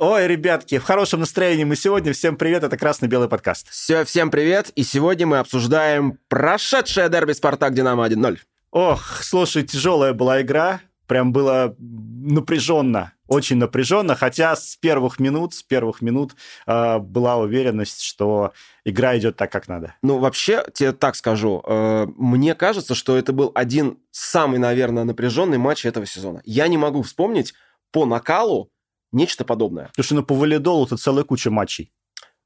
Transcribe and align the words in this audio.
Ой, 0.00 0.28
ребятки, 0.28 0.78
в 0.78 0.84
хорошем 0.84 1.18
настроении 1.18 1.64
мы 1.64 1.74
сегодня. 1.74 2.12
Всем 2.12 2.36
привет, 2.36 2.62
это 2.62 2.76
«Красно-белый 2.76 3.28
подкаст». 3.28 3.68
Все, 3.68 4.04
всем 4.04 4.30
привет, 4.30 4.70
и 4.76 4.84
сегодня 4.84 5.26
мы 5.26 5.38
обсуждаем 5.40 6.20
прошедшее 6.28 7.08
дерби 7.08 7.32
«Спартак-Динамо» 7.32 8.06
1-0. 8.06 8.38
Ох, 8.70 9.24
слушай, 9.24 9.64
тяжелая 9.64 10.12
была 10.12 10.40
игра, 10.40 10.82
прям 11.08 11.32
было 11.32 11.74
напряженно, 11.80 13.12
очень 13.26 13.56
напряженно, 13.56 14.14
хотя 14.14 14.54
с 14.54 14.76
первых 14.76 15.18
минут, 15.18 15.54
с 15.54 15.64
первых 15.64 16.00
минут 16.00 16.36
э, 16.68 16.98
была 16.98 17.36
уверенность, 17.36 18.00
что 18.00 18.52
игра 18.84 19.18
идет 19.18 19.34
так, 19.34 19.50
как 19.50 19.66
надо. 19.66 19.96
Ну, 20.02 20.18
вообще, 20.18 20.64
тебе 20.72 20.92
так 20.92 21.16
скажу, 21.16 21.60
э, 21.66 22.06
мне 22.16 22.54
кажется, 22.54 22.94
что 22.94 23.16
это 23.16 23.32
был 23.32 23.50
один 23.52 23.98
самый, 24.12 24.60
наверное, 24.60 25.02
напряженный 25.02 25.58
матч 25.58 25.84
этого 25.84 26.06
сезона. 26.06 26.40
Я 26.44 26.68
не 26.68 26.78
могу 26.78 27.02
вспомнить 27.02 27.52
по 27.90 28.06
накалу 28.06 28.70
нечто 29.12 29.44
подобное. 29.44 29.86
Потому 29.88 30.04
что 30.04 30.14
ну, 30.14 30.22
по 30.22 30.34
валидолу 30.34 30.86
это 30.86 30.96
целая 30.96 31.24
куча 31.24 31.50
матчей. 31.50 31.92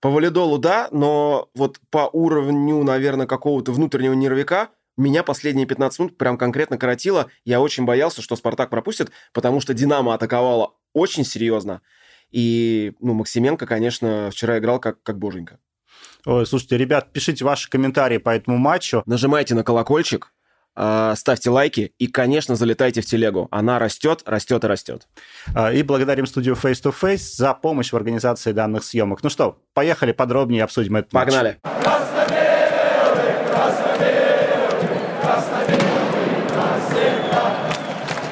По 0.00 0.10
валидолу, 0.10 0.58
да, 0.58 0.88
но 0.90 1.48
вот 1.54 1.78
по 1.90 2.10
уровню, 2.12 2.82
наверное, 2.82 3.26
какого-то 3.26 3.72
внутреннего 3.72 4.14
нервика 4.14 4.70
меня 4.96 5.22
последние 5.22 5.66
15 5.66 5.98
минут 6.00 6.18
прям 6.18 6.36
конкретно 6.36 6.76
коротило. 6.76 7.30
Я 7.44 7.60
очень 7.60 7.84
боялся, 7.84 8.20
что 8.20 8.36
«Спартак» 8.36 8.68
пропустит, 8.68 9.10
потому 9.32 9.60
что 9.60 9.74
«Динамо» 9.74 10.14
атаковала 10.14 10.74
очень 10.92 11.24
серьезно. 11.24 11.80
И, 12.30 12.94
ну, 13.00 13.14
Максименко, 13.14 13.66
конечно, 13.66 14.28
вчера 14.30 14.58
играл 14.58 14.80
как, 14.80 15.02
как 15.02 15.18
боженька. 15.18 15.58
Ой, 16.26 16.46
слушайте, 16.46 16.78
ребят, 16.78 17.12
пишите 17.12 17.44
ваши 17.44 17.68
комментарии 17.68 18.18
по 18.18 18.30
этому 18.30 18.58
матчу. 18.58 19.02
Нажимайте 19.06 19.54
на 19.54 19.64
колокольчик, 19.64 20.32
ставьте 20.74 21.50
лайки 21.50 21.92
и, 21.98 22.06
конечно, 22.06 22.56
залетайте 22.56 23.00
в 23.00 23.06
телегу. 23.06 23.48
Она 23.50 23.78
растет, 23.78 24.22
растет 24.26 24.64
и 24.64 24.66
растет. 24.66 25.08
А, 25.54 25.72
и 25.72 25.82
благодарим 25.82 26.26
студию 26.26 26.54
Face 26.54 26.82
to 26.82 26.94
Face 26.98 27.36
за 27.36 27.54
помощь 27.54 27.92
в 27.92 27.96
организации 27.96 28.52
данных 28.52 28.84
съемок. 28.84 29.22
Ну 29.22 29.30
что, 29.30 29.58
поехали 29.74 30.12
подробнее 30.12 30.64
обсудим 30.64 30.96
этот 30.96 31.10
Погнали. 31.10 31.58
матч. 31.62 31.72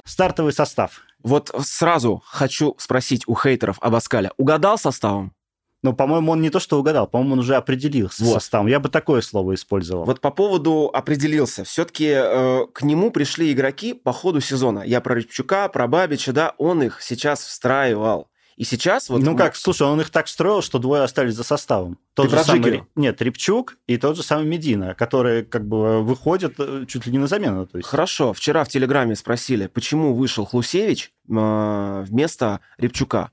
Стартовый 0.04 0.52
состав. 0.52 1.00
Вот 1.22 1.50
сразу 1.64 2.22
хочу 2.26 2.74
спросить 2.78 3.22
у 3.26 3.34
хейтеров 3.34 3.78
об 3.80 3.94
Аскале. 3.94 4.30
Угадал 4.36 4.76
составом? 4.76 5.32
Ну, 5.82 5.94
по-моему, 5.94 6.32
он 6.32 6.42
не 6.42 6.50
то 6.50 6.60
что 6.60 6.78
угадал, 6.78 7.06
по-моему, 7.06 7.34
он 7.34 7.38
уже 7.38 7.56
определился 7.56 8.22
вот. 8.24 8.34
составом. 8.34 8.66
Я 8.66 8.80
бы 8.80 8.90
такое 8.90 9.22
слово 9.22 9.54
использовал. 9.54 10.04
Вот 10.04 10.20
по 10.20 10.30
поводу 10.30 10.90
определился. 10.92 11.64
Все-таки 11.64 12.10
э, 12.12 12.66
к 12.72 12.82
нему 12.82 13.10
пришли 13.10 13.50
игроки 13.50 13.94
по 13.94 14.12
ходу 14.12 14.40
сезона. 14.40 14.82
Я 14.84 15.00
про 15.00 15.14
Рябчука, 15.14 15.68
про 15.68 15.88
Бабича, 15.88 16.32
да, 16.32 16.54
он 16.58 16.82
их 16.82 17.00
сейчас 17.00 17.40
встраивал. 17.44 18.28
И 18.60 18.64
сейчас 18.64 19.08
вот... 19.08 19.22
Ну 19.22 19.38
как, 19.38 19.56
слушай, 19.56 19.86
он 19.86 20.02
их 20.02 20.10
так 20.10 20.28
строил, 20.28 20.60
что 20.60 20.78
двое 20.78 21.02
остались 21.02 21.32
за 21.34 21.44
составом. 21.44 21.96
Тот 22.12 22.28
Ты 22.28 22.36
же 22.36 22.44
самый... 22.44 22.84
Нет, 22.94 23.22
Репчук 23.22 23.78
и 23.86 23.96
тот 23.96 24.16
же 24.16 24.22
самый 24.22 24.44
Медина, 24.44 24.94
которые 24.94 25.44
как 25.44 25.66
бы 25.66 26.02
выходят 26.02 26.56
э, 26.58 26.84
чуть 26.86 27.06
ли 27.06 27.12
не 27.12 27.16
на 27.16 27.26
замену. 27.26 27.66
То 27.66 27.78
есть. 27.78 27.88
Хорошо. 27.88 28.34
Вчера 28.34 28.64
в 28.64 28.68
Телеграме 28.68 29.16
спросили, 29.16 29.66
почему 29.66 30.12
вышел 30.12 30.44
Хлусевич 30.44 31.10
э, 31.30 32.04
вместо 32.06 32.60
Репчука. 32.76 33.30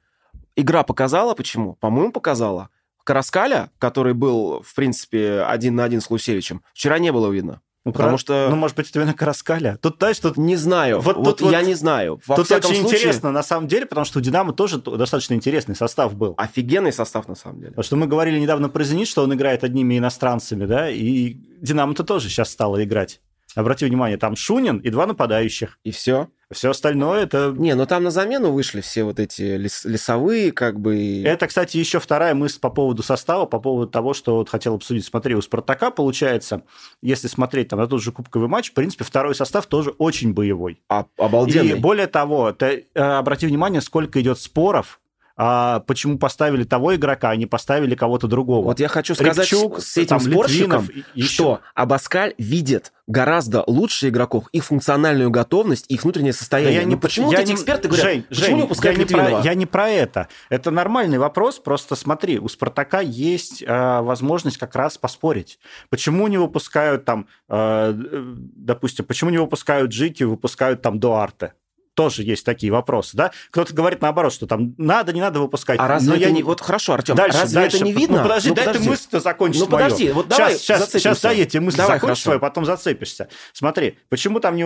Игра 0.57 0.81
показала, 0.81 1.35
почему? 1.35 1.75
По-моему, 1.75 2.11
показала. 2.11 2.69
Караскаля, 3.03 3.69
который 3.77 4.13
был, 4.13 4.61
в 4.63 4.73
принципе, 4.75 5.43
один 5.43 5.75
на 5.75 5.83
один 5.83 6.01
с 6.01 6.07
Хлусевичем, 6.07 6.63
вчера 6.73 6.97
не 6.97 7.11
было 7.11 7.31
видно. 7.31 7.61
Ну, 7.85 7.93
потому 7.93 8.13
про... 8.13 8.17
что... 8.17 8.47
Ну, 8.49 8.55
может 8.57 8.75
быть, 8.75 8.89
это 8.89 8.99
именно 8.99 9.13
Караскаля. 9.13 9.77
Тут, 9.81 9.97
знаешь, 9.99 10.19
тут... 10.19 10.35
Не 10.35 10.55
знаю. 10.57 10.99
Вот, 10.99 11.15
вот, 11.15 11.39
вот 11.39 11.51
я 11.51 11.61
не 11.61 11.75
знаю. 11.75 12.19
Во 12.25 12.35
тут 12.35 12.51
очень 12.51 12.81
случае... 12.81 12.85
интересно, 12.85 13.31
на 13.31 13.43
самом 13.43 13.67
деле, 13.67 13.85
потому 13.85 14.03
что 14.03 14.17
у 14.17 14.21
«Динамо» 14.21 14.51
тоже 14.51 14.79
достаточно 14.79 15.35
интересный 15.35 15.75
состав 15.75 16.15
был. 16.15 16.33
Офигенный 16.37 16.91
состав, 16.91 17.29
на 17.29 17.35
самом 17.35 17.59
деле. 17.59 17.69
Потому 17.69 17.83
что 17.83 17.95
мы 17.95 18.07
говорили 18.07 18.39
недавно 18.39 18.67
про 18.67 18.83
«Зенит», 18.83 19.07
что 19.07 19.23
он 19.23 19.33
играет 19.33 19.63
одними 19.63 19.97
иностранцами, 19.97 20.65
да, 20.65 20.89
и 20.89 21.35
«Динамо»-то 21.61 22.03
тоже 22.03 22.27
сейчас 22.27 22.49
стало 22.49 22.83
играть. 22.83 23.21
Обрати 23.55 23.85
внимание, 23.85 24.17
там 24.17 24.35
Шунин 24.35 24.79
и 24.79 24.89
два 24.89 25.05
нападающих. 25.05 25.79
И 25.83 25.91
все? 25.91 26.27
Все 26.51 26.69
остальное 26.69 27.23
это... 27.23 27.53
Не, 27.57 27.75
ну 27.75 27.85
там 27.85 28.03
на 28.03 28.11
замену 28.11 28.51
вышли 28.51 28.79
все 28.79 29.03
вот 29.03 29.19
эти 29.19 29.41
лес, 29.57 29.83
лесовые, 29.83 30.53
как 30.53 30.79
бы... 30.79 31.21
Это, 31.23 31.47
кстати, 31.47 31.75
еще 31.75 31.99
вторая 31.99 32.33
мысль 32.33 32.59
по 32.59 32.69
поводу 32.69 33.03
состава, 33.03 33.45
по 33.45 33.59
поводу 33.59 33.91
того, 33.91 34.13
что 34.13 34.37
вот 34.37 34.49
хотел 34.49 34.75
обсудить. 34.75 35.05
Смотри, 35.05 35.35
у 35.35 35.41
«Спартака» 35.41 35.91
получается, 35.91 36.63
если 37.01 37.27
смотреть 37.27 37.67
там 37.69 37.79
на 37.79 37.87
тот 37.87 38.01
же 38.01 38.13
кубковый 38.13 38.47
матч, 38.47 38.71
в 38.71 38.73
принципе, 38.73 39.03
второй 39.03 39.35
состав 39.35 39.65
тоже 39.65 39.89
очень 39.91 40.33
боевой. 40.33 40.81
А, 40.87 41.05
обалденный. 41.17 41.71
И 41.71 41.73
более 41.75 42.07
того, 42.07 42.53
ты 42.53 42.87
э, 42.93 42.99
обрати 42.99 43.45
внимание, 43.45 43.81
сколько 43.81 44.21
идет 44.21 44.39
споров 44.39 45.01
а 45.37 45.81
почему 45.81 46.17
поставили 46.17 46.63
того 46.63 46.95
игрока, 46.95 47.29
а 47.29 47.35
не 47.35 47.45
поставили 47.45 47.93
кого-то 47.93 48.27
другого. 48.27 48.65
Вот 48.65 48.79
я 48.79 48.87
хочу 48.87 49.13
сказать 49.13 49.37
Рябчук, 49.37 49.79
с 49.79 49.95
этим 49.97 50.09
там, 50.09 50.19
спорщиком, 50.19 50.89
Литвинов, 50.89 51.29
что 51.29 51.61
Абаскаль 51.75 52.33
видит 52.39 52.91
гораздо 53.05 53.63
лучше 53.67 54.09
игроков, 54.09 54.45
их 54.51 54.65
функциональную 54.65 55.29
готовность, 55.29 55.85
их 55.89 56.03
внутреннее 56.03 56.33
состояние. 56.33 56.79
Да 56.79 56.81
я 56.81 56.87
не, 56.87 56.95
почему 56.95 57.31
я 57.31 57.37
вот 57.37 57.43
эти 57.47 57.53
эксперты 57.53 57.87
говорят, 57.87 58.05
Жень, 58.05 58.23
почему 58.23 58.45
Жень, 58.45 58.55
не 58.55 58.61
выпускают 58.63 58.97
я 58.97 59.03
не, 59.03 59.09
про, 59.09 59.41
я 59.41 59.53
не 59.53 59.65
про 59.67 59.89
это. 59.89 60.27
Это 60.49 60.71
нормальный 60.71 61.19
вопрос, 61.19 61.59
просто 61.59 61.95
смотри, 61.95 62.39
у 62.39 62.49
«Спартака» 62.49 63.01
есть 63.01 63.61
э, 63.61 64.01
возможность 64.01 64.57
как 64.57 64.75
раз 64.75 64.97
поспорить. 64.97 65.59
Почему 65.89 66.27
не 66.27 66.37
выпускают 66.37 67.05
там, 67.05 67.27
э, 67.47 67.93
допустим, 67.93 69.05
почему 69.05 69.29
не 69.29 69.37
выпускают 69.37 69.91
Джики, 69.91 70.23
выпускают 70.23 70.81
там 70.81 70.99
Дуарте? 70.99 71.53
Тоже 71.97 72.21
есть 72.21 72.45
такие 72.45 72.71
вопросы, 72.71 73.17
да? 73.17 73.31
Кто-то 73.49 73.73
говорит 73.73 74.03
наоборот, 74.03 74.31
что 74.31 74.45
там 74.45 74.75
надо, 74.77 75.13
не 75.13 75.19
надо 75.19 75.39
выпускать. 75.39 75.79
А 75.79 75.87
разве 75.87 76.09
Но 76.09 76.15
это 76.15 76.25
я... 76.25 76.31
не... 76.31 76.43
Вот 76.43 76.61
хорошо, 76.61 76.93
Артем, 76.93 77.15
дальше, 77.15 77.39
разве 77.39 77.59
дальше. 77.59 77.77
это 77.77 77.85
не 77.85 77.91
видно? 77.91 78.17
Ну, 78.17 78.23
подожди, 78.23 78.49
ну, 78.49 78.55
дай 78.55 78.65
подожди. 78.65 78.85
ты 78.85 78.89
мысль-то 78.91 79.19
закончить 79.19 79.61
Ну, 79.61 79.67
подожди, 79.67 80.03
мою. 80.03 80.15
вот 80.15 80.27
давай 80.27 80.53
сейчас, 80.53 80.91
сейчас, 80.91 80.91
сейчас 80.91 81.21
дай 81.21 81.39
эти 81.39 81.57
мысли 81.57 81.79
давай, 81.79 81.97
закончить 81.97 82.23
свою, 82.23 82.39
потом 82.39 82.65
зацепишься. 82.65 83.29
Смотри, 83.51 83.97
почему 84.09 84.39
там 84.39 84.55
не, 84.55 84.61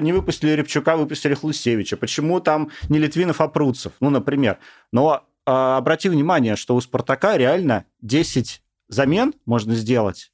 не 0.00 0.12
выпустили 0.12 0.52
Рябчука, 0.52 0.96
выпустили 0.96 1.34
Хлусевича? 1.34 1.96
Почему 1.96 2.38
там 2.38 2.70
не 2.88 3.00
Литвинов, 3.00 3.40
а 3.40 3.48
Пруцев? 3.48 3.94
Ну, 3.98 4.10
например. 4.10 4.58
Но 4.92 5.24
а, 5.46 5.78
обрати 5.78 6.08
внимание, 6.08 6.54
что 6.54 6.76
у 6.76 6.80
«Спартака» 6.80 7.36
реально 7.36 7.86
10 8.02 8.62
замен 8.86 9.34
можно 9.46 9.74
сделать, 9.74 10.30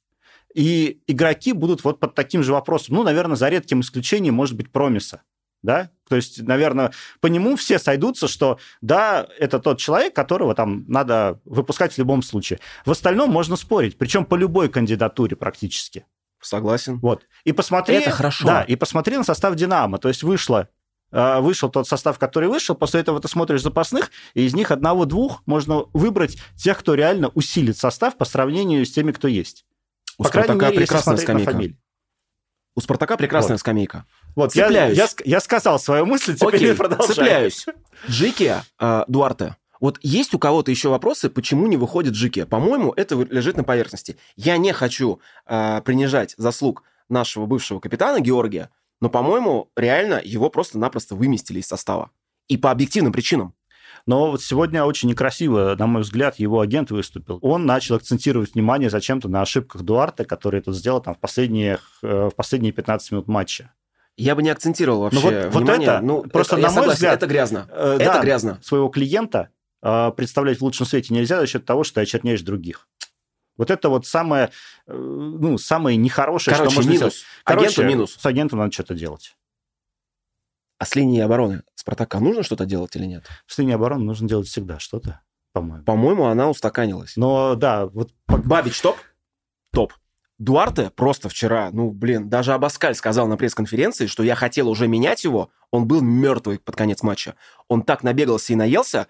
и 0.53 0.99
игроки 1.07 1.53
будут 1.53 1.83
вот 1.83 1.99
под 1.99 2.13
таким 2.13 2.43
же 2.43 2.53
вопросом. 2.53 2.97
Ну, 2.97 3.03
наверное, 3.03 3.35
за 3.35 3.49
редким 3.49 3.81
исключением 3.81 4.35
может 4.35 4.55
быть 4.55 4.71
Промиса 4.71 5.23
да, 5.65 5.89
то 6.07 6.15
есть, 6.15 6.41
наверное, 6.41 6.91
по 7.19 7.27
нему 7.27 7.55
все 7.55 7.79
сойдутся, 7.79 8.27
что 8.27 8.59
да, 8.81 9.27
это 9.39 9.59
тот 9.59 9.79
человек, 9.79 10.15
которого 10.15 10.53
там 10.53 10.85
надо 10.87 11.41
выпускать 11.45 11.93
в 11.93 11.97
любом 11.97 12.21
случае. 12.21 12.59
В 12.85 12.91
остальном 12.91 13.31
можно 13.31 13.55
спорить, 13.55 13.97
причем 13.97 14.25
по 14.25 14.35
любой 14.35 14.69
кандидатуре 14.69 15.35
практически. 15.35 16.05
Согласен. 16.41 16.99
Вот. 16.99 17.23
И 17.43 17.51
посмотри... 17.51 17.95
Это 17.95 18.11
хорошо. 18.11 18.45
Да, 18.45 18.61
и 18.61 18.75
посмотри 18.75 19.17
на 19.17 19.23
состав 19.23 19.55
«Динамо». 19.55 19.97
То 19.97 20.09
есть 20.09 20.21
вышло 20.21 20.69
э, 21.11 21.39
вышел 21.39 21.69
тот 21.69 21.87
состав, 21.87 22.19
который 22.19 22.49
вышел, 22.49 22.75
после 22.75 22.99
этого 22.99 23.19
ты 23.19 23.27
смотришь 23.27 23.63
запасных, 23.63 24.11
и 24.35 24.43
из 24.43 24.53
них 24.53 24.69
одного-двух 24.69 25.41
можно 25.47 25.85
выбрать 25.93 26.37
тех, 26.55 26.77
кто 26.77 26.93
реально 26.93 27.29
усилит 27.29 27.77
состав 27.77 28.15
по 28.15 28.25
сравнению 28.25 28.85
с 28.85 28.91
теми, 28.91 29.11
кто 29.11 29.27
есть. 29.27 29.65
У 30.19 30.23
по 30.23 30.29
крайней 30.29 30.59
мере, 30.59 30.77
прекрасная 30.77 31.17
скамейка. 31.17 31.75
У 32.75 32.81
Спартака 32.81 33.15
прекрасная 33.15 33.53
вот. 33.53 33.61
скамейка. 33.61 34.05
Вот, 34.35 34.51
Цепляюсь. 34.51 34.97
Я, 34.97 35.03
я, 35.05 35.09
я 35.23 35.39
сказал 35.39 35.79
свою 35.79 36.05
мысль, 36.05 36.35
теперь 36.35 36.55
Окей, 36.55 36.73
продолжай. 36.75 37.07
цепляюсь. 37.07 37.65
Джики, 38.09 38.55
э, 38.79 39.03
Дуарте, 39.07 39.55
вот 39.79 39.97
есть 40.01 40.33
у 40.33 40.39
кого-то 40.39 40.71
еще 40.71 40.89
вопросы, 40.89 41.29
почему 41.29 41.67
не 41.67 41.77
выходит 41.77 42.13
Джики? 42.13 42.43
По-моему, 42.43 42.91
это 42.95 43.15
лежит 43.15 43.55
на 43.55 43.63
поверхности. 43.63 44.17
Я 44.35 44.57
не 44.57 44.73
хочу 44.73 45.21
э, 45.45 45.81
принижать 45.85 46.35
заслуг 46.37 46.83
нашего 47.07 47.45
бывшего 47.45 47.79
капитана 47.79 48.19
Георгия, 48.19 48.69
но, 48.99 49.09
по-моему, 49.09 49.69
реально 49.75 50.21
его 50.23 50.49
просто-напросто 50.49 51.15
выместили 51.15 51.59
из 51.59 51.67
состава. 51.67 52.11
И 52.47 52.57
по 52.57 52.71
объективным 52.71 53.13
причинам. 53.13 53.53
Но 54.07 54.29
вот 54.31 54.43
сегодня 54.43 54.83
очень 54.83 55.09
некрасиво, 55.09 55.75
на 55.77 55.87
мой 55.87 56.03
взгляд, 56.03 56.37
его 56.37 56.61
агент 56.61 56.91
выступил. 56.91 57.39
Он 57.41 57.65
начал 57.65 57.95
акцентировать 57.95 58.53
внимание 58.53 58.89
зачем-то 58.89 59.27
на 59.27 59.41
ошибках 59.41 59.81
Дуарта, 59.81 60.25
который 60.25 60.59
это 60.59 60.71
сделал 60.73 61.01
там, 61.01 61.15
в, 61.15 61.19
последние, 61.19 61.79
э, 62.03 62.29
в 62.31 62.35
последние 62.35 62.71
15 62.71 63.11
минут 63.11 63.27
матча. 63.27 63.71
Я 64.17 64.35
бы 64.35 64.43
не 64.43 64.49
акцентировал 64.49 65.01
вообще 65.01 65.19
ну, 65.19 65.23
вот, 65.23 65.55
внимание. 65.55 65.89
Вот 65.89 65.95
это, 65.95 66.01
ну, 66.01 66.23
просто 66.23 66.55
это, 66.55 66.61
на 66.61 66.67
мой 66.67 66.75
согласен, 66.75 66.93
взгляд, 66.93 67.15
это 67.15 67.27
грязно. 67.27 67.67
Э, 67.71 67.95
это 67.99 68.05
да, 68.05 68.21
грязно. 68.21 68.59
Своего 68.61 68.89
клиента 68.89 69.49
э, 69.81 70.11
представлять 70.15 70.59
в 70.59 70.63
лучшем 70.63 70.85
свете 70.85 71.13
нельзя 71.13 71.39
за 71.39 71.47
счет 71.47 71.65
того, 71.65 71.83
что 71.83 71.95
ты 71.95 72.01
очерняешь 72.01 72.41
других. 72.41 72.87
Вот 73.57 73.71
это 73.71 73.89
вот 73.89 74.05
самое, 74.05 74.51
э, 74.87 74.93
ну, 74.93 75.57
самое 75.57 75.97
нехорошее, 75.97 76.55
Короче, 76.55 76.71
что 76.71 76.79
можно 76.79 76.91
минус. 76.91 76.99
сделать. 76.99 77.25
Короче, 77.43 77.67
Агенту 77.67 77.83
минус. 77.83 78.17
С 78.19 78.25
агентом 78.25 78.59
надо 78.59 78.71
что-то 78.71 78.93
делать. 78.93 79.35
А 80.77 80.85
с 80.85 80.95
линией 80.95 81.21
обороны 81.21 81.63
Спартака 81.75 82.19
нужно 82.19 82.43
что-то 82.43 82.65
делать 82.65 82.95
или 82.95 83.05
нет? 83.05 83.25
С 83.47 83.57
линией 83.57 83.75
обороны 83.75 84.03
нужно 84.03 84.27
делать 84.27 84.47
всегда 84.47 84.79
что-то, 84.79 85.21
по-моему. 85.53 85.85
По-моему, 85.85 86.25
она 86.25 86.49
устаканилась. 86.49 87.15
Но 87.15 87.55
да, 87.55 87.85
вот... 87.85 88.11
Бабич 88.27 88.81
топ? 88.81 88.97
Топ. 89.71 89.93
Дуарте 90.37 90.89
просто 90.89 91.29
вчера, 91.29 91.69
ну, 91.71 91.91
блин, 91.91 92.27
даже 92.27 92.53
Абаскаль 92.53 92.93
сказал 92.95 93.27
на 93.27 93.37
пресс-конференции, 93.37 94.07
что 94.07 94.21
я 94.21 94.35
хотел 94.35 94.67
уже 94.67 94.85
менять 94.89 95.23
его, 95.23 95.49
он 95.71 95.87
был 95.87 96.01
мертвый 96.01 96.59
под 96.59 96.75
конец 96.75 97.03
матча. 97.03 97.35
Он 97.69 97.83
так 97.83 98.03
набегался 98.03 98.51
и 98.51 98.57
наелся, 98.57 99.07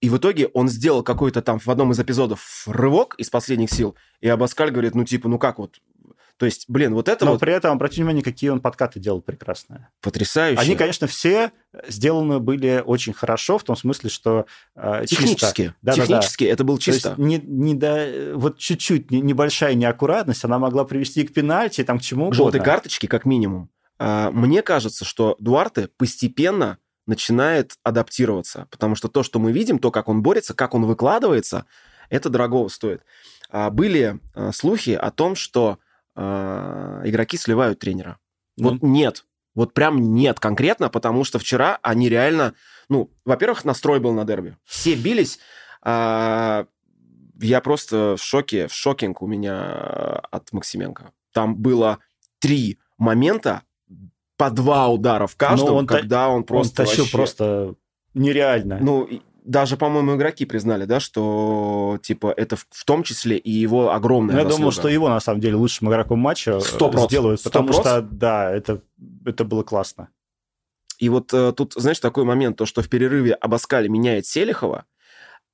И 0.00 0.08
в 0.08 0.16
итоге 0.18 0.48
он 0.48 0.68
сделал 0.68 1.02
какой-то 1.02 1.42
там 1.42 1.58
в 1.58 1.68
одном 1.68 1.92
из 1.92 2.00
эпизодов 2.00 2.64
рывок 2.66 3.14
из 3.18 3.30
последних 3.30 3.70
сил, 3.70 3.96
и 4.20 4.28
Абаскаль 4.28 4.70
говорит, 4.70 4.94
ну 4.94 5.04
типа, 5.04 5.28
ну 5.28 5.38
как 5.38 5.58
вот, 5.58 5.78
то 6.38 6.44
есть, 6.46 6.66
блин, 6.68 6.92
вот 6.94 7.08
это 7.08 7.24
Но 7.24 7.32
вот 7.32 7.40
при 7.40 7.52
этом, 7.52 7.72
обратите 7.72 8.02
внимание, 8.02 8.22
какие 8.22 8.50
он 8.50 8.60
подкаты 8.60 9.00
делал 9.00 9.22
прекрасные. 9.22 9.88
потрясающе. 10.02 10.60
Они, 10.60 10.76
конечно, 10.76 11.06
все 11.06 11.50
сделаны 11.88 12.40
были 12.40 12.82
очень 12.84 13.12
хорошо, 13.14 13.56
в 13.58 13.64
том 13.64 13.74
смысле, 13.76 14.10
что 14.10 14.46
э, 14.74 15.06
чисто. 15.06 15.16
технически, 15.22 15.74
Да-да-да. 15.82 16.06
технически 16.06 16.44
это 16.44 16.64
было 16.64 16.78
То 16.78 16.90
есть 16.90 17.04
чисто. 17.04 17.14
не, 17.20 17.38
не 17.38 17.74
до, 17.74 18.32
вот 18.34 18.58
чуть-чуть 18.58 19.10
не- 19.10 19.20
небольшая 19.22 19.74
неаккуратность, 19.74 20.44
она 20.44 20.58
могла 20.58 20.84
привести 20.84 21.26
к 21.26 21.32
пенальти, 21.32 21.82
там, 21.84 21.98
к 21.98 22.02
чему 22.02 22.30
К 22.30 22.34
желтой 22.34 22.60
угодно. 22.60 22.72
карточке, 22.72 23.08
как 23.08 23.24
минимум. 23.24 23.70
А, 23.98 24.30
Мне 24.30 24.60
кажется, 24.62 25.04
что 25.06 25.36
Дуарте 25.38 25.88
постепенно 25.96 26.76
начинает 27.06 27.76
адаптироваться, 27.82 28.66
потому 28.70 28.94
что 28.94 29.08
то, 29.08 29.22
что 29.22 29.38
мы 29.38 29.52
видим, 29.52 29.78
то, 29.78 29.90
как 29.90 30.08
он 30.08 30.22
борется, 30.22 30.52
как 30.54 30.74
он 30.74 30.84
выкладывается, 30.84 31.64
это 32.10 32.28
дорого 32.28 32.68
стоит. 32.68 33.02
А, 33.48 33.70
Были 33.70 34.18
а, 34.34 34.52
слухи 34.52 34.90
о 34.90 35.10
том, 35.10 35.34
что 35.34 35.78
а, 36.16 37.02
игроки 37.04 37.36
сливают 37.36 37.78
тренера. 37.78 38.18
Ну, 38.56 38.70
Вот 38.70 38.82
нет. 38.82 39.24
Вот 39.54 39.72
прям 39.74 40.14
нет 40.14 40.40
конкретно, 40.40 40.88
потому 40.90 41.24
что 41.24 41.38
вчера 41.38 41.78
они 41.82 42.08
реально... 42.08 42.54
Ну, 42.88 43.10
во-первых, 43.24 43.64
настрой 43.64 44.00
был 44.00 44.12
на 44.12 44.24
дерби. 44.24 44.56
Все 44.64 44.94
бились. 44.96 45.38
а, 45.82 46.66
я 47.40 47.60
просто 47.60 48.16
в 48.18 48.22
шоке, 48.22 48.66
в 48.66 48.72
шокинг 48.72 49.20
у 49.22 49.26
меня 49.26 50.20
от 50.30 50.52
Максименко. 50.52 51.12
Там 51.32 51.54
было 51.56 51.98
три 52.38 52.78
момента, 52.98 53.62
по 54.38 54.50
два 54.50 54.88
удара 54.88 55.26
в 55.26 55.36
каждом, 55.36 55.68
Ну, 55.68 55.74
он 55.76 55.86
та- 55.86 55.98
когда 55.98 56.28
он 56.28 56.44
просто 56.44 56.82
он 56.82 56.86
тащил 56.86 57.04
вообще- 57.04 57.16
просто 57.16 57.74
нереально. 58.14 58.78
Ну, 58.80 59.08
даже, 59.46 59.76
по-моему, 59.76 60.16
игроки 60.16 60.44
признали, 60.44 60.84
да, 60.84 61.00
что, 61.00 61.98
типа, 62.02 62.34
это 62.36 62.56
в, 62.56 62.66
в 62.70 62.84
том 62.84 63.02
числе 63.02 63.38
и 63.38 63.50
его 63.50 63.92
огромная 63.92 64.34
Ну, 64.34 64.38
я 64.40 64.44
думал, 64.44 64.70
заслуга. 64.70 64.72
что 64.72 64.88
его, 64.88 65.08
на 65.08 65.20
самом 65.20 65.40
деле, 65.40 65.54
лучшим 65.54 65.88
игроком 65.88 66.18
матча 66.18 66.52
э, 66.52 66.60
Сто 66.60 66.90
проц. 66.90 67.06
сделают, 67.06 67.42
потому 67.42 67.68
проц. 67.68 67.80
что, 67.80 68.02
да, 68.02 68.50
это, 68.50 68.82
это 69.24 69.44
было 69.44 69.62
классно. 69.62 70.08
И 70.98 71.08
вот 71.08 71.32
э, 71.32 71.52
тут, 71.52 71.74
знаешь, 71.76 72.00
такой 72.00 72.24
момент, 72.24 72.56
то, 72.56 72.66
что 72.66 72.82
в 72.82 72.88
перерыве 72.88 73.34
Абаскали 73.34 73.86
меняет 73.88 74.26
Селихова, 74.26 74.84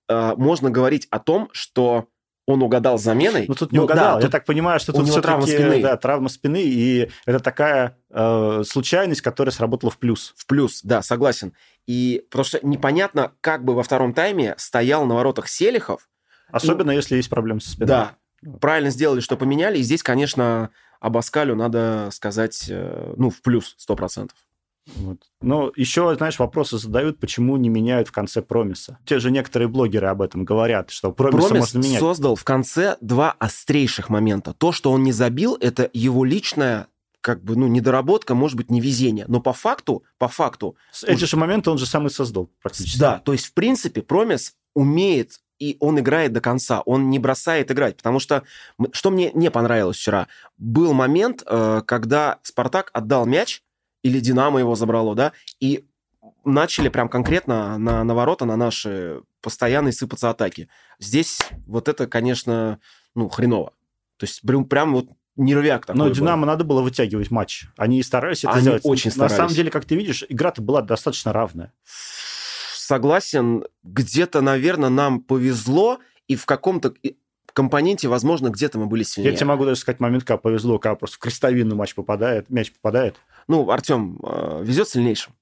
э, 0.08 0.34
можно 0.36 0.70
говорить 0.70 1.06
о 1.10 1.18
том, 1.18 1.48
что 1.52 2.06
он 2.46 2.62
угадал 2.62 2.98
с 2.98 3.02
заменой. 3.02 3.46
Ну, 3.48 3.54
тут 3.54 3.70
не 3.72 3.78
Ну, 3.78 3.84
угадал. 3.84 4.14
да, 4.14 4.16
Я 4.16 4.22
тут 4.22 4.32
так 4.32 4.44
понимаю, 4.44 4.80
что 4.80 4.92
тут 4.92 5.06
него 5.06 5.20
травма 5.20 5.46
все-таки 5.46 5.68
спины. 5.68 5.82
да, 5.82 5.96
травма 5.96 6.28
спины, 6.28 6.62
и 6.62 7.10
это 7.24 7.38
такая 7.40 7.96
э, 8.10 8.62
случайность, 8.66 9.20
которая 9.22 9.52
сработала 9.52 9.90
в 9.92 9.98
плюс. 9.98 10.34
в 10.36 10.46
плюс, 10.46 10.80
да, 10.82 11.02
согласен. 11.02 11.52
И 11.86 12.24
что 12.42 12.58
непонятно, 12.62 13.32
как 13.40 13.64
бы 13.64 13.74
во 13.74 13.82
втором 13.82 14.12
тайме 14.12 14.54
стоял 14.58 15.06
на 15.06 15.14
воротах 15.14 15.48
Селихов. 15.48 16.08
Особенно, 16.50 16.90
если 16.90 17.16
есть 17.16 17.30
проблемы 17.30 17.60
со 17.60 17.70
спиной. 17.70 17.86
Да, 17.88 18.16
правильно 18.60 18.90
сделали, 18.90 19.20
что 19.20 19.36
поменяли. 19.36 19.78
И 19.78 19.82
здесь, 19.82 20.02
конечно, 20.02 20.70
Абаскалю 21.00 21.54
надо 21.56 22.08
сказать, 22.12 22.66
э, 22.68 23.14
ну, 23.16 23.30
в 23.30 23.40
плюс 23.42 23.76
100%. 23.78 24.30
Вот. 24.96 25.18
Но 25.40 25.72
еще, 25.76 26.14
знаешь, 26.16 26.38
вопросы 26.38 26.78
задают, 26.78 27.20
почему 27.20 27.56
не 27.56 27.68
меняют 27.68 28.08
в 28.08 28.12
конце 28.12 28.42
промиса. 28.42 28.98
Те 29.06 29.18
же 29.18 29.30
некоторые 29.30 29.68
блогеры 29.68 30.08
об 30.08 30.22
этом 30.22 30.44
говорят, 30.44 30.90
что 30.90 31.12
промиса 31.12 31.48
Промис 31.48 31.74
можно 31.74 31.86
менять. 31.86 32.00
создал 32.00 32.34
в 32.34 32.44
конце 32.44 32.96
два 33.00 33.32
острейших 33.38 34.08
момента. 34.08 34.54
То, 34.54 34.72
что 34.72 34.90
он 34.90 35.02
не 35.04 35.12
забил, 35.12 35.56
это 35.60 35.88
его 35.92 36.24
личная 36.24 36.88
как 37.20 37.44
бы, 37.44 37.54
ну, 37.54 37.68
недоработка, 37.68 38.34
может 38.34 38.56
быть, 38.56 38.68
невезение. 38.68 39.26
Но 39.28 39.40
по 39.40 39.52
факту, 39.52 40.02
по 40.18 40.26
факту, 40.26 40.76
Эти 41.06 41.24
же 41.24 41.36
моменты 41.36 41.70
он 41.70 41.78
же 41.78 41.86
сам 41.86 42.08
и 42.08 42.10
создал 42.10 42.50
практически. 42.60 42.98
да, 42.98 43.20
то 43.20 43.32
есть, 43.32 43.46
в 43.46 43.54
принципе, 43.54 44.02
Промис 44.02 44.56
умеет 44.74 45.38
и 45.60 45.76
он 45.78 46.00
играет 46.00 46.32
до 46.32 46.40
конца, 46.40 46.80
он 46.80 47.08
не 47.08 47.20
бросает 47.20 47.70
играть, 47.70 47.96
потому 47.96 48.18
что, 48.18 48.42
что 48.90 49.12
мне 49.12 49.30
не 49.32 49.48
понравилось 49.48 49.96
вчера, 49.96 50.26
был 50.58 50.92
момент, 50.92 51.44
э, 51.46 51.82
когда 51.86 52.40
Спартак 52.42 52.90
отдал 52.92 53.26
мяч, 53.26 53.62
или 54.02 54.20
Динамо 54.20 54.58
его 54.58 54.74
забрало, 54.74 55.14
да, 55.14 55.32
и 55.60 55.84
начали 56.44 56.88
прям 56.88 57.08
конкретно 57.08 57.78
на, 57.78 58.04
на 58.04 58.14
ворота, 58.14 58.44
на 58.44 58.56
наши 58.56 59.22
постоянные 59.40 59.92
сыпаться 59.92 60.30
атаки. 60.30 60.68
Здесь 60.98 61.38
вот 61.66 61.88
это, 61.88 62.06
конечно, 62.06 62.78
ну, 63.14 63.28
хреново. 63.28 63.72
То 64.16 64.26
есть 64.26 64.42
прям, 64.42 64.64
прям 64.64 64.92
вот 64.92 65.08
нервяк 65.36 65.86
такой 65.86 65.98
Но 65.98 66.04
был. 66.06 66.12
Динамо 66.12 66.46
надо 66.46 66.64
было 66.64 66.82
вытягивать 66.82 67.30
матч. 67.30 67.66
Они 67.76 67.98
и 67.98 68.02
старались 68.02 68.44
это 68.44 68.52
Они 68.52 68.62
сделать. 68.62 68.82
очень 68.84 69.10
На 69.10 69.14
старались. 69.14 69.36
самом 69.36 69.52
деле, 69.52 69.70
как 69.70 69.84
ты 69.84 69.96
видишь, 69.96 70.24
игра-то 70.28 70.62
была 70.62 70.82
достаточно 70.82 71.32
равная. 71.32 71.72
Согласен, 72.74 73.64
где-то, 73.82 74.40
наверное, 74.40 74.90
нам 74.90 75.20
повезло, 75.20 75.98
и 76.28 76.36
в 76.36 76.46
каком-то 76.46 76.94
компоненте, 77.52 78.08
возможно, 78.08 78.48
где-то 78.48 78.78
мы 78.78 78.86
были 78.86 79.02
сильнее. 79.02 79.30
Я 79.32 79.36
тебе 79.36 79.46
могу 79.46 79.64
даже 79.64 79.80
сказать 79.80 80.00
момент, 80.00 80.24
когда 80.24 80.38
повезло, 80.38 80.78
когда 80.78 80.94
просто 80.96 81.16
в 81.16 81.18
крестовину 81.18 81.74
матч 81.74 81.94
попадает, 81.94 82.50
мяч 82.50 82.72
попадает. 82.72 83.16
Ну, 83.48 83.70
Артем, 83.70 84.18
э, 84.22 84.62
везет 84.64 84.88
сильнейшим. 84.88 85.34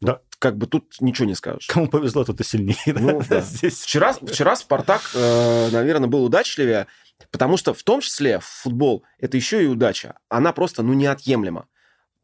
Да. 0.00 0.20
Как 0.38 0.56
бы 0.56 0.66
тут 0.66 0.94
ничего 1.00 1.26
не 1.26 1.34
скажешь. 1.34 1.66
Кому 1.66 1.88
повезло, 1.88 2.24
тот 2.24 2.40
и 2.40 2.44
сильнее. 2.44 2.76
Ну, 2.86 3.20
да. 3.28 3.40
Здесь. 3.40 3.82
Вчера, 3.82 4.12
вчера 4.12 4.54
Спартак, 4.56 5.02
э, 5.14 5.70
наверное, 5.70 6.08
был 6.08 6.24
удачливее, 6.24 6.86
потому 7.30 7.56
что 7.56 7.74
в 7.74 7.82
том 7.82 8.00
числе 8.00 8.38
футбол 8.40 9.02
это 9.18 9.36
еще 9.36 9.64
и 9.64 9.66
удача. 9.66 10.18
Она 10.28 10.52
просто, 10.52 10.82
ну, 10.82 10.92
неотъемлема. 10.92 11.66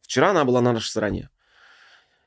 Вчера 0.00 0.30
она 0.30 0.44
была 0.44 0.60
на 0.60 0.72
нашей 0.72 0.88
стороне. 0.88 1.30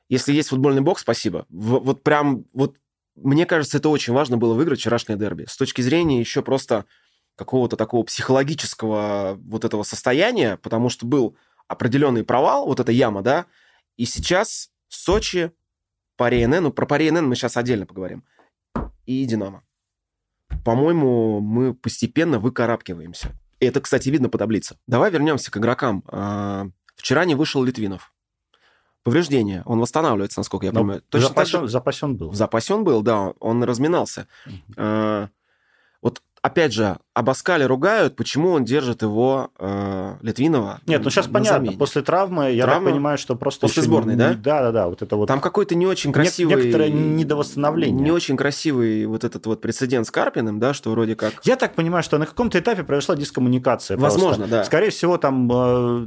Если 0.08 0.32
есть 0.32 0.48
футбольный 0.50 0.82
бокс, 0.82 1.02
спасибо. 1.02 1.46
В- 1.48 1.78
вот 1.78 2.02
прям, 2.02 2.44
вот 2.52 2.76
мне 3.22 3.46
кажется, 3.46 3.78
это 3.78 3.88
очень 3.88 4.12
важно 4.12 4.36
было 4.36 4.54
выиграть 4.54 4.80
вчерашнее 4.80 5.18
дерби. 5.18 5.44
С 5.48 5.56
точки 5.56 5.82
зрения 5.82 6.20
еще 6.20 6.42
просто 6.42 6.84
какого-то 7.36 7.76
такого 7.76 8.02
психологического 8.04 9.38
вот 9.40 9.64
этого 9.64 9.82
состояния, 9.82 10.56
потому 10.56 10.88
что 10.88 11.06
был 11.06 11.36
определенный 11.68 12.24
провал, 12.24 12.66
вот 12.66 12.80
эта 12.80 12.92
яма, 12.92 13.22
да, 13.22 13.46
и 13.96 14.04
сейчас 14.04 14.70
Сочи, 14.88 15.52
Пари 16.16 16.44
НН, 16.46 16.62
ну, 16.64 16.72
про 16.72 16.86
Пари 16.86 17.10
НН 17.10 17.28
мы 17.28 17.36
сейчас 17.36 17.56
отдельно 17.56 17.86
поговорим, 17.86 18.24
и 19.06 19.24
Динамо. 19.24 19.62
По-моему, 20.64 21.40
мы 21.40 21.74
постепенно 21.74 22.38
выкарабкиваемся. 22.38 23.38
И 23.60 23.66
это, 23.66 23.80
кстати, 23.80 24.08
видно 24.08 24.28
по 24.28 24.38
таблице. 24.38 24.76
Давай 24.86 25.10
вернемся 25.10 25.50
к 25.50 25.56
игрокам. 25.58 26.02
А, 26.08 26.68
Вчера 26.98 27.24
не 27.24 27.36
вышел 27.36 27.62
Литвинов. 27.62 28.12
Повреждение. 29.04 29.62
Он 29.64 29.80
восстанавливается, 29.80 30.40
насколько 30.40 30.66
я 30.66 30.72
Но 30.72 30.80
понимаю. 30.80 31.02
Точно 31.08 31.28
так 31.30 31.46
же- 31.46 31.52
запасен, 31.52 31.68
запасен 31.68 32.16
был. 32.16 32.30
в 32.30 32.34
запасе 32.34 32.74
он 32.74 32.84
был, 32.84 33.02
да, 33.02 33.32
он 33.40 33.62
разминался. 33.64 34.26
Э, 34.76 35.28
Вот 36.00 36.22
опять 36.42 36.72
же, 36.72 36.96
Абаскали 37.14 37.64
ругают, 37.64 38.14
почему 38.14 38.50
он 38.52 38.64
держит 38.64 39.02
его, 39.02 39.50
э, 39.58 40.14
Литвинова, 40.22 40.78
Нет, 40.86 41.02
ну 41.02 41.10
сейчас 41.10 41.26
на 41.26 41.32
понятно. 41.32 41.58
замене. 41.58 41.76
После 41.76 42.02
травмы, 42.02 42.52
я 42.52 42.64
Травма? 42.66 42.84
так 42.86 42.92
понимаю, 42.92 43.18
что 43.18 43.34
просто... 43.34 43.62
После 43.62 43.82
сборной, 43.82 44.14
не- 44.14 44.18
да? 44.18 44.34
Да, 44.34 44.60
да, 44.62 44.70
да. 44.72 44.88
Вот 44.88 45.02
это 45.02 45.16
вот... 45.16 45.26
Там 45.26 45.40
какой-то 45.40 45.74
не 45.74 45.86
очень 45.88 46.10
Нек- 46.10 46.14
красивый... 46.14 46.54
некоторое 46.54 46.90
недовосстановление. 46.90 48.00
Не 48.04 48.12
очень 48.12 48.36
красивый 48.36 49.06
вот 49.06 49.24
этот 49.24 49.46
вот 49.46 49.60
прецедент 49.60 50.06
с 50.06 50.12
Карпиным, 50.12 50.60
да, 50.60 50.72
что 50.74 50.90
вроде 50.92 51.16
как... 51.16 51.34
Я 51.44 51.56
так 51.56 51.74
понимаю, 51.74 52.04
что 52.04 52.16
на 52.18 52.26
каком-то 52.26 52.58
этапе 52.60 52.84
произошла 52.84 53.16
дискоммуникация. 53.16 53.96
просто. 53.98 54.18
Возможно, 54.20 54.46
да. 54.46 54.64
Скорее 54.64 54.90
всего, 54.90 55.18
там, 55.18 55.50
э, 55.52 56.06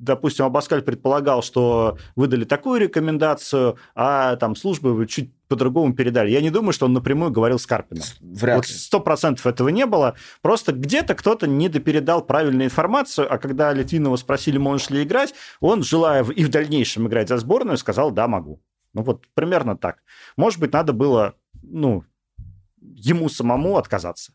допустим, 0.00 0.46
Абаскаль 0.46 0.82
предполагал, 0.82 1.42
что 1.42 1.98
выдали 2.16 2.44
такую 2.44 2.80
рекомендацию, 2.80 3.76
а 3.94 4.36
там 4.36 4.56
службы 4.56 5.06
чуть 5.06 5.32
по-другому 5.46 5.94
передали. 5.94 6.30
Я 6.30 6.40
не 6.40 6.50
думаю, 6.50 6.72
что 6.72 6.86
он 6.86 6.92
напрямую 6.92 7.30
говорил 7.30 7.58
с 7.58 7.66
Карпином. 7.66 8.04
Вряд 8.20 8.56
Вот 8.56 8.66
сто 8.66 9.00
процентов 9.00 9.46
этого 9.46 9.68
не 9.68 9.84
было. 9.86 10.16
Просто 10.42 10.72
где-то 10.72 11.14
кто-то 11.14 11.46
не 11.46 11.68
допередал 11.68 12.24
правильную 12.24 12.66
информацию, 12.66 13.32
а 13.32 13.38
когда 13.38 13.72
Литвинова 13.72 14.16
спросили, 14.16 14.58
можешь 14.58 14.90
ли 14.90 15.02
играть, 15.02 15.34
он, 15.60 15.82
желая 15.82 16.24
и 16.24 16.44
в 16.44 16.48
дальнейшем 16.48 17.06
играть 17.06 17.28
за 17.28 17.36
сборную, 17.38 17.78
сказал, 17.78 18.10
да, 18.10 18.26
могу. 18.26 18.62
Ну 18.94 19.02
вот 19.02 19.24
примерно 19.34 19.76
так. 19.76 19.98
Может 20.36 20.58
быть, 20.60 20.72
надо 20.72 20.92
было, 20.92 21.34
ну, 21.62 22.04
ему 22.80 23.28
самому 23.28 23.76
отказаться. 23.76 24.32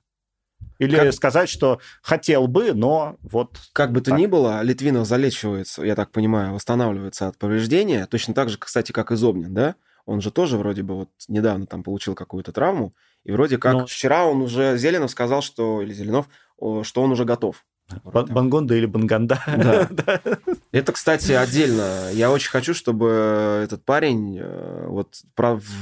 Или 0.80 0.96
Как- 0.98 1.14
сказать, 1.14 1.50
что 1.50 1.80
хотел 2.02 2.48
бы, 2.48 2.74
но 2.74 3.16
вот... 3.22 3.58
Как 3.74 3.92
бы 3.92 4.02
то 4.02 4.12
Так. 4.12 4.20
ни 4.20 4.26
было, 4.26 4.62
Литвинов 4.62 5.08
залечивается, 5.08 5.84
я 5.84 5.96
так 5.96 6.12
понимаю, 6.12 6.54
восстанавливается 6.54 7.28
от 7.28 7.38
повреждения, 7.38 8.06
точно 8.08 8.34
так 8.34 8.50
же, 8.50 8.58
кстати, 8.58 8.92
как 8.92 9.12
и 9.12 9.16
Зобнин, 9.16 9.54
да? 9.54 9.76
Он 10.06 10.22
же 10.22 10.32
тоже 10.32 10.58
вроде 10.58 10.84
бы 10.84 10.96
вот 10.96 11.10
недавно 11.28 11.66
там 11.66 11.82
получил 11.82 12.14
какую-то 12.14 12.52
травму, 12.52 12.94
и 13.24 13.32
вроде 13.32 13.58
как 13.58 13.74
Ну. 13.74 13.86
вчера 13.88 14.26
он 14.26 14.42
уже, 14.42 14.78
Зеленов 14.78 15.10
сказал, 15.12 15.42
что, 15.42 15.82
или 15.82 15.94
Зеленов, 15.94 16.28
что 16.58 17.02
он 17.02 17.12
уже 17.12 17.26
готов. 17.26 17.66
Бан- 18.04 18.26
Бангонда 18.26 18.76
или 18.76 18.86
Банганда. 18.88 19.40
Да. 19.58 20.20
Это, 20.72 20.92
кстати, 20.92 21.32
отдельно. 21.32 22.10
Я 22.14 22.32
очень 22.32 22.50
хочу, 22.50 22.74
чтобы 22.74 23.62
этот 23.64 23.86
парень 23.86 24.40
э, 24.42 24.86
вот 24.88 25.22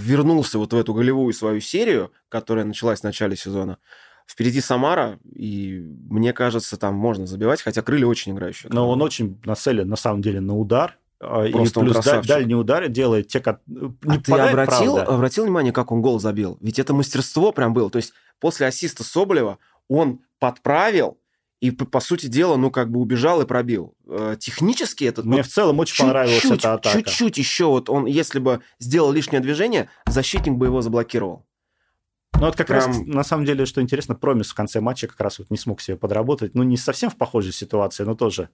вернулся 0.01 0.57
вот 0.59 0.73
в 0.73 0.77
эту 0.77 0.93
голевую 0.93 1.33
свою 1.33 1.61
серию, 1.61 2.11
которая 2.29 2.65
началась 2.65 2.99
в 2.99 3.03
начале 3.03 3.35
сезона. 3.35 3.77
Впереди 4.27 4.61
Самара, 4.61 5.19
и 5.35 5.85
мне 6.09 6.33
кажется, 6.33 6.77
там 6.77 6.95
можно 6.95 7.25
забивать, 7.25 7.61
хотя 7.61 7.81
крылья 7.81 8.07
очень 8.07 8.31
играющие. 8.31 8.71
Но 8.73 8.89
он 8.89 9.01
очень 9.01 9.39
нацелен, 9.45 9.87
на 9.87 9.95
самом 9.95 10.21
деле, 10.21 10.39
на 10.39 10.57
удар. 10.57 10.97
А, 11.19 11.49
Просто 11.49 11.79
и 11.79 11.83
плюс 11.83 11.93
красавчик. 11.93 12.29
дальние 12.29 12.57
удары 12.57 12.89
делает 12.89 13.27
те, 13.27 13.39
как... 13.39 13.61
Не 13.65 13.93
а 14.07 14.19
ты 14.19 14.33
обратил, 14.33 14.95
правда. 14.95 15.13
обратил 15.13 15.43
внимание, 15.43 15.71
как 15.71 15.91
он 15.91 16.01
гол 16.01 16.19
забил? 16.19 16.57
Ведь 16.61 16.79
это 16.79 16.93
мастерство 16.93 17.51
прям 17.51 17.73
было. 17.73 17.89
То 17.89 17.97
есть 17.97 18.13
после 18.39 18.67
ассиста 18.67 19.03
Соболева 19.03 19.59
он 19.87 20.19
подправил 20.39 21.17
и, 21.61 21.71
по, 21.71 22.01
сути 22.01 22.25
дела, 22.25 22.57
ну, 22.57 22.71
как 22.71 22.91
бы 22.91 22.99
убежал 22.99 23.41
и 23.41 23.45
пробил. 23.45 23.95
Э, 24.05 24.35
Технически 24.37 25.05
этот... 25.05 25.23
Мне 25.23 25.37
вот 25.37 25.45
в 25.45 25.49
целом 25.49 25.79
очень 25.79 26.03
понравилась 26.03 26.41
чуть-чуть, 26.41 26.59
эта 26.59 26.73
атака. 26.73 26.97
Чуть-чуть 26.97 27.37
еще 27.37 27.67
вот 27.67 27.89
он, 27.89 28.05
если 28.05 28.39
бы 28.39 28.59
сделал 28.79 29.13
лишнее 29.13 29.39
движение, 29.39 29.89
защитник 30.05 30.55
бы 30.55 30.65
его 30.65 30.81
заблокировал. 30.81 31.45
Ну, 32.39 32.47
вот 32.47 32.55
как 32.55 32.69
раз, 32.69 32.85
Прям- 32.85 33.09
на 33.09 33.23
самом 33.23 33.45
деле, 33.45 33.65
что 33.65 33.81
интересно, 33.81 34.15
Промис 34.15 34.49
в 34.49 34.55
конце 34.55 34.81
матча 34.81 35.07
как 35.07 35.19
раз 35.21 35.39
вот 35.39 35.49
не 35.51 35.57
смог 35.57 35.79
себе 35.81 35.95
подработать. 35.97 36.55
Ну, 36.55 36.63
не 36.63 36.77
совсем 36.77 37.09
в 37.09 37.15
похожей 37.15 37.53
ситуации, 37.53 38.03
но 38.03 38.15
тоже. 38.15 38.49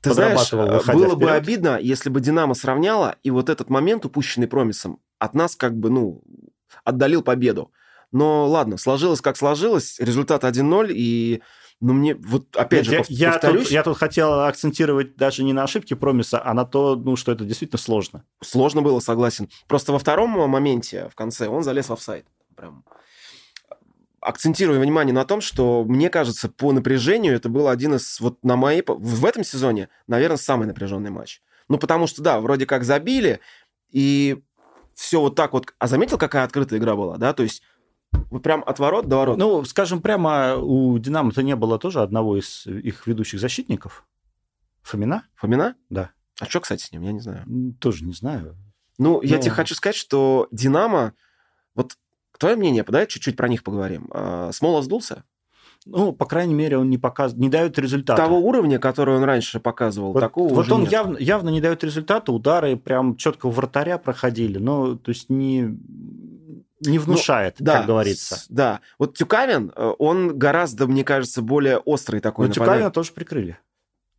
Ты 0.00 0.12
знаешь, 0.14 0.52
э, 0.52 0.56
было 0.92 1.14
бы 1.16 1.26
вперед. 1.26 1.30
обидно, 1.42 1.78
если 1.80 2.08
бы 2.10 2.20
Динамо 2.20 2.54
сравняла, 2.54 3.16
и 3.24 3.30
вот 3.30 3.48
этот 3.50 3.68
момент, 3.70 4.04
упущенный 4.06 4.46
Промисом, 4.46 5.00
от 5.18 5.34
нас 5.34 5.56
как 5.56 5.76
бы, 5.76 5.90
ну, 5.90 6.22
отдалил 6.84 7.22
победу. 7.22 7.72
Но 8.12 8.46
ладно, 8.46 8.78
сложилось 8.78 9.20
как 9.20 9.36
сложилось, 9.36 9.98
результат 9.98 10.44
1-0, 10.44 10.90
и, 10.94 11.42
ну, 11.80 11.92
мне, 11.92 12.14
вот 12.14 12.56
опять 12.56 12.86
же, 12.86 12.92
я, 12.92 13.00
пов- 13.00 13.06
я 13.08 13.32
повторюсь, 13.32 13.62
тут, 13.64 13.70
я 13.72 13.82
тут 13.82 13.98
хотел 13.98 14.40
акцентировать 14.44 15.16
даже 15.16 15.42
не 15.42 15.52
на 15.52 15.64
ошибки 15.64 15.92
Промиса, 15.94 16.40
а 16.42 16.54
на 16.54 16.64
то, 16.64 16.94
ну, 16.96 17.16
что 17.16 17.32
это 17.32 17.44
действительно 17.44 17.78
сложно. 17.78 18.24
сложно 18.42 18.80
было, 18.80 19.00
согласен. 19.00 19.50
Просто 19.66 19.92
во 19.92 19.98
втором 19.98 20.30
моменте, 20.30 21.08
в 21.12 21.16
конце, 21.16 21.48
он 21.48 21.62
залез 21.64 21.88
в 21.88 21.92
офсайд. 21.92 22.24
Прям 22.56 22.84
акцентирую 24.20 24.80
внимание 24.80 25.14
на 25.14 25.24
том, 25.24 25.40
что, 25.40 25.84
мне 25.84 26.10
кажется, 26.10 26.48
по 26.48 26.72
напряжению 26.72 27.34
это 27.34 27.48
был 27.48 27.68
один 27.68 27.94
из, 27.94 28.20
вот 28.20 28.42
на 28.44 28.56
моей... 28.56 28.82
В 28.86 29.24
этом 29.24 29.44
сезоне, 29.44 29.88
наверное, 30.06 30.36
самый 30.36 30.66
напряженный 30.66 31.10
матч. 31.10 31.42
Ну, 31.68 31.78
потому 31.78 32.06
что, 32.06 32.22
да, 32.22 32.40
вроде 32.40 32.66
как 32.66 32.84
забили, 32.84 33.40
и 33.90 34.42
все 34.94 35.20
вот 35.20 35.34
так 35.34 35.52
вот... 35.52 35.74
А 35.78 35.86
заметил, 35.86 36.18
какая 36.18 36.44
открытая 36.44 36.78
игра 36.78 36.96
была, 36.96 37.16
да? 37.16 37.32
То 37.32 37.42
есть 37.42 37.62
вот 38.30 38.42
прям 38.42 38.64
от 38.66 38.78
ворот 38.78 39.06
до 39.06 39.16
ворот. 39.18 39.38
Ну, 39.38 39.64
скажем 39.64 40.00
прямо, 40.00 40.56
у 40.56 40.98
Динамо-то 40.98 41.42
не 41.42 41.54
было 41.56 41.78
тоже 41.78 42.00
одного 42.00 42.38
из 42.38 42.66
их 42.66 43.06
ведущих 43.06 43.38
защитников. 43.38 44.06
Фомина? 44.82 45.24
Фомина? 45.34 45.74
Да. 45.90 46.10
А 46.40 46.46
что, 46.46 46.60
кстати, 46.60 46.82
с 46.82 46.92
ним? 46.92 47.02
Я 47.02 47.12
не 47.12 47.20
знаю. 47.20 47.44
Тоже 47.80 48.04
не 48.04 48.12
знаю. 48.12 48.56
Ну, 48.96 49.20
я 49.22 49.36
Ну. 49.36 49.42
тебе 49.42 49.52
хочу 49.52 49.74
сказать, 49.74 49.96
что 49.96 50.48
Динамо... 50.50 51.12
Вот 51.74 51.96
твое 52.38 52.56
мнение, 52.56 52.84
давай 52.84 53.06
чуть-чуть 53.06 53.36
про 53.36 53.48
них 53.48 53.62
поговорим. 53.62 54.08
А, 54.12 54.50
Смолов 54.52 54.84
сдулся? 54.84 55.24
Ну, 55.86 56.12
по 56.12 56.26
крайней 56.26 56.54
мере, 56.54 56.76
он 56.76 56.90
не 56.90 56.98
показывает, 56.98 57.40
не 57.40 57.48
дает 57.48 57.78
результата. 57.78 58.20
того 58.20 58.38
уровня, 58.40 58.78
который 58.78 59.16
он 59.16 59.24
раньше 59.24 59.60
показывал, 59.60 60.12
Вот, 60.12 60.20
такого 60.20 60.52
вот 60.52 60.60
уже 60.66 60.74
он 60.74 60.82
нет. 60.82 60.92
явно, 60.92 61.16
явно 61.18 61.48
не 61.50 61.60
дает 61.60 61.82
результата, 61.84 62.30
удары 62.32 62.76
прям 62.76 63.16
четко 63.16 63.46
у 63.46 63.50
вратаря 63.50 63.96
проходили, 63.96 64.58
ну, 64.58 64.96
то 64.96 65.10
есть 65.10 65.30
не, 65.30 65.78
не 66.80 66.98
внушает, 66.98 67.56
Ну, 67.60 67.66
Да, 67.66 67.78
как 67.78 67.86
говорится. 67.86 68.34
с- 68.36 68.46
Да. 68.48 68.80
Вот 68.98 69.16
Тюкавин, 69.16 69.72
э, 69.74 69.92
он 69.98 70.36
гораздо, 70.36 70.86
мне 70.88 71.04
кажется, 71.04 71.42
более 71.42 71.78
острый 71.78 72.20
такой 72.20 72.48
Но. 72.48 72.52
Тюкавина 72.52 72.90
тоже 72.90 73.12
прикрыли. 73.12 73.58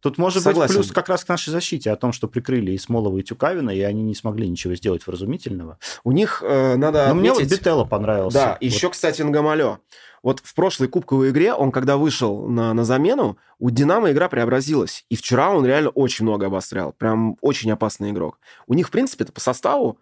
Тут 0.02 0.18
может 0.18 0.44
Согласен. 0.44 0.76
быть 0.76 0.86
плюс 0.86 0.92
как 0.94 1.10
раз 1.10 1.26
к 1.26 1.30
нашей 1.30 1.50
защите 1.50 1.92
о 1.92 1.96
том, 1.96 2.14
что 2.14 2.28
прикрыли 2.28 2.72
и 2.72 2.78
Смолова, 2.78 3.18
и 3.18 3.24
Тюкавина, 3.24 3.70
и 3.72 3.82
они 3.82 4.02
не 4.02 4.16
смогли 4.16 4.48
ничего 4.48 4.76
сделать 4.76 5.06
вразумительного. 5.06 5.78
У 6.04 6.12
них 6.12 6.42
э, 6.46 6.76
надо 6.76 7.08
Но 7.10 7.16
мне 7.16 7.32
вот 7.32 7.40
отметить... 7.42 7.60
Бителло 7.60 7.86
понравился. 7.86 8.38
Да, 8.38 8.48
Вот. 8.52 8.62
еще, 8.62 8.90
кстати, 8.90 9.22
Нгамалё. 9.22 9.80
Вот 10.22 10.42
в 10.44 10.54
прошлой 10.54 10.88
кубковой 10.90 11.30
игре 11.30 11.54
он, 11.54 11.72
когда 11.72 11.98
вышел 11.98 12.46
на, 12.48 12.74
на 12.74 12.84
замену, 12.84 13.38
у 13.58 13.70
Динамо 13.70 14.12
игра 14.12 14.28
преобразилась. 14.30 15.06
И 15.10 15.16
вчера 15.16 15.52
он 15.52 15.66
реально 15.66 15.90
очень 15.92 16.26
много 16.26 16.48
обострял. 16.48 16.94
Прям 16.94 17.38
очень 17.42 17.72
опасный 17.72 18.12
игрок. 18.12 18.40
У 18.68 18.74
них, 18.74 18.88
в 18.88 18.92
принципе, 18.92 19.26
по 19.26 19.40
составу 19.40 19.98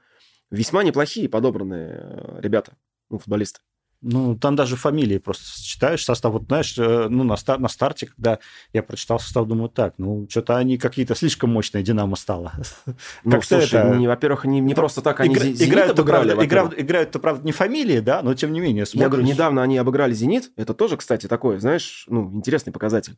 весьма 0.50 0.84
неплохие 0.84 1.30
подобранные 1.30 2.00
э, 2.02 2.40
ребята, 2.42 2.74
ну, 3.10 3.20
футболисты. 3.20 3.60
Ну, 4.02 4.36
там 4.38 4.56
даже 4.56 4.76
фамилии 4.76 5.18
просто 5.18 5.44
читаешь 5.64 6.06
состав. 6.06 6.32
Вот 6.32 6.44
знаешь, 6.48 6.78
э, 6.78 7.08
ну, 7.10 7.24
на, 7.24 7.36
стар- 7.36 7.60
на 7.60 7.68
старте, 7.68 8.06
когда 8.06 8.38
я 8.72 8.84
прочитал 8.84 9.20
состав, 9.20 9.48
думаю, 9.48 9.70
так, 9.70 9.96
ну, 9.98 10.28
что-то 10.30 10.56
они 10.56 10.78
какие-то 10.78 11.16
слишком 11.16 11.50
мощные, 11.52 11.84
Динамо 11.84 12.16
стало. 12.16 12.54
Ну, 13.24 13.32
Как-то 13.32 13.60
слушай, 13.60 13.80
это- 13.80 13.96
не, 13.98 14.08
во-первых, 14.08 14.46
не, 14.46 14.60
не 14.60 14.76
просто 14.76 15.02
так 15.02 15.20
они 15.20 15.34
Игра- 15.34 15.50
играют-то, 15.50 16.02
обыграли, 16.04 16.30
правда, 16.36 16.46
игра- 16.46 16.82
играют-то, 16.84 17.20
правда, 17.20 17.44
не 17.46 17.52
фамилии, 17.52 18.00
да, 18.00 18.22
но 18.22 18.36
тем 18.36 18.54
не 18.54 18.60
менее. 18.60 18.86
Я 18.94 19.06
говорю, 19.08 19.24
смотришь. 19.24 19.34
недавно 19.36 19.64
они 19.64 19.78
обыграли 19.80 20.14
«Зенит». 20.14 20.52
Это 20.58 20.76
тоже, 20.76 20.96
кстати, 20.98 21.28
такой, 21.28 21.60
знаешь, 21.60 22.06
ну, 22.08 22.32
интересный 22.34 22.72
показатель. 22.72 23.18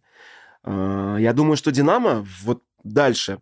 А, 0.63 1.17
Я 1.17 1.33
думаю, 1.33 1.57
что 1.57 1.71
«Динамо» 1.71 2.25
вот 2.43 2.63
дальше 2.83 3.39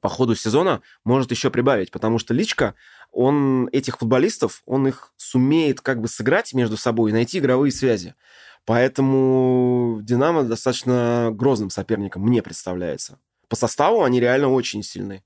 по 0.00 0.08
ходу 0.10 0.34
сезона 0.34 0.82
может 1.04 1.30
еще 1.30 1.50
прибавить, 1.50 1.90
потому 1.90 2.18
что 2.18 2.34
Личка, 2.34 2.74
он 3.14 3.68
этих 3.72 3.98
футболистов, 3.98 4.62
он 4.66 4.88
их 4.88 5.12
сумеет 5.16 5.80
как 5.80 6.00
бы 6.00 6.08
сыграть 6.08 6.52
между 6.52 6.76
собой 6.76 7.10
и 7.10 7.14
найти 7.14 7.38
игровые 7.38 7.72
связи. 7.72 8.14
Поэтому 8.66 10.00
«Динамо» 10.02 10.42
достаточно 10.42 11.30
грозным 11.32 11.70
соперником, 11.70 12.22
мне 12.22 12.42
представляется. 12.42 13.18
По 13.48 13.56
составу 13.56 14.02
они 14.02 14.20
реально 14.20 14.48
очень 14.48 14.82
сильны. 14.82 15.22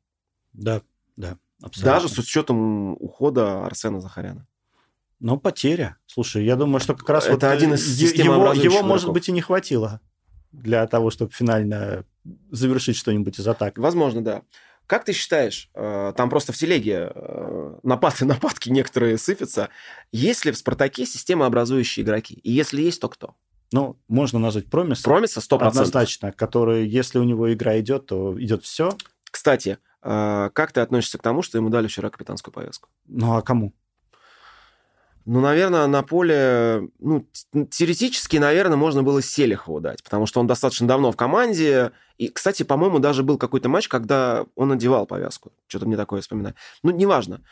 Да, 0.53 0.83
да, 1.17 1.37
абсолютно. 1.63 1.93
Даже 1.93 2.09
с 2.09 2.19
учетом 2.19 2.93
ухода 2.95 3.65
Арсена 3.65 4.01
Захаряна. 4.01 4.47
Но 5.21 5.37
потеря. 5.37 5.97
Слушай, 6.07 6.45
я 6.45 6.57
думаю, 6.57 6.81
что 6.81 6.95
как 6.95 7.09
раз 7.09 7.25
Это 7.25 7.35
вот, 7.35 7.43
э, 7.45 7.51
один 7.51 7.75
из 7.75 8.01
его, 8.01 8.53
его, 8.53 8.83
может 8.83 9.13
быть, 9.13 9.29
и 9.29 9.33
не 9.33 9.41
хватило 9.41 10.01
для 10.53 10.87
того, 10.87 11.11
чтобы 11.11 11.33
финально 11.33 12.05
завершить 12.51 12.97
что-нибудь 12.97 13.39
из 13.39 13.47
атак. 13.47 13.79
Возможно, 13.79 14.23
да. 14.23 14.43
Как 14.89 15.05
ты 15.05 15.13
считаешь, 15.13 15.71
э, 15.75 16.15
там 16.17 16.31
просто 16.31 16.55
в 16.55 16.57
телеге 16.57 17.13
э, 17.15 17.79
напады, 17.83 18.25
нападки 18.25 18.71
некоторые 18.71 19.19
сыпятся, 19.19 19.69
есть 20.13 20.47
ли 20.47 20.51
в 20.51 20.57
«Спартаке» 20.57 21.05
системообразующие 21.05 22.05
игроки? 22.05 22.35
И 22.43 22.51
если 22.51 22.81
есть, 22.81 22.99
то 22.99 23.11
кто? 23.11 23.37
Ну, 23.71 24.01
можно 24.09 24.39
назвать 24.39 24.71
Промис. 24.71 25.03
Промиса 25.03 25.41
100%. 25.41 25.59
Однозначно, 25.61 26.33
который, 26.33 26.89
если 26.89 27.19
у 27.19 27.25
него 27.25 27.53
игра 27.53 27.79
идет, 27.79 28.07
то 28.07 28.43
идет 28.43 28.65
все. 28.65 28.97
Кстати, 29.31 29.77
э, 30.03 30.51
как 30.55 30.73
ты 30.73 30.81
относишься 30.81 31.19
к 31.19 31.23
тому, 31.23 31.43
что 31.43 31.59
ему 31.59 31.69
дали 31.69 31.87
вчера 31.87 32.09
капитанскую 32.09 32.55
повестку? 32.55 32.89
Ну, 33.07 33.37
а 33.37 33.43
кому? 33.43 33.75
Ну, 35.31 35.41
наверное, 35.43 35.87
на 35.87 36.03
поле... 36.03 36.89
Ну, 37.01 37.27
теоретически, 37.71 38.39
наверное, 38.39 38.79
можно 38.79 39.03
было 39.03 39.21
Селихову 39.21 39.79
дать, 39.79 40.03
потому 40.03 40.25
что 40.25 40.41
он 40.41 40.47
достаточно 40.47 40.89
давно 40.89 41.13
в 41.13 41.17
команде. 41.17 41.93
И, 42.17 42.29
кстати, 42.29 42.63
по-моему, 42.63 42.99
даже 42.99 43.23
был 43.23 43.37
какой-то 43.37 43.69
матч, 43.69 43.89
когда 43.89 44.47
он 44.55 44.69
надевал 44.69 45.05
повязку. 45.05 45.53
Что-то 45.67 45.85
мне 45.85 45.99
такое 45.99 46.23
вспоминаю. 46.23 46.55
Ну, 46.83 46.93
неважно. 46.93 47.43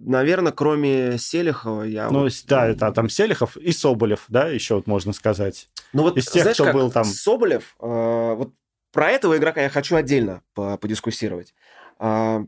Наверное, 0.00 0.50
кроме 0.50 1.18
Селихова 1.18 1.84
я... 1.84 2.10
Ну, 2.10 2.22
вот- 2.24 2.32
да, 2.48 2.66
это 2.66 2.90
там 2.90 3.08
Селихов 3.08 3.56
и 3.56 3.70
Соболев, 3.70 4.24
да, 4.26 4.48
еще 4.48 4.74
вот 4.74 4.88
можно 4.88 5.12
сказать. 5.12 5.68
Ну 5.92 6.02
вот, 6.02 6.16
Из 6.16 6.26
тех, 6.26 6.42
знаешь, 6.42 6.56
кто 6.56 6.64
как 6.64 6.74
был 6.74 6.90
там. 6.90 7.04
Соболев, 7.04 7.76
э, 7.80 8.34
вот 8.36 8.52
про 8.90 9.12
этого 9.12 9.36
игрока 9.36 9.62
я 9.62 9.68
хочу 9.68 9.94
отдельно 9.94 10.42
по- 10.52 10.76
подискуссировать. 10.78 11.54
А, 12.00 12.44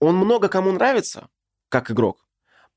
он 0.00 0.16
много 0.16 0.48
кому 0.48 0.72
нравится, 0.72 1.28
как 1.68 1.92
игрок, 1.92 2.25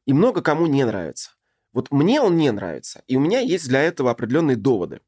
и 0.10 0.14
много 0.14 0.42
кому 0.42 0.66
не 0.66 0.84
нравится. 0.86 1.34
Вот 1.72 1.92
мне 1.92 2.20
он 2.20 2.36
не 2.36 2.52
нравится, 2.52 3.04
и 3.06 3.16
у 3.16 3.20
меня 3.20 3.42
есть 3.42 3.68
для 3.68 3.84
этого 3.84 4.10
определенные 4.10 4.58
доводы. 4.58 5.02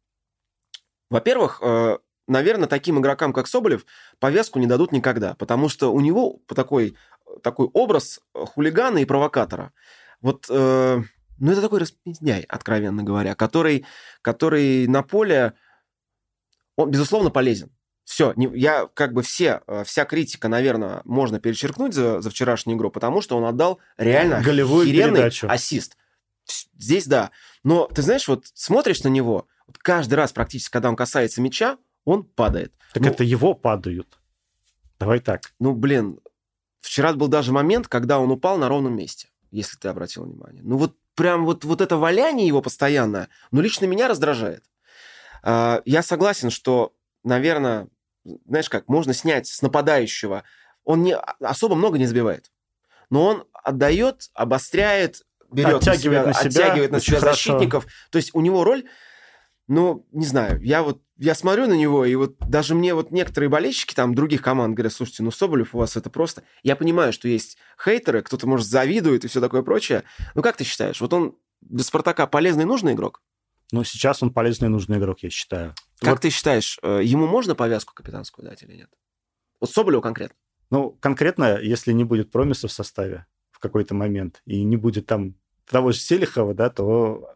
Во-первых, 1.09 1.59
э, 1.63 1.97
наверное, 2.27 2.67
таким 2.67 2.99
игрокам, 2.99 3.33
как 3.33 3.47
Соболев, 3.47 3.87
повязку 4.19 4.59
не 4.59 4.67
дадут 4.67 4.91
никогда, 4.91 5.33
потому 5.33 5.69
что 5.69 5.91
у 5.91 6.01
него 6.01 6.39
такой, 6.45 6.95
такой 7.41 7.65
образ 7.73 8.21
хулигана 8.35 8.99
и 8.99 9.05
провокатора. 9.05 9.73
Вот, 10.21 10.45
э, 10.51 11.01
ну, 11.39 11.51
это 11.51 11.61
такой 11.61 11.79
распиздяй, 11.79 12.43
откровенно 12.43 13.01
говоря, 13.01 13.33
который, 13.33 13.87
который 14.21 14.85
на 14.85 15.01
поле, 15.01 15.53
он, 16.75 16.91
безусловно, 16.91 17.31
полезен. 17.31 17.75
Все, 18.11 18.33
я 18.35 18.89
как 18.93 19.13
бы 19.13 19.23
все, 19.23 19.61
э, 19.67 19.85
вся 19.85 20.03
критика, 20.03 20.49
наверное, 20.49 21.01
можно 21.05 21.39
перечеркнуть 21.39 21.93
за, 21.93 22.19
за 22.19 22.29
вчерашнюю 22.29 22.77
игру, 22.77 22.91
потому 22.91 23.21
что 23.21 23.37
он 23.37 23.45
отдал 23.45 23.79
реально 23.95 24.41
Голевую 24.41 24.83
охеренный 24.83 25.13
передачу. 25.13 25.47
ассист. 25.49 25.95
Здесь 26.77 27.07
да. 27.07 27.31
Но 27.63 27.87
ты 27.87 28.01
знаешь, 28.01 28.27
вот 28.27 28.47
смотришь 28.53 29.01
на 29.03 29.07
него, 29.07 29.47
вот 29.65 29.77
каждый 29.77 30.15
раз 30.15 30.33
практически, 30.33 30.73
когда 30.73 30.89
он 30.89 30.97
касается 30.97 31.39
мяча, 31.41 31.77
он 32.03 32.25
падает. 32.25 32.73
Так 32.93 33.03
Ну, 33.03 33.09
это 33.11 33.23
его 33.23 33.53
падают. 33.53 34.19
Давай 34.99 35.21
так. 35.21 35.53
Ну, 35.59 35.73
блин, 35.73 36.19
вчера 36.81 37.13
был 37.13 37.29
даже 37.29 37.53
момент, 37.53 37.87
когда 37.87 38.19
он 38.19 38.29
упал 38.29 38.57
на 38.57 38.67
ровном 38.67 38.93
месте, 38.93 39.29
если 39.51 39.77
ты 39.77 39.87
обратил 39.87 40.25
внимание. 40.25 40.61
Ну, 40.65 40.75
вот 40.75 40.97
прям 41.15 41.45
вот, 41.45 41.63
вот 41.63 41.79
это 41.79 41.95
валяние 41.95 42.45
его 42.45 42.61
постоянное, 42.61 43.29
ну, 43.51 43.61
лично 43.61 43.85
меня 43.85 44.09
раздражает. 44.09 44.65
А, 45.43 45.81
Я 45.85 46.03
согласен, 46.03 46.49
что, 46.49 46.93
наверное, 47.23 47.87
знаешь 48.23 48.69
как, 48.69 48.87
можно 48.87 49.13
снять 49.13 49.47
с 49.47 49.61
нападающего. 49.61 50.43
Он 50.83 51.03
не, 51.03 51.15
особо 51.15 51.75
много 51.75 51.97
не 51.97 52.05
забивает. 52.05 52.51
Но 53.09 53.25
он 53.25 53.43
отдает, 53.53 54.29
обостряет, 54.33 55.21
берет 55.51 55.81
Оттягивает 55.81 56.27
на 56.27 56.33
себя 56.33 56.47
оттягивает 56.47 56.91
на 56.91 56.99
себя 56.99 57.19
хорошо. 57.19 57.35
защитников. 57.35 57.85
То 58.09 58.17
есть 58.17 58.31
у 58.33 58.41
него 58.41 58.63
роль 58.63 58.85
ну, 59.67 60.05
не 60.11 60.25
знаю, 60.25 60.61
я 60.61 60.83
вот 60.83 61.01
я 61.17 61.33
смотрю 61.33 61.65
на 61.65 61.73
него, 61.73 62.03
и 62.03 62.13
вот 62.15 62.35
даже 62.39 62.75
мне 62.75 62.93
вот 62.93 63.11
некоторые 63.11 63.49
болельщики 63.49 63.93
там 63.93 64.13
других 64.13 64.41
команд 64.41 64.75
говорят, 64.75 64.91
слушайте, 64.91 65.23
ну 65.23 65.31
Соболев 65.31 65.73
у 65.73 65.77
вас 65.77 65.95
это 65.95 66.09
просто... 66.09 66.43
Я 66.61 66.75
понимаю, 66.75 67.13
что 67.13 67.29
есть 67.29 67.57
хейтеры, 67.81 68.21
кто-то, 68.21 68.47
может, 68.47 68.67
завидует 68.67 69.23
и 69.23 69.29
все 69.29 69.39
такое 69.39 69.61
прочее. 69.61 70.03
Ну, 70.35 70.41
как 70.41 70.57
ты 70.57 70.65
считаешь, 70.65 70.99
вот 70.99 71.13
он 71.13 71.37
для 71.61 71.85
Спартака 71.85 72.27
полезный 72.27 72.63
и 72.63 72.65
нужный 72.67 72.93
игрок? 72.93 73.21
Ну, 73.71 73.85
сейчас 73.85 74.21
он 74.21 74.33
полезный 74.33 74.65
и 74.65 74.69
нужный 74.69 74.97
игрок, 74.97 75.19
я 75.21 75.29
считаю. 75.29 75.73
Как 76.01 76.09
Вот, 76.13 76.21
ты 76.21 76.29
считаешь, 76.31 76.79
э, 76.81 77.01
ему 77.03 77.27
можно 77.27 77.53
повязку 77.55 77.93
капитанскую 77.93 78.43
дать 78.47 78.63
или 78.63 78.73
нет? 78.75 78.89
Вот 79.59 79.69
Соболеву 79.71 80.01
конкретно. 80.01 80.35
ну, 80.71 80.97
конкретно, 80.99 81.59
если 81.61 81.91
не 81.93 82.03
будет 82.03 82.31
промиса 82.31 82.67
в 82.67 82.71
составе 82.71 83.27
в 83.51 83.59
какой-то 83.59 83.93
момент, 83.93 84.41
и 84.45 84.63
не 84.63 84.77
будет 84.77 85.05
там 85.05 85.35
того 85.69 85.91
же 85.91 85.99
Селихова, 85.99 86.55
да, 86.55 86.69
то 86.71 87.29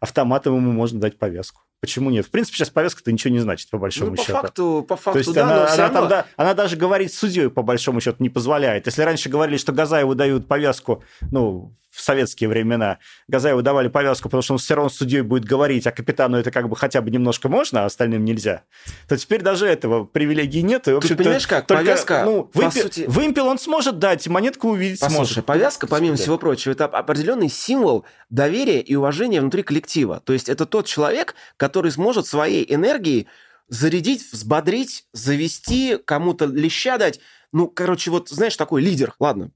автоматом 0.00 0.56
ему 0.56 0.72
можно 0.72 0.98
дать 1.00 1.16
повязку. 1.18 1.62
Почему 1.80 2.10
нет? 2.10 2.26
В 2.26 2.30
принципе, 2.30 2.56
сейчас 2.56 2.70
повязка-то 2.70 3.12
ничего 3.12 3.32
не 3.32 3.38
значит, 3.38 3.70
по 3.70 3.78
большому 3.78 4.10
Ну, 4.10 4.16
по 4.16 4.22
счету. 4.22 4.32
факту, 4.32 4.86
по 4.88 4.96
То 4.96 5.02
факту, 5.02 5.18
есть 5.20 5.32
да, 5.32 5.44
она, 5.44 5.54
она 5.72 5.76
равно- 5.76 6.00
там, 6.00 6.08
да, 6.08 6.26
она 6.36 6.54
даже 6.54 6.76
говорить 6.76 7.12
с 7.12 7.18
судьей, 7.18 7.48
по 7.50 7.62
большому 7.62 8.00
счету, 8.00 8.16
не 8.20 8.28
позволяет. 8.30 8.86
Если 8.86 9.00
раньше 9.02 9.28
говорили, 9.28 9.58
что 9.58 9.70
Газаеву 9.72 10.16
дают 10.16 10.48
повязку, 10.48 11.04
ну, 11.30 11.72
в 11.90 12.02
советские 12.02 12.48
времена, 12.48 12.98
Газаеву 13.28 13.62
давали 13.62 13.88
повязку, 13.88 14.28
потому 14.28 14.42
что 14.42 14.52
он 14.54 14.58
все 14.58 14.74
равно 14.74 14.90
с 14.90 14.96
судьей 14.96 15.22
будет 15.22 15.44
говорить, 15.44 15.86
а 15.86 15.90
капитану 15.92 16.36
это 16.36 16.50
как 16.50 16.68
бы 16.68 16.76
хотя 16.76 17.00
бы 17.00 17.10
немножко 17.10 17.48
можно, 17.48 17.82
а 17.82 17.86
остальным 17.86 18.24
нельзя, 18.24 18.64
то 19.08 19.16
теперь 19.16 19.42
даже 19.42 19.66
этого 19.66 20.04
привилегии 20.04 20.60
нет. 20.60 20.86
И, 20.88 20.92
в 20.92 21.00
Тут 21.00 21.16
понимаешь 21.16 21.46
как, 21.46 21.66
только, 21.66 21.82
повязка, 21.82 22.22
ну, 22.24 22.44
по 22.44 22.60
вымпел, 22.60 22.82
сути- 22.82 23.04
вымпел 23.08 23.46
он 23.46 23.58
сможет 23.58 23.98
дать, 23.98 24.26
монетку 24.28 24.68
увидеть 24.68 25.00
Послушай, 25.00 25.16
сможет. 25.32 25.46
повязка, 25.46 25.86
помимо 25.86 26.16
Да. 26.16 26.22
всего 26.22 26.38
прочего, 26.38 26.72
это 26.72 26.84
определенный 26.84 27.48
символ 27.48 28.04
доверия 28.28 28.80
и 28.80 28.94
уважения 28.94 29.40
внутри 29.40 29.62
коллектива. 29.62 30.20
То 30.24 30.32
есть 30.34 30.48
это 30.48 30.66
тот 30.66 30.86
человек, 30.86 31.34
который 31.56 31.90
сможет 31.90 32.26
своей 32.26 32.64
энергией 32.72 33.26
зарядить, 33.68 34.30
взбодрить, 34.32 35.04
завести, 35.12 35.98
кому-то 36.04 36.46
леща 36.46 36.98
дать. 36.98 37.20
Ну, 37.52 37.66
короче, 37.66 38.10
вот, 38.10 38.28
знаешь, 38.28 38.56
такой 38.56 38.82
лидер. 38.82 39.14
Ладно, 39.18 39.50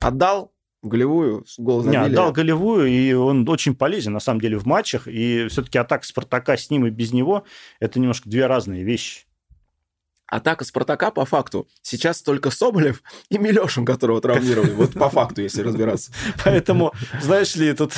отдал 0.00 0.52
голевую, 0.88 1.44
гол 1.58 1.78
Не, 1.84 1.92
забили. 1.92 2.12
отдал 2.12 2.32
голевую, 2.32 2.86
и 2.88 3.12
он 3.12 3.48
очень 3.48 3.74
полезен, 3.74 4.12
на 4.12 4.20
самом 4.20 4.40
деле, 4.40 4.58
в 4.58 4.66
матчах. 4.66 5.06
И 5.08 5.46
все-таки 5.48 5.78
атака 5.78 6.06
Спартака 6.06 6.56
с 6.56 6.70
ним 6.70 6.86
и 6.86 6.90
без 6.90 7.12
него– 7.12 7.44
это 7.80 8.00
немножко 8.00 8.28
две 8.28 8.46
разные 8.46 8.84
вещи. 8.84 9.26
Атака 10.28 10.64
Спартака 10.64 11.10
по 11.10 11.24
факту. 11.24 11.68
Сейчас 11.82 12.22
только 12.22 12.50
Соболев 12.50 13.02
и 13.28 13.38
Милешин, 13.38 13.84
которого 13.84 14.20
травмировали. 14.20 14.72
Вот 14.72 14.92
по 14.94 15.08
факту, 15.08 15.42
если 15.42 15.62
разбираться. 15.62 16.12
Поэтому, 16.44 16.92
знаешь 17.20 17.54
ли, 17.54 17.72
тут 17.74 17.92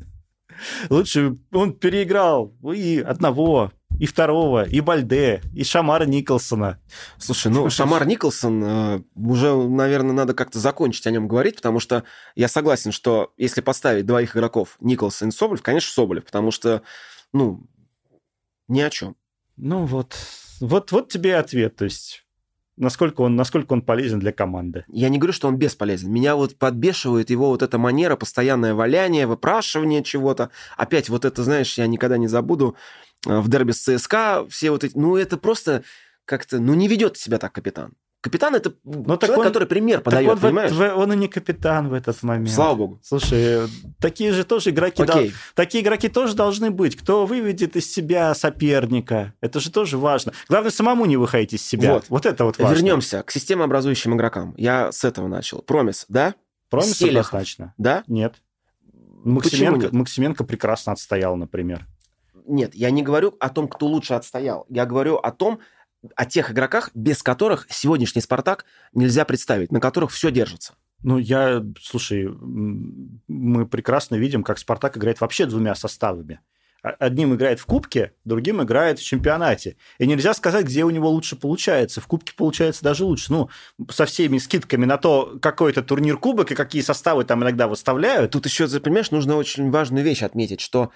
лучше 0.90 1.38
он 1.52 1.72
переиграл 1.72 2.54
и 2.74 2.98
одного, 3.00 3.72
и 3.98 4.06
второго, 4.06 4.64
и 4.64 4.80
Бальде, 4.80 5.42
и 5.54 5.64
Шамара 5.64 6.04
Николсона. 6.04 6.78
Слушай, 7.18 7.52
ну, 7.52 7.70
Шамар 7.70 8.06
Николсон, 8.06 8.64
э, 8.64 9.02
уже, 9.14 9.54
наверное, 9.54 10.12
надо 10.12 10.34
как-то 10.34 10.58
закончить 10.58 11.06
о 11.06 11.10
нем 11.10 11.28
говорить, 11.28 11.56
потому 11.56 11.80
что 11.80 12.04
я 12.34 12.48
согласен, 12.48 12.92
что 12.92 13.32
если 13.36 13.60
поставить 13.60 14.06
двоих 14.06 14.36
игроков, 14.36 14.76
Николсон 14.80 15.28
и 15.28 15.32
Соболев, 15.32 15.62
конечно, 15.62 15.92
Соболев, 15.92 16.24
потому 16.24 16.50
что, 16.50 16.82
ну, 17.32 17.66
ни 18.68 18.80
о 18.80 18.90
чем. 18.90 19.16
Ну 19.56 19.84
вот, 19.84 20.16
вот, 20.60 20.92
вот 20.92 21.08
тебе 21.08 21.30
и 21.30 21.34
ответ. 21.34 21.76
То 21.76 21.84
есть, 21.84 22.24
насколько 22.76 23.20
он, 23.20 23.36
насколько 23.36 23.72
он 23.72 23.82
полезен 23.82 24.18
для 24.18 24.32
команды. 24.32 24.84
Я 24.88 25.08
не 25.08 25.18
говорю, 25.18 25.32
что 25.32 25.48
он 25.48 25.56
бесполезен. 25.56 26.10
Меня 26.10 26.36
вот 26.36 26.56
подбешивает 26.56 27.30
его 27.30 27.48
вот 27.48 27.62
эта 27.62 27.78
манера, 27.78 28.16
постоянное 28.16 28.74
валяние, 28.74 29.26
выпрашивание 29.26 30.02
чего-то. 30.02 30.50
Опять 30.76 31.08
вот 31.08 31.24
это, 31.24 31.42
знаешь, 31.42 31.78
я 31.78 31.86
никогда 31.86 32.16
не 32.16 32.28
забуду, 32.28 32.76
в 33.24 33.48
дерби 33.48 33.72
с 33.72 33.82
ЦСКА 33.82 34.46
все 34.48 34.70
вот 34.70 34.84
эти... 34.84 34.96
Ну, 34.96 35.16
это 35.16 35.36
просто 35.36 35.84
как-то... 36.24 36.58
Ну, 36.58 36.74
не 36.74 36.88
ведет 36.88 37.16
себя 37.16 37.38
так 37.38 37.52
капитан. 37.52 37.92
Капитан– 38.22 38.54
это 38.56 38.70
так 38.70 39.20
человек, 39.20 39.38
он- 39.38 39.44
который 39.44 39.66
пример 39.66 40.00
подает, 40.00 40.30
он, 40.30 40.38
понимаешь? 40.38 40.70
он 40.72 41.12
и 41.12 41.16
не 41.16 41.26
капитан 41.26 41.88
в 41.88 41.92
этот 41.92 42.22
момент. 42.22 42.50
Слава 42.50 42.76
богу. 42.76 43.00
Слушай, 43.02 43.62
такие 43.98 44.32
же 44.32 44.44
тоже 44.44 44.70
игроки, 44.70 45.02
да, 45.04 45.14
Окей. 45.14 45.32
такие 45.56 45.82
игроки 45.82 46.08
тоже 46.08 46.36
должны 46.36 46.70
быть. 46.70 46.94
Кто 46.94 47.26
выведет 47.26 47.74
из 47.74 47.92
себя 47.92 48.32
соперника, 48.36 49.34
это 49.40 49.58
же 49.58 49.72
тоже 49.72 49.98
важно. 49.98 50.32
Главное 50.48 50.70
самому 50.70 51.04
не 51.06 51.16
выходить 51.16 51.54
из 51.54 51.66
себя. 51.66 51.94
Вот. 51.94 52.04
Вот, 52.10 52.24
это 52.24 52.44
вот 52.44 52.58
важно. 52.58 52.76
Вернемся 52.76 53.24
к 53.24 53.32
системообразующим 53.32 54.14
игрокам. 54.14 54.54
Я 54.56 54.92
с 54.92 55.02
этого 55.02 55.26
начал. 55.26 55.60
Промис, 55.62 56.06
да? 56.08 56.36
Промис 56.70 56.96
Селихов. 56.96 57.26
однозначно. 57.26 57.74
Да? 57.76 58.04
Нет. 58.06 58.36
Максименко, 59.24 59.86
нет? 59.86 59.92
Максименко 59.92 60.44
прекрасно 60.44 60.92
отстоял, 60.92 61.36
например. 61.36 61.88
Нет, 62.46 62.74
я 62.74 62.90
не 62.90 63.02
говорю 63.02 63.36
о 63.40 63.48
том, 63.48 63.68
кто 63.68 63.86
лучше 63.86 64.14
отстоял. 64.14 64.66
Я 64.68 64.86
говорю 64.86 65.16
о 65.16 65.30
том, 65.32 65.60
о 66.16 66.26
тех 66.26 66.50
игроках, 66.50 66.90
без 66.94 67.22
которых 67.22 67.66
сегодняшний 67.70 68.22
«Спартак» 68.22 68.64
нельзя 68.92 69.24
представить, 69.24 69.72
на 69.72 69.80
которых 69.80 70.10
все 70.10 70.30
держится. 70.30 70.74
Ну, 71.02 71.18
я, 71.18 71.62
слушай, 71.80 72.28
мы 72.28 73.66
прекрасно 73.66 74.16
видим, 74.16 74.42
как 74.42 74.58
Спартак 74.58 74.96
играет 74.96 75.20
вообще 75.20 75.46
двумя 75.46 75.74
составами. 75.74 76.40
Одним 76.82 77.34
играет 77.34 77.60
в 77.60 77.66
Кубке, 77.66 78.12
другим 78.24 78.60
играет 78.60 78.98
в 78.98 79.04
чемпионате. 79.04 79.76
И 79.98 80.06
нельзя 80.06 80.34
сказать, 80.34 80.66
где 80.66 80.84
у 80.84 80.90
него 80.90 81.08
лучше 81.10 81.36
получается. 81.36 82.00
В 82.00 82.08
Кубке 82.08 82.32
получается 82.36 82.82
даже 82.82 83.04
лучше. 83.04 83.32
Ну, 83.32 83.50
со 83.88 84.04
всеми 84.04 84.38
скидками 84.38 84.84
на 84.84 84.98
то, 84.98 85.38
какой 85.40 85.70
это 85.70 85.82
турнир 85.82 86.18
Кубок 86.18 86.50
и 86.50 86.56
какие 86.56 86.82
составы 86.82 87.24
там 87.24 87.42
иногда 87.44 87.68
выставляют. 87.68 88.32
Тут 88.32 88.46
еще, 88.46 88.66
понимаешь, 88.80 89.12
нужно 89.12 89.36
очень 89.36 89.70
важную 89.70 90.04
вещь 90.04 90.24
отметить, 90.24 90.60
что 90.60 90.90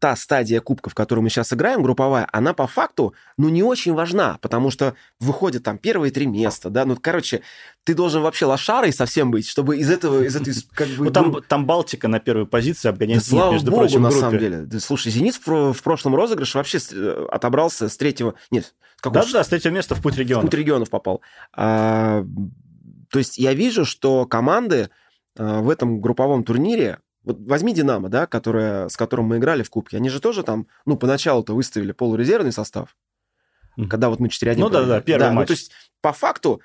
та 0.00 0.16
стадия 0.16 0.60
кубка, 0.60 0.90
в 0.90 0.94
которую 0.94 1.22
мы 1.22 1.28
сейчас 1.30 1.52
играем, 1.52 1.82
групповая, 1.82 2.26
она 2.32 2.54
по 2.54 2.66
факту, 2.66 3.14
ну, 3.36 3.48
не 3.50 3.62
очень 3.62 3.92
важна, 3.94 4.38
потому 4.40 4.70
что 4.70 4.94
выходят 5.20 5.62
там 5.62 5.78
первые 5.78 6.10
три 6.10 6.26
места, 6.26 6.70
да, 6.70 6.84
ну, 6.86 6.96
короче, 7.00 7.42
ты 7.84 7.94
должен 7.94 8.22
вообще 8.22 8.46
лошарой 8.46 8.92
совсем 8.92 9.30
быть, 9.30 9.46
чтобы 9.46 9.76
из 9.76 9.90
этого, 9.90 10.22
из 10.24 10.34
этой, 10.34 10.54
как 10.72 10.88
бы... 10.88 11.04
Ну, 11.04 11.10
там, 11.10 11.30
группы- 11.30 11.44
там 11.46 11.66
Балтика 11.66 12.08
на 12.08 12.18
первой 12.18 12.46
позиции 12.46 12.88
обгоняет 12.88 13.24
слава 13.24 13.52
между 13.52 13.70
богу, 13.70 13.82
прочим, 13.82 13.98
в 13.98 14.02
на 14.02 14.08
группе. 14.08 14.20
самом 14.20 14.38
деле. 14.38 14.80
Слушай, 14.80 15.12
«Зенит» 15.12 15.34
в, 15.36 15.44
про- 15.44 15.72
в 15.72 15.82
прошлом 15.82 16.14
розыгрыше 16.16 16.56
вообще 16.58 16.78
э, 16.92 17.26
отобрался 17.30 17.88
с 17.90 17.96
третьего... 17.96 18.34
Нет, 18.50 18.74
с 18.96 19.02
какого 19.02 19.24
Да-да, 19.24 19.44
с 19.44 19.48
третьего 19.48 19.72
места 19.72 19.94
в 19.94 20.02
путь 20.02 20.14
в 20.14 20.18
региона. 20.18 20.42
путь 20.42 20.54
регионов 20.54 20.88
попал. 20.90 21.20
А, 21.54 22.24
то 23.10 23.18
есть 23.18 23.36
я 23.38 23.52
вижу, 23.52 23.84
что 23.84 24.24
команды 24.24 24.88
а, 25.38 25.60
в 25.60 25.68
этом 25.68 26.00
групповом 26.00 26.42
турнире, 26.44 26.98
вот 27.24 27.38
возьми 27.40 27.72
Динамо, 27.74 28.08
да, 28.08 28.26
которая, 28.26 28.88
с 28.88 28.96
которым 28.96 29.26
мы 29.26 29.36
играли 29.38 29.62
в 29.62 29.70
Кубке, 29.70 29.96
они 29.98 30.08
же 30.08 30.20
тоже 30.20 30.42
там, 30.42 30.66
ну, 30.86 30.96
поначалу-то 30.96 31.54
выставили 31.54 31.92
полурезервный 31.92 32.52
состав, 32.52 32.96
Мгм. 33.76 33.88
когда 33.88 34.08
вот 34.08 34.20
мы 34.20 34.28
4-1 34.28 34.58
Ну 34.60 34.68
да-да, 34.70 35.00
проиграли. 35.00 35.02
первый 35.04 35.28
ну, 35.28 35.34
матч. 35.34 35.46
то 35.48 35.52
есть 35.52 35.72
по 36.00 36.12
факту 36.12 36.60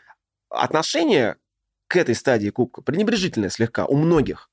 отношение 0.49 1.35
к 1.87 1.95
этой 1.97 2.15
стадии 2.15 2.49
Кубка 2.49 2.81
пренебрежительное 2.81 3.49
слегка 3.49 3.85
у 3.85 3.95
многих. 3.95 4.49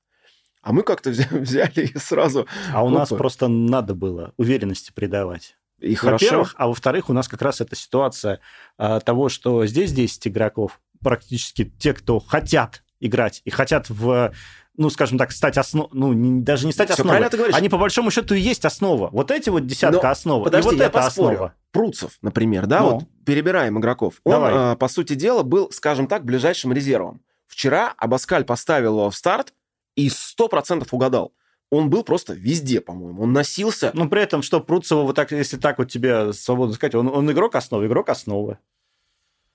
А 0.61 0.71
мы 0.71 0.83
как-то 0.83 1.09
взя- 1.11 1.37
взяли 1.39 1.87
и 1.93 1.97
сразу... 1.97 2.47
А 2.71 2.83
у 2.85 2.89
нас 2.89 3.09
Опа. 3.11 3.17
просто 3.17 3.47
надо 3.47 3.95
было 3.95 4.33
уверенности 4.37 4.91
придавать. 4.93 5.57
И 5.79 5.95
хорошо. 5.95 6.25
Во-первых, 6.25 6.55
а 6.57 6.67
во-вторых, 6.67 7.09
у 7.09 7.13
нас 7.13 7.27
как 7.27 7.41
раз 7.41 7.59
эта 7.59 7.75
ситуация 7.75 8.39
а, 8.77 8.99
того, 9.01 9.27
что 9.29 9.65
здесь 9.65 9.91
10 9.91 10.27
игроков, 10.27 10.79
практически 11.01 11.65
те, 11.65 11.93
кто 11.93 12.19
хотят 12.19 12.82
играть 13.05 13.41
и 13.45 13.49
хотят 13.49 13.89
в, 13.89 14.31
ну, 14.77 14.89
скажем 14.89 15.17
так, 15.17 15.31
стать 15.31 15.57
основой, 15.57 15.89
ну, 15.93 16.13
не- 16.13 16.41
даже 16.41 16.65
не 16.65 16.71
стать 16.73 16.89
Всё 16.91 17.03
основой, 17.03 17.29
ты 17.29 17.37
говоришь. 17.37 17.55
они 17.55 17.69
по 17.69 17.77
большому 17.77 18.09
счету 18.11 18.33
и 18.33 18.39
есть 18.39 18.65
основа. 18.65 19.09
Вот 19.11 19.29
эти 19.31 19.49
вот 19.49 19.65
десятка 19.67 20.01
Но 20.07 20.09
основа, 20.11 20.43
Подожди, 20.45 20.69
и 20.69 20.71
вот 20.73 20.79
я 20.79 20.85
это 20.87 20.93
поспорю. 20.99 21.27
основа. 21.35 21.53
Пруцев, 21.71 22.17
например, 22.21 22.65
да, 22.65 22.79
Ну. 22.81 22.89
вот 22.91 23.03
перебираем 23.25 23.79
игроков. 23.79 24.21
Он, 24.23 24.31
Давай. 24.31 24.51
а, 24.55 24.75
по 24.75 24.87
сути 24.87 25.13
дела, 25.13 25.43
был, 25.43 25.71
скажем 25.71 26.07
так, 26.07 26.23
ближайшим 26.25 26.71
резервом. 26.73 27.21
Вчера 27.47 27.93
Абаскаль 27.97 28.45
поставил 28.45 28.93
его 28.97 29.09
в 29.09 29.15
старт 29.15 29.53
и 29.95 30.09
100% 30.09 30.87
угадал. 30.91 31.33
Он 31.69 31.89
был 31.89 32.03
просто 32.03 32.33
везде, 32.33 32.81
по-моему. 32.81 33.23
Он 33.23 33.33
носился. 33.33 33.89
Ну, 33.95 34.07
при 34.07 34.21
этом, 34.21 34.43
что 34.43 34.59
Пруцева, 34.59 35.01
вот 35.03 35.15
так, 35.15 35.31
если 35.31 35.57
так 35.57 35.79
вот 35.79 35.89
тебе 35.89 36.31
свободно 36.33 36.75
сказать, 36.75 36.93
он, 36.93 37.07
он 37.07 37.31
игрок 37.31 37.55
основы, 37.55 37.87
игрок 37.87 38.09
основы. 38.09 38.59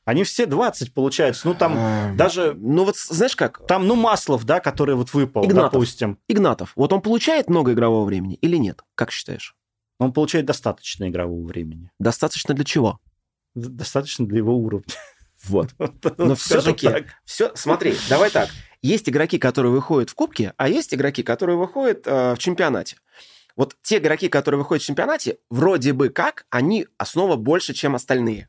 Они 0.09 0.25
все 0.25 0.47
20, 0.47 0.95
получается. 0.95 1.47
Ну, 1.47 1.53
там 1.55 1.75
А, 1.77 2.15
даже... 2.15 2.55
Ну 2.59 2.85
вот, 2.85 2.97
знаешь 2.97 3.37
как, 3.37 3.67
Там, 3.67 3.87
ну, 3.87 3.95
Маслов, 3.95 4.45
да, 4.45 4.59
который 4.59 4.95
вот 4.95 5.13
выпал, 5.13 5.45
Игнатов. 5.45 5.73
допустим. 5.73 6.19
Игнатов, 6.29 6.73
вот 6.77 6.95
он 6.95 7.03
получает 7.03 7.51
много 7.51 7.75
игрового 7.75 8.07
времени 8.07 8.37
или 8.37 8.57
нет? 8.57 8.81
Как 8.95 9.11
считаешь? 9.11 9.55
Он 9.99 10.15
получает 10.15 10.47
достаточно 10.47 11.11
игрового 11.11 11.47
времени. 11.47 11.91
Достаточно 11.99 12.55
для 12.55 12.65
чего? 12.65 13.01
Достаточно 13.55 14.27
для 14.27 14.39
его 14.39 14.57
уровня. 14.57 14.87
Вот. 15.45 15.69
Но 15.79 15.93
Но 16.17 16.35
все-таки, 16.35 16.89
все, 17.25 17.53
смотри, 17.55 17.95
давай 18.09 18.31
так. 18.31 18.49
Есть 18.83 19.09
игроки, 19.09 19.39
которые 19.39 19.71
выходят 19.71 20.11
в 20.11 20.15
кубке, 20.15 20.53
а 20.57 20.69
есть 20.69 20.93
игроки, 20.93 21.23
которые 21.23 21.57
выходят 21.57 22.07
э, 22.07 22.35
в 22.35 22.39
чемпионате. 22.39 22.97
Вот 23.55 23.77
те 23.83 23.99
игроки, 23.99 24.29
которые 24.29 24.59
выходят 24.59 24.83
в 24.83 24.87
чемпионате, 24.87 25.39
вроде 25.49 25.93
бы 25.93 26.09
как, 26.09 26.47
они 26.51 26.89
основа 26.97 27.37
больше, 27.37 27.73
чем 27.73 27.95
остальные. 27.95 28.49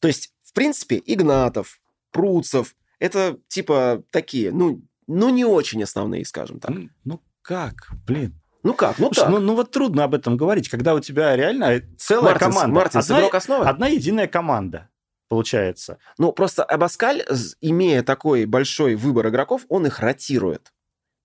То 0.00 0.08
есть, 0.08 0.32
в 0.50 0.52
принципе, 0.52 1.00
Игнатов, 1.06 1.80
Пруцев, 2.10 2.74
это 2.98 3.38
типа 3.46 4.02
такие, 4.10 4.50
ну, 4.50 4.82
ну 5.06 5.28
не 5.30 5.44
очень 5.44 5.82
основные, 5.84 6.24
скажем 6.24 6.58
так. 6.58 6.72
Ну 7.04 7.22
как, 7.40 7.88
блин. 8.04 8.34
Ну 8.64 8.74
как? 8.74 8.98
Ну 8.98 9.06
Слушай, 9.06 9.20
так. 9.20 9.30
ну, 9.30 9.38
ну 9.38 9.54
вот 9.54 9.70
трудно 9.70 10.02
об 10.04 10.14
этом 10.14 10.36
говорить, 10.36 10.68
когда 10.68 10.94
у 10.94 11.00
тебя 11.00 11.36
реально 11.36 11.80
целая 11.98 12.32
Мартинс, 12.32 12.54
команда. 12.54 12.74
Мартинс 12.74 13.04
одна, 13.04 13.20
игрок 13.20 13.34
основы? 13.36 13.64
одна 13.64 13.86
единая 13.86 14.26
команда 14.26 14.90
получается. 15.28 15.98
Ну, 16.18 16.32
просто 16.32 16.64
Абаскаль, 16.64 17.22
имея 17.60 18.02
такой 18.02 18.46
большой 18.46 18.96
выбор 18.96 19.28
игроков, 19.28 19.64
он 19.68 19.86
их 19.86 20.00
ротирует. 20.00 20.72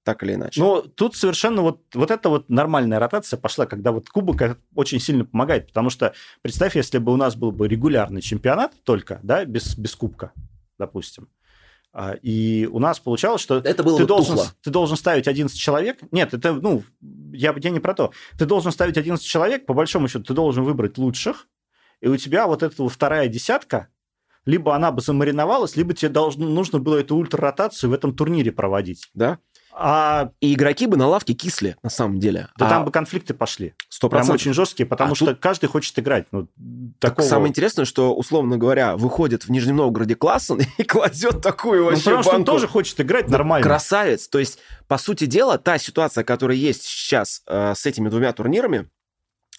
Так 0.05 0.21
или 0.21 0.35
иначе. 0.35 0.61
Но 0.61 0.81
тут 0.81 1.15
совершенно 1.15 1.63
вот, 1.63 1.81
вот 1.95 2.11
эта 2.11 2.29
вот 2.29 2.47
нормальная 2.47 2.99
ротация 2.99 3.37
пошла, 3.37 3.65
когда 3.65 3.91
вот 3.91 4.07
кубок 4.07 4.39
э, 4.43 4.55
очень 4.75 4.99
сильно 4.99 5.25
помогает, 5.25 5.67
потому 5.67 5.89
что 5.89 6.13
представь, 6.43 6.75
если 6.75 6.99
бы 6.99 7.11
у 7.11 7.15
нас 7.15 7.35
был 7.35 7.51
бы 7.51 7.67
регулярный 7.67 8.21
чемпионат 8.21 8.71
только, 8.83 9.19
да, 9.23 9.43
без, 9.45 9.75
без 9.75 9.95
кубка, 9.95 10.31
допустим, 10.77 11.27
а, 11.91 12.11
и 12.21 12.69
у 12.71 12.77
нас 12.77 12.99
получалось, 12.99 13.41
что 13.41 13.57
это 13.57 13.81
было 13.81 13.97
ты 13.97 14.03
бы 14.03 14.07
должен, 14.07 14.35
тухло. 14.35 14.51
ты 14.61 14.69
должен 14.69 14.95
ставить 14.95 15.27
11 15.27 15.57
человек. 15.57 15.97
Нет, 16.11 16.35
это, 16.35 16.53
ну, 16.53 16.83
я, 17.33 17.55
я 17.57 17.69
не 17.71 17.79
про 17.79 17.95
то. 17.95 18.11
Ты 18.37 18.45
должен 18.45 18.71
ставить 18.71 18.97
11 18.97 19.25
человек, 19.25 19.65
по 19.65 19.73
большому 19.73 20.07
счету, 20.07 20.25
ты 20.25 20.33
должен 20.35 20.63
выбрать 20.65 20.99
лучших, 20.99 21.47
и 21.99 22.07
у 22.07 22.17
тебя 22.17 22.45
вот 22.45 22.61
эта 22.61 22.87
вторая 22.89 23.27
десятка, 23.27 23.87
либо 24.45 24.75
она 24.75 24.91
бы 24.91 25.01
замариновалась, 25.01 25.75
либо 25.75 25.95
тебе 25.95 26.09
должно, 26.09 26.47
нужно 26.47 26.77
было 26.77 26.97
эту 26.97 27.15
ультраротацию 27.15 27.89
в 27.89 27.93
этом 27.93 28.15
турнире 28.15 28.51
проводить. 28.51 29.09
Да? 29.15 29.39
А 29.77 30.31
И 30.39 30.53
игроки 30.53 30.87
бы 30.87 30.95
на 30.95 31.05
лавке 31.07 31.33
кисли, 31.33 31.75
на 31.83 31.89
самом 31.89 32.17
деле. 32.19 32.47
да 32.57 32.67
А 32.67 32.69
там 32.69 32.85
бы 32.85 32.91
конфликты 32.91 33.33
пошли. 33.33 33.73
сто 33.89 34.07
Прям 34.07 34.19
процентов. 34.21 34.41
очень 34.41 34.53
жесткие, 34.53 34.85
потому 34.87 35.11
А 35.11 35.15
что 35.15 35.25
тут- 35.27 35.39
каждый 35.41 35.67
хочет 35.67 35.99
играть. 35.99 36.27
Ну, 36.31 36.47
Так 36.99 37.11
такого... 37.11 37.27
самое 37.27 37.49
интересное, 37.49 37.83
что, 37.83 38.15
условно 38.15 38.57
говоря, 38.57 38.95
выходит 38.95 39.43
в 39.43 39.51
Нижнем 39.51 39.75
Новгороде 39.75 40.15
Классон 40.15 40.61
и 40.77 40.83
кладет 40.83 41.41
такую 41.41 41.79
Ну, 41.83 41.85
вообще 41.89 42.03
потому 42.05 42.23
что 42.23 42.31
он 42.31 42.35
банку. 42.37 42.51
тоже 42.53 42.67
хочет 42.69 43.01
играть 43.01 43.27
нормально. 43.29 43.63
Красавец. 43.67 44.29
То 44.29 44.39
есть, 44.39 44.59
по 44.87 44.97
сути 44.97 45.25
дела, 45.25 45.57
та 45.57 45.77
ситуация, 45.77 46.23
которая 46.23 46.55
есть 46.55 46.83
сейчас 46.83 47.41
э, 47.45 47.73
с 47.75 47.85
этими 47.85 48.07
двумя 48.07 48.31
турнирами, 48.31 48.89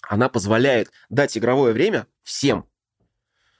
она 0.09 0.29
позволяет 0.29 0.89
дать 1.09 1.37
игровое 1.37 1.73
время 1.73 2.07
всем. 2.23 2.65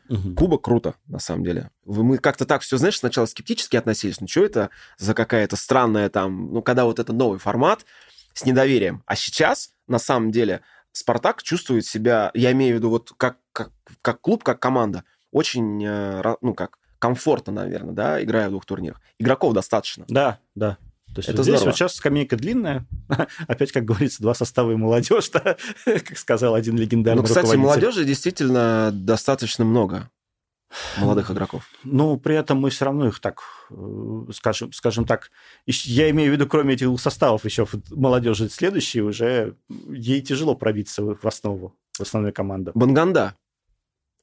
Мгм. 0.10 0.36
Кубок 0.36 0.64
круто, 0.64 0.96
на 1.08 1.20
самом 1.20 1.44
деле. 1.44 1.72
Мы 1.86 2.18
как-то 2.18 2.46
так 2.46 2.62
все, 2.62 2.78
знаешь, 2.78 3.00
сначала 3.00 3.26
скептически 3.26 3.76
относились. 3.76 4.22
Ну, 4.22 4.28
что 4.28 4.46
это 4.46 4.70
за 4.98 5.14
какая-то 5.14 5.56
странная 5.56 6.10
там... 6.10 6.54
Ну, 6.54 6.62
когда 6.62 6.86
вот 6.86 7.00
это 7.00 7.14
новый 7.14 7.40
формат 7.40 7.86
с 8.34 8.46
недоверием. 8.46 9.04
А 9.06 9.16
сейчас, 9.16 9.74
на 9.88 10.00
самом 10.00 10.32
деле, 10.32 10.62
Спартак 10.92 11.44
чувствует 11.44 11.86
себя, 11.86 12.32
я 12.34 12.52
имею 12.52 12.76
в 12.76 12.78
виду, 12.80 12.90
вот 12.90 13.12
как, 13.18 13.38
как, 13.52 13.72
как 14.02 14.22
клуб, 14.22 14.44
как 14.44 14.60
команда, 14.60 15.04
очень, 15.32 15.84
э, 15.86 16.36
ну, 16.42 16.54
как 16.54 16.80
комфортно, 17.00 17.54
наверное, 17.54 17.94
да, 17.94 18.24
играя 18.24 18.48
в 18.48 18.52
двух 18.52 18.66
турнирах. 18.66 19.02
Игроков 19.20 19.54
достаточно. 19.54 20.06
Да, 20.08 20.40
да. 20.56 20.78
То 21.18 21.22
есть 21.22 21.30
Это 21.30 21.38
вот 21.38 21.44
здесь 21.46 21.56
здорово. 21.56 21.72
вот 21.72 21.78
сейчас 21.78 21.96
скамейка 21.96 22.36
длинная. 22.36 22.86
Опять, 23.48 23.72
как 23.72 23.86
говорится, 23.86 24.22
два 24.22 24.36
состава 24.36 24.72
и 24.72 24.76
молодежь, 24.76 25.30
да? 25.34 25.58
как 25.84 26.16
сказал 26.16 26.54
один 26.54 26.78
легендарный 26.78 27.24
Ну, 27.24 27.28
кстати, 27.28 27.56
молодежи 27.56 28.06
действительно 28.06 28.92
достаточно 28.94 29.66
много 29.66 30.12
молодых 30.98 31.32
игроков. 31.32 31.64
Ну, 31.84 32.18
при 32.20 32.36
этом 32.36 32.60
мы 32.60 32.70
все 32.70 32.86
равно 32.86 33.08
их 33.08 33.20
так, 33.20 33.40
э, 33.72 34.26
скажем, 34.32 34.72
скажем 34.74 35.06
так, 35.06 35.32
я 35.66 36.12
имею 36.12 36.30
в 36.30 36.34
виду, 36.34 36.46
кроме 36.46 36.76
этих 36.76 36.86
двух 36.86 37.02
составов, 37.02 37.46
еще 37.46 37.66
молодежи 37.90 38.48
следующие 38.48 39.04
уже 39.04 39.56
ей 39.90 40.22
тяжело 40.22 40.54
пробиться 40.54 41.02
в 41.02 41.18
в 41.18 41.26
основу, 41.26 41.76
в 41.98 42.02
основную 42.02 42.32
команду. 42.32 42.74
Банганда. 42.76 43.34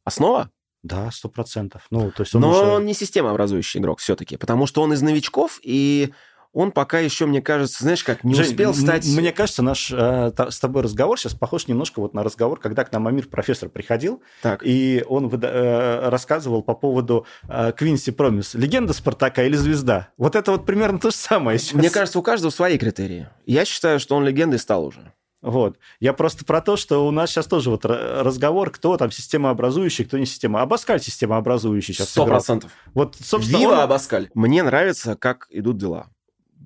Основа? 0.05 0.49
Да, 0.85 1.11
сто 1.11 1.29
процентов. 1.29 1.87
Ну, 1.91 2.13
то 2.13 2.23
есть 2.23 2.35
он 2.37 2.43
Но 2.43 2.51
уже... 2.51 2.61
он 2.61 2.85
не 2.85 2.95
системообразующий 2.95 3.81
игрок 3.81 3.99
все-таки, 3.99 4.37
потому 4.37 4.67
что 4.67 4.83
он 4.83 4.93
из 4.93 5.03
новичков, 5.03 5.59
и 5.63 6.13
он 6.55 6.71
пока 6.71 7.01
еще, 7.01 7.27
мне 7.27 7.43
кажется, 7.43 7.83
знаешь, 7.83 8.05
как 8.05 8.23
не 8.23 8.33
Жень, 8.35 8.47
успел 8.47 8.75
стать... 8.75 9.05
Мне 9.07 9.33
кажется, 9.33 9.61
наш 9.63 9.91
э, 9.93 10.33
с 10.49 10.61
тобой 10.61 10.83
разговор 10.83 11.19
сейчас 11.19 11.35
похож 11.35 11.67
немножко 11.67 12.01
вот 12.01 12.15
на 12.15 12.23
разговор, 12.23 12.61
когда 12.61 12.85
к 12.85 12.93
нам 12.93 13.09
Амир 13.09 13.27
профессор 13.27 13.69
приходил, 13.69 14.23
Так, 14.41 14.63
и 14.65 15.05
он 15.09 15.29
э, 15.29 16.09
рассказывал 16.09 16.63
по 16.63 16.75
поводу 16.75 17.27
э, 17.49 17.73
Квинси 17.77 18.13
Промис. 18.13 18.55
Легенда 18.55 18.93
Спартака 18.93 19.45
или 19.45 19.57
звезда? 19.57 20.11
Вот 20.17 20.37
это 20.37 20.53
вот 20.53 20.65
примерно 20.65 21.01
то 21.01 21.11
же 21.11 21.17
самое 21.17 21.59
сейчас. 21.59 21.75
мне 21.75 21.91
кажется, 21.91 22.21
у 22.21 22.23
каждого 22.23 22.53
свои 22.53 22.79
критерии. 22.79 23.29
Я 23.47 23.65
считаю, 23.65 23.99
что 23.99 24.15
он 24.15 24.25
легендой 24.25 24.61
стал 24.61 24.85
уже. 24.85 25.13
Вот. 25.43 25.77
Я 26.01 26.15
просто 26.15 26.45
про 26.45 26.63
то, 26.63 26.77
что 26.77 27.07
у 27.07 27.11
нас 27.11 27.31
сейчас 27.31 27.47
тоже 27.47 27.69
вот 27.69 27.85
разговор, 27.85 28.71
кто 28.71 28.97
там 28.97 29.11
системообразующий, 29.11 30.05
кто 30.07 30.17
не 30.17 30.25
система. 30.25 30.63
Абаскаль 30.63 31.03
системообразующий 31.03 31.93
сейчас. 31.93 32.11
Сто 32.11 32.25
процентов. 32.25 32.71
Вот, 32.95 33.17
собственно, 33.23 33.59
Вива 33.59 33.73
он- 33.73 33.81
Абаскаль. 33.81 34.31
Мне 34.35 34.63
нравится, 34.63 35.17
как 35.17 35.47
идут 35.51 35.77
дела. 35.77 36.07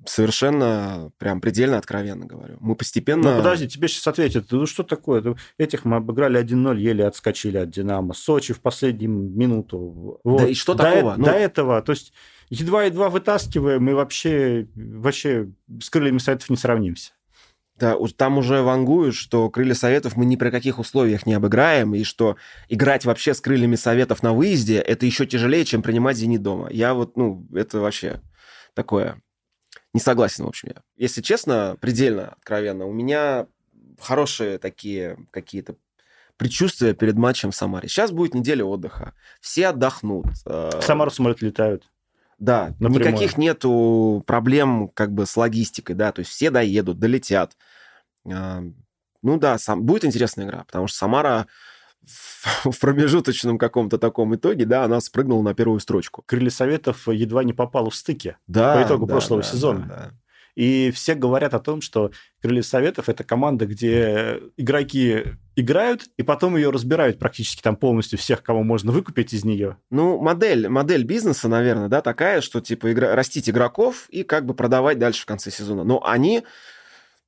Совершенно, 0.05 1.11
прям 1.17 1.41
предельно 1.41 1.77
откровенно 1.77 2.25
говорю. 2.25 2.57
Мы 2.59 2.75
постепенно... 2.75 3.31
Ну, 3.31 3.37
подожди, 3.37 3.67
тебе 3.67 3.87
сейчас 3.87 4.07
ответят, 4.07 4.51
ну 4.51 4.65
что 4.65 4.83
такое? 4.83 5.35
Этих 5.57 5.85
мы 5.85 5.97
обыграли 5.97 6.39
1-0, 6.41 6.77
еле 6.79 7.05
отскочили 7.05 7.57
от 7.57 7.69
Динамо. 7.69 8.13
Сочи 8.13 8.53
в 8.53 8.61
последнюю 8.61 9.11
минуту. 9.11 10.19
Вот. 10.23 10.41
Да 10.41 10.47
и 10.47 10.53
что 10.53 10.73
До 10.73 10.83
такого? 10.83 11.11
э- 11.11 11.15
Ну- 11.17 11.25
До 11.25 11.31
этого, 11.31 11.81
то 11.81 11.91
есть 11.91 12.13
едва-едва 12.49 13.09
вытаскиваем, 13.09 13.89
и 13.89 13.93
вообще, 13.93 14.67
вообще 14.75 15.49
с 15.81 15.89
крыльями 15.89 16.17
советов 16.19 16.49
не 16.49 16.57
сравнимся. 16.57 17.13
Да, 17.79 17.95
там 18.17 18.37
уже 18.37 18.61
вангуют, 18.61 19.15
что 19.15 19.49
крылья 19.49 19.73
советов 19.73 20.17
мы 20.17 20.25
ни 20.25 20.35
при 20.35 20.49
каких 20.49 20.79
условиях 20.79 21.25
не 21.25 21.33
обыграем, 21.33 21.95
и 21.95 22.03
что 22.03 22.35
играть 22.67 23.05
вообще 23.05 23.33
с 23.33 23.39
крыльями 23.39 23.75
советов 23.75 24.21
на 24.21 24.33
выезде 24.33 24.79
это 24.79 25.05
еще 25.05 25.25
тяжелее, 25.25 25.63
чем 25.63 25.81
принимать 25.81 26.17
зенит 26.17 26.41
дома. 26.41 26.67
Я 26.71 26.93
вот, 26.93 27.15
ну, 27.15 27.47
это 27.53 27.79
вообще 27.79 28.21
такое. 28.73 29.21
Не 29.93 29.99
согласен, 29.99 30.45
в 30.45 30.47
общем, 30.47 30.69
я. 30.75 30.81
Если 30.97 31.21
честно, 31.21 31.75
предельно 31.79 32.29
откровенно, 32.29 32.85
у 32.85 32.93
меня 32.93 33.47
хорошие 33.99 34.57
такие 34.59 35.17
какие-то 35.31 35.75
предчувствия 36.37 36.93
перед 36.93 37.15
матчем 37.15 37.51
в 37.51 37.55
Самаре. 37.55 37.89
Сейчас 37.89 38.11
будет 38.11 38.33
неделя 38.33 38.63
отдыха. 38.63 39.13
Все 39.41 39.67
отдохнут. 39.67 40.27
э, 40.45 40.79
В 40.79 40.83
Самару 40.83 41.11
самолет 41.11 41.41
летают. 41.41 41.83
да, 42.37 42.67
Напрямую. 42.79 42.99
никаких 42.99 43.37
нету 43.37 44.23
проблем 44.25 44.87
как 44.89 45.11
бы 45.11 45.25
с 45.25 45.35
логистикой, 45.35 45.95
да, 45.95 46.11
то 46.13 46.19
есть 46.19 46.31
все 46.31 46.49
доедут, 46.49 46.97
долетят. 46.99 47.57
А, 48.31 48.63
Ну 49.21 49.37
да, 49.37 49.57
сам, 49.57 49.83
будет 49.83 50.05
интересная 50.05 50.45
игра, 50.45 50.63
потому 50.63 50.87
что 50.87 50.97
Самара 50.97 51.47
в, 52.05 52.79
промежуточном 52.79 53.57
каком-то 53.57 53.97
таком 53.97 54.35
итоге, 54.35 54.65
да, 54.65 54.83
она 54.83 54.99
спрыгнула 55.01 55.43
на 55.43 55.53
первую 55.53 55.79
строчку. 55.79 56.23
Крылья 56.25 56.49
советов 56.49 57.07
едва 57.07 57.43
не 57.43 57.53
попало 57.53 57.89
в 57.89 57.95
стыке. 57.95 58.37
Да, 58.47 58.75
По 58.75 58.87
итогу 58.87 59.05
да, 59.05 59.13
прошлого 59.13 59.41
да, 59.41 59.47
сезона. 59.47 59.79
да, 59.79 59.95
да. 59.95 60.11
И 60.55 60.91
все 60.91 61.15
говорят 61.15 61.53
о 61.53 61.59
том, 61.59 61.79
что 61.79 62.11
Крылья 62.41 62.63
Советов 62.63 63.07
это 63.07 63.23
команда, 63.23 63.65
где 63.65 64.41
игроки 64.57 65.37
играют, 65.55 66.07
и 66.17 66.23
потом 66.23 66.57
ее 66.57 66.69
разбирают 66.69 67.17
практически 67.17 67.61
там 67.61 67.77
полностью 67.77 68.19
всех, 68.19 68.43
кого 68.43 68.63
можно 68.63 68.91
выкупить 68.91 69.31
из 69.31 69.45
нее. 69.45 69.77
Ну, 69.89 70.19
модель, 70.19 70.67
модель 70.67 71.05
бизнеса, 71.05 71.47
наверное, 71.47 71.87
да, 71.87 72.01
такая, 72.01 72.41
что 72.41 72.59
типа 72.59 72.91
игра, 72.91 73.15
растить 73.15 73.49
игроков 73.49 74.09
и 74.09 74.23
как 74.23 74.45
бы 74.45 74.53
продавать 74.53 74.99
дальше 74.99 75.21
в 75.21 75.25
конце 75.27 75.49
сезона. 75.49 75.85
Но 75.85 76.05
они 76.05 76.43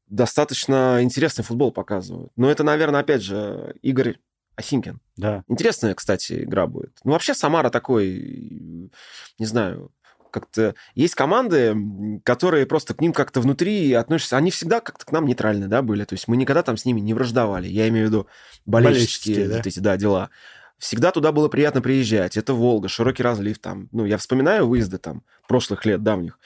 достаточно 0.07 0.99
интересный 1.01 1.45
футбол 1.45 1.71
показывают. 1.71 2.33
Но 2.35 2.51
это, 2.51 2.63
наверное, 2.63 2.99
опять 2.99 3.21
же, 3.21 3.75
Игорь 3.81 4.17
Осимкин. 4.55 4.99
Да. 5.17 5.43
Интересная, 5.47 5.95
кстати, 5.95 6.43
игра 6.43 6.67
будет. 6.67 6.97
Ну, 7.03 7.11
вообще, 7.11 7.33
Самара 7.33 7.69
такой, 7.69 8.91
не 9.39 9.45
знаю, 9.45 9.91
как-то... 10.31 10.75
Есть 10.95 11.15
команды, 11.15 11.75
которые 12.23 12.65
просто 12.65 12.93
к 12.93 13.01
ним 13.01 13.13
как-то 13.13 13.41
внутри 13.41 13.93
относятся... 13.93 14.37
Они 14.37 14.49
всегда 14.51 14.79
как-то 14.79 15.05
к 15.05 15.11
нам 15.11 15.25
нейтральны, 15.25 15.67
да, 15.67 15.81
были. 15.81 16.05
То 16.05 16.13
есть 16.13 16.27
мы 16.27 16.37
никогда 16.37 16.63
там 16.63 16.77
с 16.77 16.85
ними 16.85 16.99
не 16.99 17.13
враждовали. 17.13 17.67
Я 17.67 17.87
имею 17.89 18.07
в 18.07 18.09
виду 18.09 18.27
болельческие, 18.65 19.35
Болельческие, 19.35 19.47
да. 19.47 19.57
вот 19.57 19.67
эти, 19.67 19.79
да, 19.79 19.97
дела. 19.97 20.29
Всегда 20.77 21.11
туда 21.11 21.31
было 21.31 21.47
приятно 21.47 21.81
приезжать. 21.81 22.37
Это 22.37 22.53
Волга, 22.53 22.87
широкий 22.87 23.21
разлив 23.21 23.59
там. 23.59 23.87
Ну, 23.91 24.05
я 24.05 24.17
вспоминаю 24.17 24.67
выезды 24.67 24.97
там 24.97 25.23
прошлых 25.47 25.85
лет, 25.85 26.01
давних. 26.01 26.39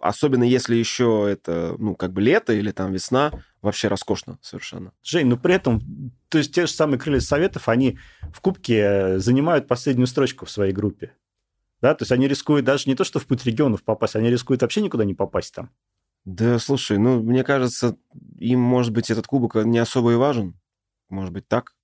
Особенно 0.00 0.44
если 0.44 0.76
еще 0.76 1.26
это, 1.30 1.74
ну, 1.78 1.96
как 1.96 2.12
бы 2.12 2.20
лето 2.20 2.52
или 2.52 2.70
там 2.70 2.92
весна. 2.92 3.32
Вообще 3.62 3.88
роскошно 3.88 4.38
совершенно. 4.42 4.92
Жень, 5.02 5.26
но 5.26 5.36
при 5.36 5.54
этом, 5.54 6.12
то 6.28 6.38
есть 6.38 6.54
те 6.54 6.66
же 6.66 6.72
самые 6.72 6.98
Крылья 6.98 7.20
Советов, 7.20 7.68
они 7.68 7.98
в 8.32 8.40
Кубке 8.40 9.18
занимают 9.18 9.66
последнюю 9.66 10.06
строчку 10.06 10.46
в 10.46 10.50
своей 10.50 10.72
группе. 10.72 11.14
Да, 11.80 11.94
то 11.94 12.02
есть 12.02 12.12
они 12.12 12.28
рискуют 12.28 12.66
даже 12.66 12.88
не 12.88 12.94
то, 12.94 13.04
что 13.04 13.20
в 13.20 13.26
путь 13.26 13.44
регионов 13.46 13.84
попасть, 13.84 14.16
они 14.16 14.30
рискуют 14.30 14.62
вообще 14.62 14.80
никуда 14.80 15.04
не 15.04 15.14
попасть 15.14 15.54
там. 15.54 15.70
Да, 16.24 16.58
слушай, 16.58 16.98
ну, 16.98 17.22
мне 17.22 17.42
кажется, 17.42 17.96
им, 18.36 18.60
может 18.60 18.92
быть, 18.92 19.10
этот 19.10 19.26
кубок 19.26 19.54
не 19.54 19.78
особо 19.78 20.12
и 20.12 20.16
важен. 20.16 20.60
Может 21.08 21.32
быть, 21.32 21.48
так? 21.48 21.74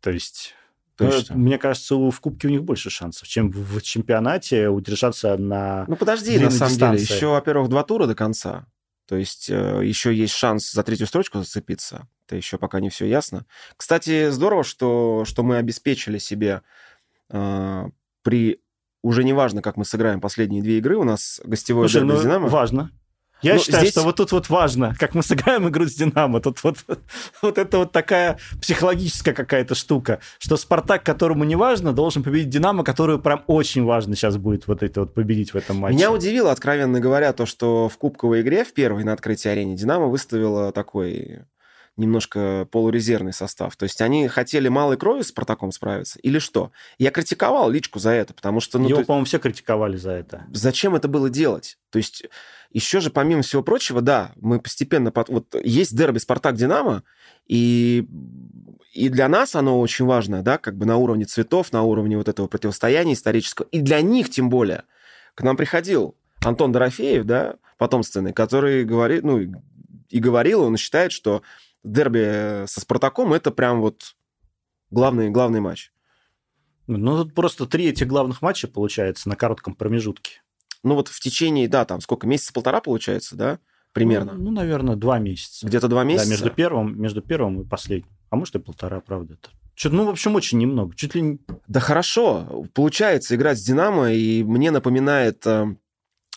То 0.00 0.10
есть, 0.10 0.54
Точно. 0.98 1.34
э, 1.34 1.36
мне 1.36 1.58
кажется, 1.58 1.94
в 1.94 2.20
Кубке 2.20 2.48
у 2.48 2.50
них 2.50 2.64
больше 2.64 2.90
шансов, 2.90 3.26
чем 3.28 3.50
в 3.50 3.80
чемпионате 3.82 4.68
удержаться 4.68 5.36
на... 5.36 5.84
Ну, 5.88 5.96
подожди, 5.96 6.38
на 6.38 6.50
самом 6.50 6.74
деле. 6.74 6.92
дистанции. 6.96 7.14
Еще, 7.14 7.26
во-первых, 7.28 7.68
два 7.68 7.84
тура 7.84 8.06
до 8.06 8.14
конца. 8.14 8.66
То 9.06 9.16
есть 9.16 9.48
э, 9.48 9.80
еще 9.84 10.14
есть 10.14 10.34
шанс 10.34 10.70
за 10.70 10.82
третью 10.82 11.06
строчку 11.06 11.38
зацепиться. 11.38 12.08
Это 12.26 12.36
еще 12.36 12.58
пока 12.58 12.80
не 12.80 12.90
все 12.90 13.06
ясно. 13.06 13.46
Кстати, 13.76 14.28
здорово, 14.30 14.64
что, 14.64 15.24
что 15.24 15.42
мы 15.42 15.56
обеспечили 15.56 16.18
себе 16.18 16.62
э, 17.30 17.84
при... 18.22 18.60
Уже 19.02 19.24
не 19.24 19.32
важно, 19.32 19.62
как 19.62 19.76
мы 19.76 19.84
сыграем 19.84 20.20
последние 20.20 20.62
две 20.62 20.78
игры, 20.78 20.96
у 20.96 21.04
нас 21.04 21.40
гостевое 21.44 21.88
Слушай, 21.88 22.00
дерби 22.00 22.12
ну, 22.12 22.18
с 22.18 22.22
«Динамо». 22.22 22.48
важно. 22.48 22.90
Я 23.42 23.54
ну, 23.54 23.60
считаю, 23.60 23.82
здесь... 23.82 23.92
что 23.92 24.02
вот 24.02 24.16
тут 24.16 24.32
вот 24.32 24.48
важно, 24.48 24.94
как 24.98 25.14
мы 25.14 25.22
сыграем 25.22 25.68
игру 25.68 25.86
с 25.86 25.94
Динамо, 25.94 26.40
тут 26.40 26.62
вот, 26.64 26.78
вот 27.42 27.58
это 27.58 27.78
вот 27.78 27.92
такая 27.92 28.38
психологическая 28.60 29.34
какая-то 29.34 29.74
штука, 29.74 30.20
что 30.38 30.56
Спартак, 30.56 31.04
которому 31.04 31.44
не 31.44 31.56
важно, 31.56 31.92
должен 31.92 32.22
победить 32.22 32.48
Динамо, 32.48 32.82
которую 32.82 33.20
прям 33.20 33.44
очень 33.46 33.84
важно 33.84 34.16
сейчас 34.16 34.36
будет 34.36 34.66
вот 34.66 34.82
это 34.82 35.00
вот 35.00 35.14
победить 35.14 35.52
в 35.52 35.56
этом 35.56 35.76
матче. 35.76 35.96
Меня 35.96 36.10
удивило, 36.10 36.50
откровенно 36.50 37.00
говоря, 37.00 37.32
то, 37.32 37.46
что 37.46 37.88
в 37.88 37.96
кубковой 37.98 38.40
игре 38.40 38.64
в 38.64 38.72
первой 38.72 39.04
на 39.04 39.12
открытии 39.12 39.48
арене 39.48 39.76
Динамо 39.76 40.06
выставила 40.06 40.72
такой 40.72 41.42
немножко 41.98 42.66
полурезервный 42.70 43.32
состав. 43.32 43.76
То 43.76 43.84
есть 43.84 44.00
они 44.00 44.28
хотели 44.28 44.68
малой 44.68 44.96
крови 44.96 45.22
с 45.22 45.28
Спартаком 45.28 45.72
справиться 45.72 46.18
или 46.20 46.38
что? 46.38 46.72
Я 46.98 47.10
критиковал 47.10 47.70
Личку 47.70 47.98
за 47.98 48.10
это, 48.10 48.32
потому 48.32 48.60
что... 48.60 48.78
Ну, 48.78 48.88
Его, 48.88 49.04
по-моему, 49.04 49.26
все 49.26 49.38
критиковали 49.38 49.96
за 49.96 50.12
это. 50.12 50.46
Зачем 50.52 50.94
это 50.94 51.08
было 51.08 51.28
делать? 51.28 51.78
То 51.90 51.98
есть 51.98 52.24
еще 52.70 53.00
же, 53.00 53.10
помимо 53.10 53.42
всего 53.42 53.62
прочего, 53.62 54.00
да, 54.00 54.32
мы 54.36 54.60
постепенно... 54.60 55.10
Под... 55.10 55.28
Вот 55.28 55.54
есть 55.62 55.96
дерби 55.96 56.18
Спартак-Динамо, 56.18 57.02
и 57.46 58.06
и 58.98 59.10
для 59.10 59.28
нас 59.28 59.54
оно 59.54 59.80
очень 59.80 60.06
важно, 60.06 60.42
да, 60.42 60.58
как 60.58 60.76
бы 60.76 60.84
на 60.84 60.96
уровне 60.96 61.24
цветов, 61.24 61.72
на 61.72 61.82
уровне 61.82 62.16
вот 62.16 62.28
этого 62.28 62.48
противостояния 62.48 63.12
исторического. 63.12 63.68
И 63.70 63.80
для 63.80 64.00
них 64.00 64.28
тем 64.28 64.48
более. 64.48 64.82
К 65.34 65.42
нам 65.42 65.56
приходил 65.56 66.16
Антон 66.44 66.72
Дорофеев, 66.72 67.24
да, 67.24 67.56
потомственный, 67.76 68.32
который 68.32 68.84
говорит, 68.84 69.22
ну, 69.22 69.38
и 70.08 70.18
говорил, 70.18 70.62
он 70.62 70.76
считает, 70.76 71.12
что 71.12 71.42
дерби 71.92 72.66
со 72.66 72.80
Спартаком 72.80 73.32
это 73.32 73.50
прям 73.50 73.80
вот 73.80 74.14
главный, 74.90 75.30
главный 75.30 75.60
матч. 75.60 75.92
Ну, 76.86 77.22
тут 77.22 77.34
просто 77.34 77.66
три 77.66 77.86
этих 77.86 78.06
главных 78.06 78.40
матча 78.40 78.66
получается 78.66 79.28
на 79.28 79.36
коротком 79.36 79.74
промежутке. 79.74 80.42
Ну, 80.82 80.94
вот 80.94 81.08
в 81.08 81.20
течение, 81.20 81.68
да, 81.68 81.84
там 81.84 82.00
сколько, 82.00 82.26
месяца 82.26 82.52
полтора 82.52 82.80
получается, 82.80 83.36
да, 83.36 83.58
примерно? 83.92 84.32
Ну, 84.32 84.44
ну 84.44 84.50
наверное, 84.52 84.96
два 84.96 85.18
месяца. 85.18 85.66
Где-то 85.66 85.88
два 85.88 86.04
месяца? 86.04 86.28
Да, 86.28 86.30
между 86.30 86.50
первым, 86.50 87.00
между 87.00 87.20
первым 87.20 87.60
и 87.60 87.64
последним. 87.66 88.10
А 88.30 88.36
может 88.36 88.54
и 88.54 88.58
полтора, 88.58 89.00
правда. 89.00 89.34
Это. 89.34 89.50
Что, 89.74 89.90
ну, 89.90 90.06
в 90.06 90.08
общем, 90.08 90.34
очень 90.34 90.58
немного. 90.58 90.94
Чуть 90.96 91.14
ли 91.14 91.20
не... 91.20 91.40
Да 91.66 91.80
хорошо. 91.80 92.66
Получается 92.74 93.36
играть 93.36 93.58
с 93.58 93.62
«Динамо», 93.62 94.12
и 94.12 94.42
мне 94.42 94.70
напоминает 94.70 95.46
э, 95.46 95.66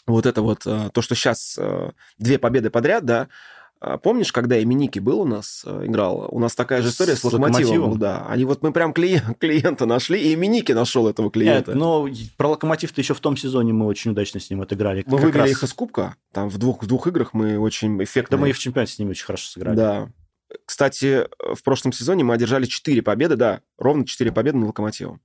вот 0.05 0.25
это 0.25 0.41
вот, 0.41 0.65
э, 0.65 0.89
то, 0.93 1.01
что 1.01 1.15
сейчас 1.15 1.57
э, 1.57 1.91
две 2.17 2.37
победы 2.37 2.69
подряд, 2.69 3.05
да, 3.05 3.29
помнишь, 4.03 4.31
когда 4.31 4.61
Именики 4.61 4.99
был 4.99 5.21
у 5.21 5.25
нас, 5.25 5.63
э, 5.65 5.85
играл, 5.85 6.27
у 6.29 6.39
нас 6.39 6.53
такая 6.53 6.81
же 6.81 6.89
история 6.89 7.15
с, 7.15 7.19
с 7.19 7.23
локомотивом, 7.23 7.61
локомотивом. 7.61 7.99
Да. 7.99 8.25
Они 8.27 8.45
вот 8.45 8.61
мы 8.61 8.71
прям 8.71 8.93
клиент, 8.93 9.23
клиента 9.39 9.85
нашли, 9.85 10.21
и 10.21 10.33
Именики 10.33 10.71
нашел 10.71 11.07
этого 11.07 11.31
клиента. 11.31 11.71
Нет, 11.71 11.79
но 11.79 12.07
про 12.37 12.49
локомотив-то 12.49 13.01
еще 13.01 13.13
в 13.13 13.19
том 13.19 13.35
сезоне 13.35 13.73
мы 13.73 13.87
очень 13.87 14.11
удачно 14.11 14.39
с 14.39 14.49
ним 14.49 14.61
отыграли. 14.61 15.03
Мы 15.07 15.17
выиграли 15.17 15.49
раз... 15.49 15.51
их 15.51 15.63
из 15.63 15.73
Кубка, 15.73 16.15
там 16.31 16.49
в 16.49 16.57
двух, 16.57 16.83
в 16.83 16.87
двух 16.87 17.07
играх 17.07 17.33
мы 17.33 17.57
очень 17.57 18.01
эффектно... 18.03 18.37
Да 18.37 18.41
мы 18.41 18.49
и 18.49 18.53
в 18.53 18.59
чемпионате 18.59 18.93
с 18.93 18.99
ними 18.99 19.11
очень 19.11 19.25
хорошо 19.25 19.49
сыграли. 19.49 19.75
Да. 19.75 20.09
Кстати, 20.65 21.27
в 21.39 21.63
прошлом 21.63 21.93
сезоне 21.93 22.23
мы 22.23 22.33
одержали 22.33 22.65
4 22.65 23.01
победы, 23.01 23.35
да, 23.35 23.61
ровно 23.77 24.05
4 24.05 24.31
победы 24.31 24.57
над 24.57 24.67
Локомотивом 24.67 25.21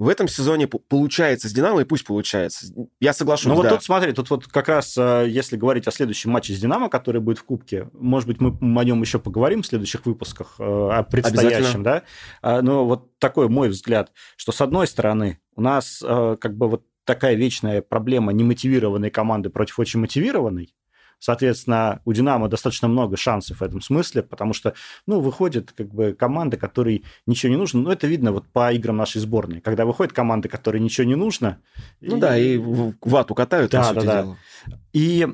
в 0.00 0.08
этом 0.08 0.28
сезоне 0.28 0.66
получается 0.66 1.46
с 1.46 1.52
Динамо, 1.52 1.82
и 1.82 1.84
пусть 1.84 2.06
получается. 2.06 2.72
Я 3.00 3.12
соглашусь, 3.12 3.48
Ну 3.48 3.54
вот 3.54 3.64
да. 3.64 3.70
тут 3.72 3.84
смотри, 3.84 4.12
тут 4.12 4.30
вот 4.30 4.46
как 4.46 4.70
раз, 4.70 4.96
э, 4.96 5.26
если 5.28 5.58
говорить 5.58 5.86
о 5.86 5.90
следующем 5.90 6.30
матче 6.30 6.54
с 6.54 6.58
Динамо, 6.58 6.88
который 6.88 7.20
будет 7.20 7.36
в 7.36 7.44
Кубке, 7.44 7.86
может 7.92 8.26
быть, 8.26 8.40
мы 8.40 8.80
о 8.80 8.84
нем 8.84 9.02
еще 9.02 9.18
поговорим 9.18 9.60
в 9.60 9.66
следующих 9.66 10.06
выпусках, 10.06 10.54
э, 10.58 10.62
о 10.64 11.02
предстоящем, 11.02 11.82
да? 11.82 12.04
А, 12.40 12.62
но 12.62 12.86
вот 12.86 13.18
такой 13.18 13.50
мой 13.50 13.68
взгляд, 13.68 14.10
что 14.38 14.52
с 14.52 14.62
одной 14.62 14.86
стороны 14.86 15.38
у 15.54 15.60
нас 15.60 16.02
э, 16.02 16.38
как 16.40 16.56
бы 16.56 16.70
вот 16.70 16.86
такая 17.04 17.34
вечная 17.34 17.82
проблема 17.82 18.32
немотивированной 18.32 19.10
команды 19.10 19.50
против 19.50 19.78
очень 19.80 20.00
мотивированной, 20.00 20.72
Соответственно, 21.20 22.00
у 22.04 22.12
«Динамо» 22.12 22.48
достаточно 22.48 22.88
много 22.88 23.16
шансов 23.16 23.60
в 23.60 23.62
этом 23.62 23.80
смысле, 23.82 24.22
потому 24.22 24.54
что, 24.54 24.74
ну, 25.06 25.20
выходит 25.20 25.72
как 25.72 25.94
бы 25.94 26.14
команда, 26.14 26.56
которой 26.56 27.04
ничего 27.26 27.50
не 27.50 27.58
нужно. 27.58 27.82
Ну, 27.82 27.90
это 27.90 28.06
видно 28.06 28.32
вот 28.32 28.48
по 28.48 28.72
играм 28.72 28.96
нашей 28.96 29.20
сборной. 29.20 29.60
Когда 29.60 29.84
выходит 29.84 30.14
команда, 30.14 30.48
которой 30.48 30.78
ничего 30.78 31.06
не 31.06 31.16
нужно... 31.16 31.60
Ну 32.00 32.16
и... 32.16 32.20
да, 32.20 32.38
и 32.38 32.56
вату 32.56 33.34
катают, 33.34 33.70
да, 33.70 33.92
да, 33.92 34.02
да. 34.02 34.36
И 34.94 35.28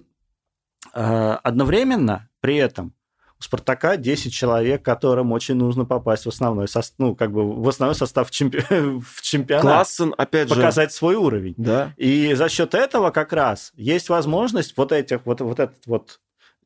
э, 0.92 1.38
одновременно 1.42 2.28
при 2.40 2.56
этом 2.56 2.92
у 3.38 3.42
Спартака 3.42 3.96
10 3.96 4.32
человек, 4.32 4.82
которым 4.82 5.32
очень 5.32 5.54
нужно 5.54 5.84
попасть 5.84 6.24
в 6.24 6.28
основной 6.28 6.68
состав, 6.68 6.94
ну, 6.98 7.14
как 7.14 7.32
бы 7.32 7.52
в 7.60 7.68
основной 7.68 7.94
состав 7.94 8.30
чемпи... 8.30 8.58
в 8.70 9.22
чемпионат. 9.22 9.62
Классен, 9.62 10.14
опять 10.16 10.48
показать 10.48 10.48
же. 10.48 10.54
Показать 10.54 10.92
свой 10.92 11.14
уровень. 11.16 11.54
Да. 11.56 11.92
И 11.96 12.34
за 12.34 12.48
счет 12.48 12.74
этого 12.74 13.10
как 13.10 13.32
раз 13.32 13.72
есть 13.76 14.08
возможность 14.08 14.76
вот 14.76 14.92
этих, 14.92 15.26
вот, 15.26 15.40
вот 15.40 15.60
этот 15.60 15.86
вот 15.86 16.20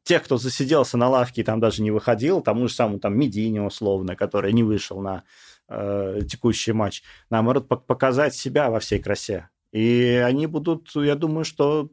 тех, 0.05 0.23
кто 0.23 0.37
засиделся 0.37 0.97
на 0.97 1.09
лавке 1.09 1.43
и 1.43 1.45
там 1.45 1.61
даже 1.61 1.83
не 1.83 1.91
выходил, 1.91 2.41
тому 2.41 2.69
же 2.69 2.75
самому 2.75 3.01
там 3.01 3.19
Медине 3.19 3.63
условно, 3.63 4.17
который 4.17 4.53
не 4.53 4.63
вышел 4.63 5.01
на 5.01 5.25
э, 5.69 6.21
текущий 6.29 6.73
матч, 6.73 7.03
наоборот, 7.31 7.69
показать 7.87 8.35
себя 8.35 8.71
во 8.71 8.81
всей 8.81 9.01
красе. 9.01 9.49
И 9.73 10.21
они 10.25 10.47
будут, 10.47 10.91
я 10.97 11.15
думаю, 11.15 11.45
что 11.45 11.91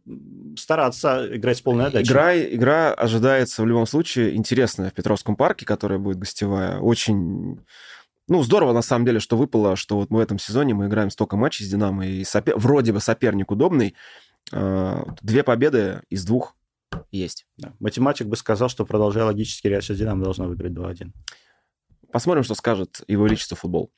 стараться 0.57 1.27
играть 1.35 1.57
с 1.57 1.61
полной 1.61 1.85
отдачей. 1.85 2.09
Игра, 2.09 2.37
игра 2.37 2.93
ожидается 2.93 3.61
в 3.61 3.67
любом 3.67 3.85
случае 3.85 4.35
интересная 4.35 4.89
в 4.89 4.93
Петровском 4.93 5.35
парке, 5.35 5.65
которая 5.65 5.99
будет 5.99 6.17
гостевая. 6.17 6.79
Очень 6.79 7.59
ну, 8.27 8.43
здорово, 8.43 8.73
на 8.73 8.81
самом 8.81 9.05
деле, 9.05 9.19
что 9.19 9.37
выпало, 9.37 9.75
что 9.75 9.95
вот 9.95 10.09
мы 10.09 10.19
в 10.19 10.21
этом 10.21 10.37
сезоне 10.37 10.73
мы 10.73 10.87
играем 10.87 11.09
столько 11.09 11.37
матчей 11.37 11.65
с 11.65 11.69
«Динамо», 11.69 12.05
и 12.05 12.23
сопер... 12.25 12.57
вроде 12.57 12.91
бы 12.91 12.99
соперник 12.99 13.51
удобный. 13.51 13.95
А, 14.51 15.05
две 15.21 15.43
победы 15.43 16.01
из 16.09 16.25
двух 16.25 16.55
есть. 17.11 17.45
Да. 17.57 17.73
Математик 17.79 18.27
бы 18.27 18.35
сказал, 18.35 18.67
что, 18.67 18.85
продолжая 18.85 19.25
логический 19.25 19.69
ряд, 19.69 19.83
сейчас 19.83 19.97
«Динамо» 19.97 20.23
должна 20.23 20.45
выиграть 20.45 20.73
2-1. 20.73 21.11
Посмотрим, 22.11 22.43
что 22.43 22.55
скажет 22.55 23.01
его 23.07 23.25
величество 23.27 23.55
футбол. 23.55 23.91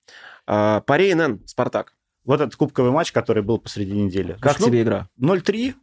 А, 0.46 0.82
Парей 0.82 1.14
НН, 1.16 1.42
«Спартак». 1.48 1.96
Вот 2.30 2.42
этот 2.42 2.56
кубковый 2.56 2.92
матч, 2.92 3.12
который 3.12 3.42
был 3.42 3.58
посреди 3.58 3.94
недели. 3.94 4.38
Как 4.40 4.60
ну, 4.60 4.68
тебе 4.68 4.84
игра? 4.84 5.10
0-3, 5.20 5.74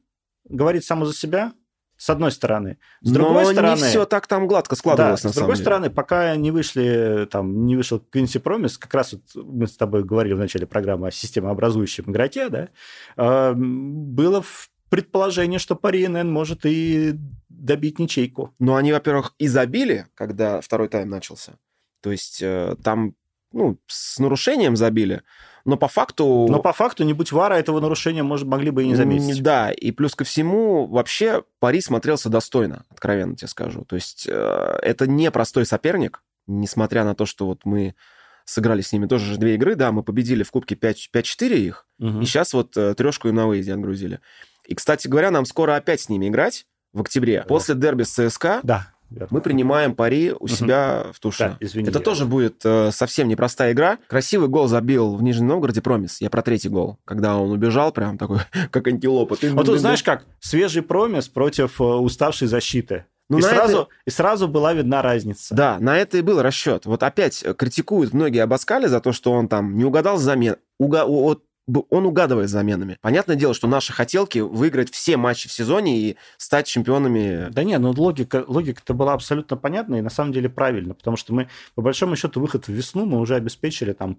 говорит 0.48 0.85
само 0.85 1.04
за 1.04 1.12
себя, 1.12 1.52
с 1.96 2.09
одной 2.09 2.30
стороны. 2.30 2.78
С 3.00 3.11
другой 3.11 3.42
Но 3.42 3.50
стороны... 3.50 3.80
не 3.80 3.82
все 3.82 4.04
так 4.04 4.28
там 4.28 4.46
гладко 4.46 4.76
складывалось, 4.76 5.22
да, 5.22 5.30
на 5.30 5.32
с 5.32 5.37
другой 5.37 5.56
деле. 5.56 5.64
стороны, 5.64 5.90
пока 5.90 6.37
не 6.37 6.52
вышли, 6.52 7.26
там, 7.32 7.66
не 7.66 7.74
вышел 7.74 7.98
Квинси 7.98 8.38
Промис, 8.38 8.78
как 8.78 8.94
раз 8.94 9.14
вот 9.14 9.22
мы 9.44 9.66
с 9.66 9.76
тобой 9.76 10.04
говорили 10.04 10.35
в 10.35 10.38
начале 10.38 10.68
программы 10.68 11.09
о 11.09 11.11
системообразующем 11.11 12.04
игроке, 12.12 12.48
да, 12.48 12.68
э, 13.16 13.52
было 13.56 14.40
в 14.40 14.70
предположение, 14.88 15.59
что 15.59 15.74
Пари 15.74 16.06
НН 16.06 16.30
может 16.30 16.61
и 16.64 17.14
добить 17.48 17.98
ничейку. 17.98 18.54
Ну, 18.61 18.76
они, 18.76 18.92
во-первых, 18.92 19.35
и 19.38 19.48
забили, 19.48 20.06
когда 20.14 20.61
второй 20.61 20.88
тайм 20.88 21.09
начался. 21.09 21.59
То 22.02 22.12
есть 22.12 22.40
э, 22.40 22.76
там, 22.85 23.16
ну, 23.50 23.80
с 23.88 24.20
нарушением 24.20 24.76
забили, 24.76 25.24
но 25.66 25.76
по 25.76 25.88
факту... 25.88 26.46
Но 26.48 26.61
по 26.61 26.72
факту, 26.72 27.05
не 27.05 27.12
будь 27.12 27.33
вара, 27.33 27.55
этого 27.55 27.81
нарушения, 27.81 28.22
может, 28.22 28.46
могли 28.46 28.70
бы 28.70 28.85
и 28.85 28.87
не 28.87 28.94
заметить. 28.94 29.42
Да, 29.42 29.72
и 29.72 29.90
плюс 29.90 30.14
ко 30.14 30.24
всему, 30.24 30.87
вообще 30.87 31.42
Пари 31.59 31.81
смотрелся 31.81 32.29
достойно, 32.29 32.85
откровенно 32.88 33.35
тебе 33.35 33.48
скажу. 33.48 33.85
То 33.85 33.96
есть 33.96 34.26
э, 34.29 34.79
это 34.83 35.09
не 35.09 35.31
простой 35.31 35.66
соперник, 35.66 36.22
несмотря 36.46 37.05
на 37.05 37.16
то, 37.16 37.26
что 37.26 37.46
вот 37.46 37.62
мы 37.64 37.96
сыграли 38.44 38.81
с 38.81 38.92
ними 38.92 39.07
тоже 39.07 39.24
же 39.26 39.38
две 39.38 39.57
игры, 39.57 39.74
да, 39.74 39.90
мы 39.90 40.05
победили 40.05 40.44
в 40.44 40.52
Кубке 40.52 40.76
5-4 40.76 41.57
их, 41.57 41.87
угу. 41.98 42.20
и 42.20 42.24
сейчас 42.24 42.55
вот 42.55 42.76
э, 42.76 42.94
трешку 42.94 43.33
на 43.33 43.48
выезде 43.48 43.74
отгрузили. 43.74 44.20
И, 44.66 44.74
кстати 44.76 45.09
говоря, 45.09 45.33
нам 45.33 45.46
скоро 45.46 45.74
опять 45.74 46.00
с 46.00 46.09
ними 46.09 46.29
играть 46.29 46.66
в 46.92 47.00
октябре. 47.00 47.40
Да. 47.40 47.44
После 47.46 47.74
дерби 47.74 48.05
с 48.05 48.11
ЦСКА. 48.11 48.61
Да. 48.62 48.94
Верно. 49.11 49.29
Мы 49.31 49.40
принимаем 49.40 49.95
пари 49.95 50.33
у 50.38 50.49
себя 50.49 51.03
угу. 51.05 51.12
в 51.12 51.21
туше. 51.21 51.38
Да, 51.38 51.57
извини, 51.61 51.88
Это 51.88 51.99
я... 51.99 52.05
тоже 52.05 52.27
будет 52.27 52.61
э, 52.64 52.90
совсем 52.92 53.29
непростая 53.29 53.73
игра. 53.73 53.99
Красивый 54.09 54.49
гол 54.49 54.66
забил 54.66 55.14
в 55.14 55.23
Нижнем 55.23 55.47
Новгороде 55.49 55.81
Промис. 55.81 56.21
Я 56.21 56.31
про 56.31 56.42
третий 56.42 56.69
гол. 56.69 56.99
Когда 57.05 57.37
он 57.37 57.51
убежал, 57.51 57.92
прям 57.92 58.19
такой, 58.19 58.40
как 58.71 58.87
антилопа. 58.88 59.37
Ты, 59.37 59.53
вот 59.53 59.66
тут 59.66 59.79
знаешь 59.79 60.03
как? 60.03 60.25
Свежий 60.40 60.83
Промис 60.83 61.29
против 61.29 61.81
э, 61.81 61.85
уставшей 61.85 62.49
защиты. 62.49 63.05
Ну, 63.29 63.38
и, 63.38 63.42
сразу, 63.42 63.83
это... 63.83 63.88
и 64.05 64.11
сразу 64.11 64.47
была 64.47 64.73
видна 64.73 65.03
разница. 65.03 65.55
Да, 65.55 65.79
на 65.81 65.99
это 65.99 66.19
и 66.19 66.23
был 66.23 66.40
расчет. 66.42 66.87
Вот 66.87 67.03
опять 67.03 67.45
критикуют 67.57 68.12
многие 68.12 68.38
Абаскали 68.38 68.87
за 68.87 69.01
то, 69.01 69.12
что 69.12 69.33
он 69.33 69.49
там 69.49 69.77
не 69.77 69.85
угадал 69.85 70.16
замен. 70.16 70.57
Уга... 70.79 71.07
Вот 71.07 71.42
он 71.66 72.07
угадывает 72.07 72.48
заменами. 72.48 72.98
Понятное 73.00 73.37
дело, 73.37 73.55
что 73.55 73.66
наши 73.66 73.92
хотелки 73.92 74.38
выиграть 74.38 74.90
все 74.90 75.16
матчи 75.16 75.48
в 75.48 75.52
сезоне 75.52 75.98
и 75.98 76.16
стать 76.37 76.66
чемпионами. 76.66 77.48
Да 77.50 77.64
нет, 77.64 77.81
ну 77.81 77.92
логика, 77.96 78.44
логика-то 78.46 78.94
была 78.94 79.14
абсолютно 79.14 79.57
понятна 79.57 79.96
и 79.96 80.00
на 80.00 80.11
самом 80.11 80.33
деле 80.33 80.48
правильно, 80.48 80.94
потому 80.94 81.16
что 81.16 81.35
мы, 81.35 81.48
по 81.74 81.83
большому 81.83 82.16
счету, 82.16 82.40
выход 82.40 82.66
в 82.66 82.72
весну 82.72 83.07
мы 83.07 83.18
уже 83.18 83.35
обеспечили 83.35 83.92
там 83.92 84.16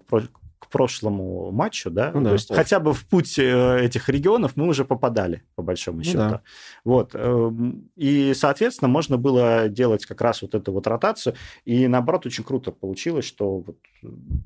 к 0.59 0.69
прошлому 0.69 1.51
матчу, 1.51 1.89
да, 1.91 2.11
ну, 2.13 2.21
да. 2.21 2.29
то 2.29 2.33
есть 2.33 2.53
хотя 2.53 2.79
бы 2.79 2.93
в 2.93 3.05
путь 3.05 3.37
э, 3.37 3.79
этих 3.83 4.09
регионов 4.09 4.53
мы 4.55 4.67
уже 4.67 4.85
попадали, 4.85 5.43
по 5.55 5.61
большому 5.61 5.99
ну, 5.99 6.03
счету. 6.03 6.17
Да. 6.17 6.41
Вот, 6.83 7.11
эм, 7.13 7.89
и, 7.95 8.33
соответственно, 8.33 8.89
можно 8.89 9.17
было 9.17 9.69
делать 9.69 10.05
как 10.05 10.21
раз 10.21 10.41
вот 10.41 10.55
эту 10.55 10.71
вот 10.71 10.87
ротацию, 10.87 11.35
и 11.65 11.87
наоборот 11.87 12.25
очень 12.25 12.43
круто 12.43 12.71
получилось, 12.71 13.25
что 13.25 13.59
вот 13.59 13.77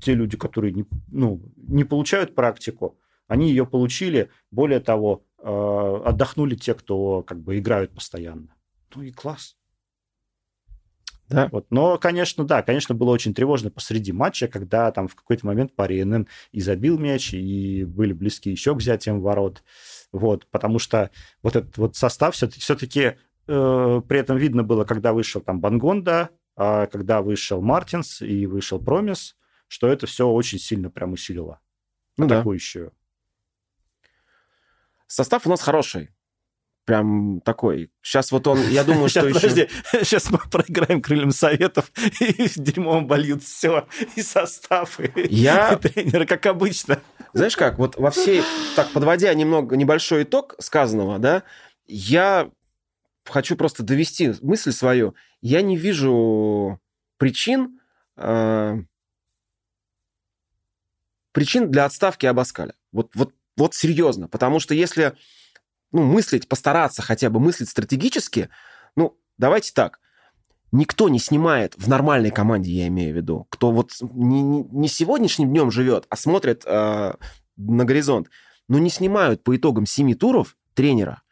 те 0.02 0.14
люди, 0.14 0.36
которые 0.36 0.72
не, 0.72 0.84
ну, 1.08 1.40
не 1.56 1.84
получают 1.84 2.34
практику, 2.34 2.98
они 3.26 3.48
ее 3.48 3.64
получили, 3.64 4.30
более 4.50 4.80
того, 4.80 5.24
э, 5.38 6.02
отдохнули 6.04 6.56
те, 6.56 6.74
кто 6.74 7.22
как 7.22 7.40
бы 7.40 7.58
играют 7.58 7.94
постоянно. 7.94 8.54
Ну 8.94 9.02
и 9.02 9.10
класс. 9.10 9.56
Да. 11.32 11.48
Вот. 11.50 11.66
Но, 11.70 11.98
конечно, 11.98 12.44
да, 12.44 12.62
конечно, 12.62 12.94
было 12.94 13.10
очень 13.10 13.34
тревожно 13.34 13.70
посреди 13.70 14.12
матча, 14.12 14.48
когда 14.48 14.90
там 14.92 15.08
в 15.08 15.14
какой-то 15.14 15.46
момент 15.46 15.74
пари 15.74 16.04
НН 16.04 16.28
и 16.52 16.60
забил 16.60 16.98
мяч, 16.98 17.32
и 17.32 17.84
были 17.84 18.12
близки 18.12 18.50
еще 18.50 18.74
к 18.74 18.78
взятиям 18.78 19.20
ворот. 19.20 19.62
Вот, 20.12 20.46
потому 20.50 20.78
что 20.78 21.10
вот 21.42 21.56
этот 21.56 21.76
вот 21.78 21.96
состав 21.96 22.34
все-таки, 22.34 23.16
э, 23.48 24.02
при 24.06 24.18
этом 24.18 24.36
видно 24.36 24.62
было, 24.62 24.84
когда 24.84 25.12
вышел 25.12 25.40
там 25.40 25.60
Бангонда, 25.60 26.30
а 26.54 26.86
когда 26.86 27.22
вышел 27.22 27.62
Мартинс 27.62 28.20
и 28.20 28.46
вышел 28.46 28.78
Промис, 28.78 29.36
что 29.68 29.88
это 29.88 30.06
все 30.06 30.28
очень 30.28 30.58
сильно 30.58 30.90
прям 30.90 31.12
усилило 31.12 31.60
Ну 32.18 32.26
да. 32.26 32.36
атакующую. 32.36 32.92
Состав 35.06 35.46
у 35.46 35.50
нас 35.50 35.62
хороший. 35.62 36.10
Прям 36.84 37.40
такой. 37.42 37.92
Сейчас 38.02 38.32
вот 38.32 38.46
он, 38.48 38.58
я 38.68 38.82
думаю, 38.82 39.08
что 39.08 39.20
Сейчас, 39.20 39.30
еще... 39.30 39.40
подожди, 39.40 39.68
сейчас 40.04 40.30
мы 40.30 40.38
проиграем 40.38 41.00
крыльям 41.00 41.30
советов, 41.30 41.92
и 42.20 42.48
дерьмом 42.56 43.06
больют 43.06 43.44
все, 43.44 43.86
и 44.16 44.22
состав, 44.22 44.98
и, 44.98 45.12
Я- 45.28 45.74
и 45.84 45.88
тренеры, 45.88 46.26
как 46.26 46.44
обычно. 46.46 47.00
Знаешь 47.34 47.56
как, 47.56 47.78
вот 47.78 47.96
во 47.96 48.10
всей... 48.10 48.42
Так, 48.74 48.90
подводя 48.90 49.32
немного 49.32 49.76
небольшой 49.76 50.24
итог 50.24 50.56
сказанного, 50.58 51.18
да, 51.20 51.44
я 51.86 52.50
хочу 53.24 53.56
просто 53.56 53.84
довести 53.84 54.34
мысль 54.42 54.72
свою. 54.72 55.14
Я 55.40 55.62
не 55.62 55.76
вижу 55.76 56.80
причин... 57.16 57.78
э, 58.16 58.76
причин 61.30 61.70
для 61.70 61.84
отставки 61.84 62.26
Абаскаля. 62.26 62.74
Вот, 62.90 63.10
вот, 63.14 63.32
вот 63.56 63.74
серьезно. 63.74 64.28
Потому 64.28 64.58
что 64.60 64.74
если 64.74 65.14
ну, 65.92 66.02
мыслить, 66.02 66.48
постараться 66.48 67.02
хотя 67.02 67.30
бы 67.30 67.40
мыслить 67.40 67.68
стратегически, 67.68 68.48
ну, 68.96 69.16
давайте 69.38 69.72
так. 69.72 70.00
Никто 70.72 71.10
не 71.10 71.18
снимает 71.18 71.74
в 71.76 71.86
нормальной 71.88 72.30
команде, 72.30 72.72
я 72.72 72.88
имею 72.88 73.12
в 73.12 73.16
виду, 73.16 73.46
кто 73.50 73.70
вот 73.70 73.92
не, 74.00 74.42
не- 74.42 74.88
сегодняшним 74.88 75.50
днем 75.50 75.70
живет, 75.70 76.06
а 76.08 76.16
смотрит 76.16 76.62
э, 76.64 77.14
на 77.56 77.84
горизонт, 77.84 78.30
но 78.68 78.78
не 78.78 78.88
снимают 78.88 79.44
по 79.44 79.54
итогам 79.54 79.84
семи 79.84 80.14
туров 80.14 80.56
тренера. 80.74 81.22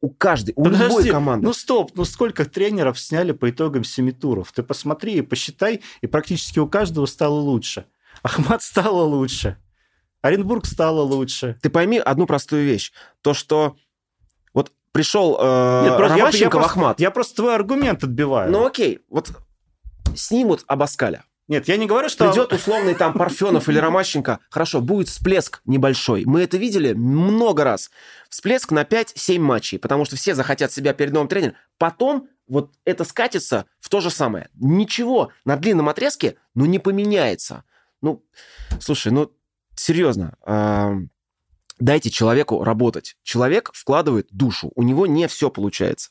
У 0.00 0.10
каждой, 0.10 0.54
у 0.56 0.64
любой 0.64 0.88
Подожди, 0.88 1.10
команды. 1.10 1.46
Ну 1.46 1.52
стоп, 1.52 1.90
ну 1.94 2.04
сколько 2.04 2.44
тренеров 2.44 2.98
сняли 2.98 3.32
по 3.32 3.50
итогам 3.50 3.84
семи 3.84 4.12
туров? 4.12 4.52
Ты 4.52 4.62
посмотри 4.62 5.14
и 5.14 5.22
посчитай, 5.22 5.82
и 6.00 6.06
практически 6.06 6.58
у 6.58 6.68
каждого 6.68 7.06
стало 7.06 7.40
лучше. 7.40 7.86
Ахмат 8.22 8.62
стало 8.62 9.02
лучше. 9.02 9.58
Оренбург 10.22 10.66
стало 10.66 11.02
лучше. 11.02 11.58
Ты 11.60 11.68
пойми 11.68 11.98
одну 11.98 12.26
простую 12.26 12.64
вещь. 12.64 12.92
То, 13.20 13.34
что 13.34 13.76
вот 14.54 14.72
пришел 14.92 15.36
э, 15.38 15.82
Нет, 15.84 15.96
просто 15.96 16.14
я- 16.14 16.18
я, 16.18 16.24
Ромащенко 16.24 16.46
в 16.46 16.50
просто, 16.60 16.70
Ахмат. 16.70 17.00
я 17.00 17.10
просто 17.10 17.36
твой 17.36 17.54
аргумент 17.54 18.04
отбиваю. 18.04 18.50
Ну 18.50 18.64
окей, 18.64 19.00
вот 19.10 19.32
снимут 20.14 20.64
Абаскаля. 20.66 21.24
Нет, 21.48 21.66
я 21.68 21.76
не 21.76 21.86
говорю, 21.86 22.08
что... 22.08 22.28
Придет 22.28 22.52
условный 22.52 22.94
там 22.94 23.12
Парфенов 23.12 23.68
или 23.68 23.78
Ромащенко. 23.78 24.38
Хорошо, 24.48 24.80
будет 24.80 25.08
всплеск 25.08 25.60
небольшой. 25.66 26.24
Мы 26.24 26.42
это 26.42 26.56
видели 26.56 26.92
много 26.92 27.64
раз. 27.64 27.90
Всплеск 28.30 28.70
на 28.70 28.84
5-7 28.84 29.38
матчей, 29.40 29.78
потому 29.78 30.04
что 30.04 30.16
все 30.16 30.34
захотят 30.34 30.72
себя 30.72 30.94
перед 30.94 31.12
новым 31.12 31.28
тренером. 31.28 31.56
Потом 31.78 32.28
вот 32.46 32.70
это 32.84 33.04
скатится 33.04 33.66
в 33.80 33.88
то 33.88 34.00
же 34.00 34.08
самое. 34.10 34.48
Ничего 34.54 35.30
на 35.44 35.56
длинном 35.56 35.88
отрезке, 35.88 36.36
ну, 36.54 36.64
не 36.64 36.78
поменяется. 36.78 37.64
Ну, 38.00 38.24
слушай, 38.80 39.12
ну, 39.12 39.30
серьезно, 39.74 40.36
а, 40.42 40.94
дайте 41.78 42.10
человеку 42.10 42.64
работать. 42.64 43.16
Человек 43.22 43.70
вкладывает 43.74 44.28
душу, 44.30 44.70
у 44.74 44.82
него 44.82 45.06
не 45.06 45.28
все 45.28 45.50
получается. 45.50 46.10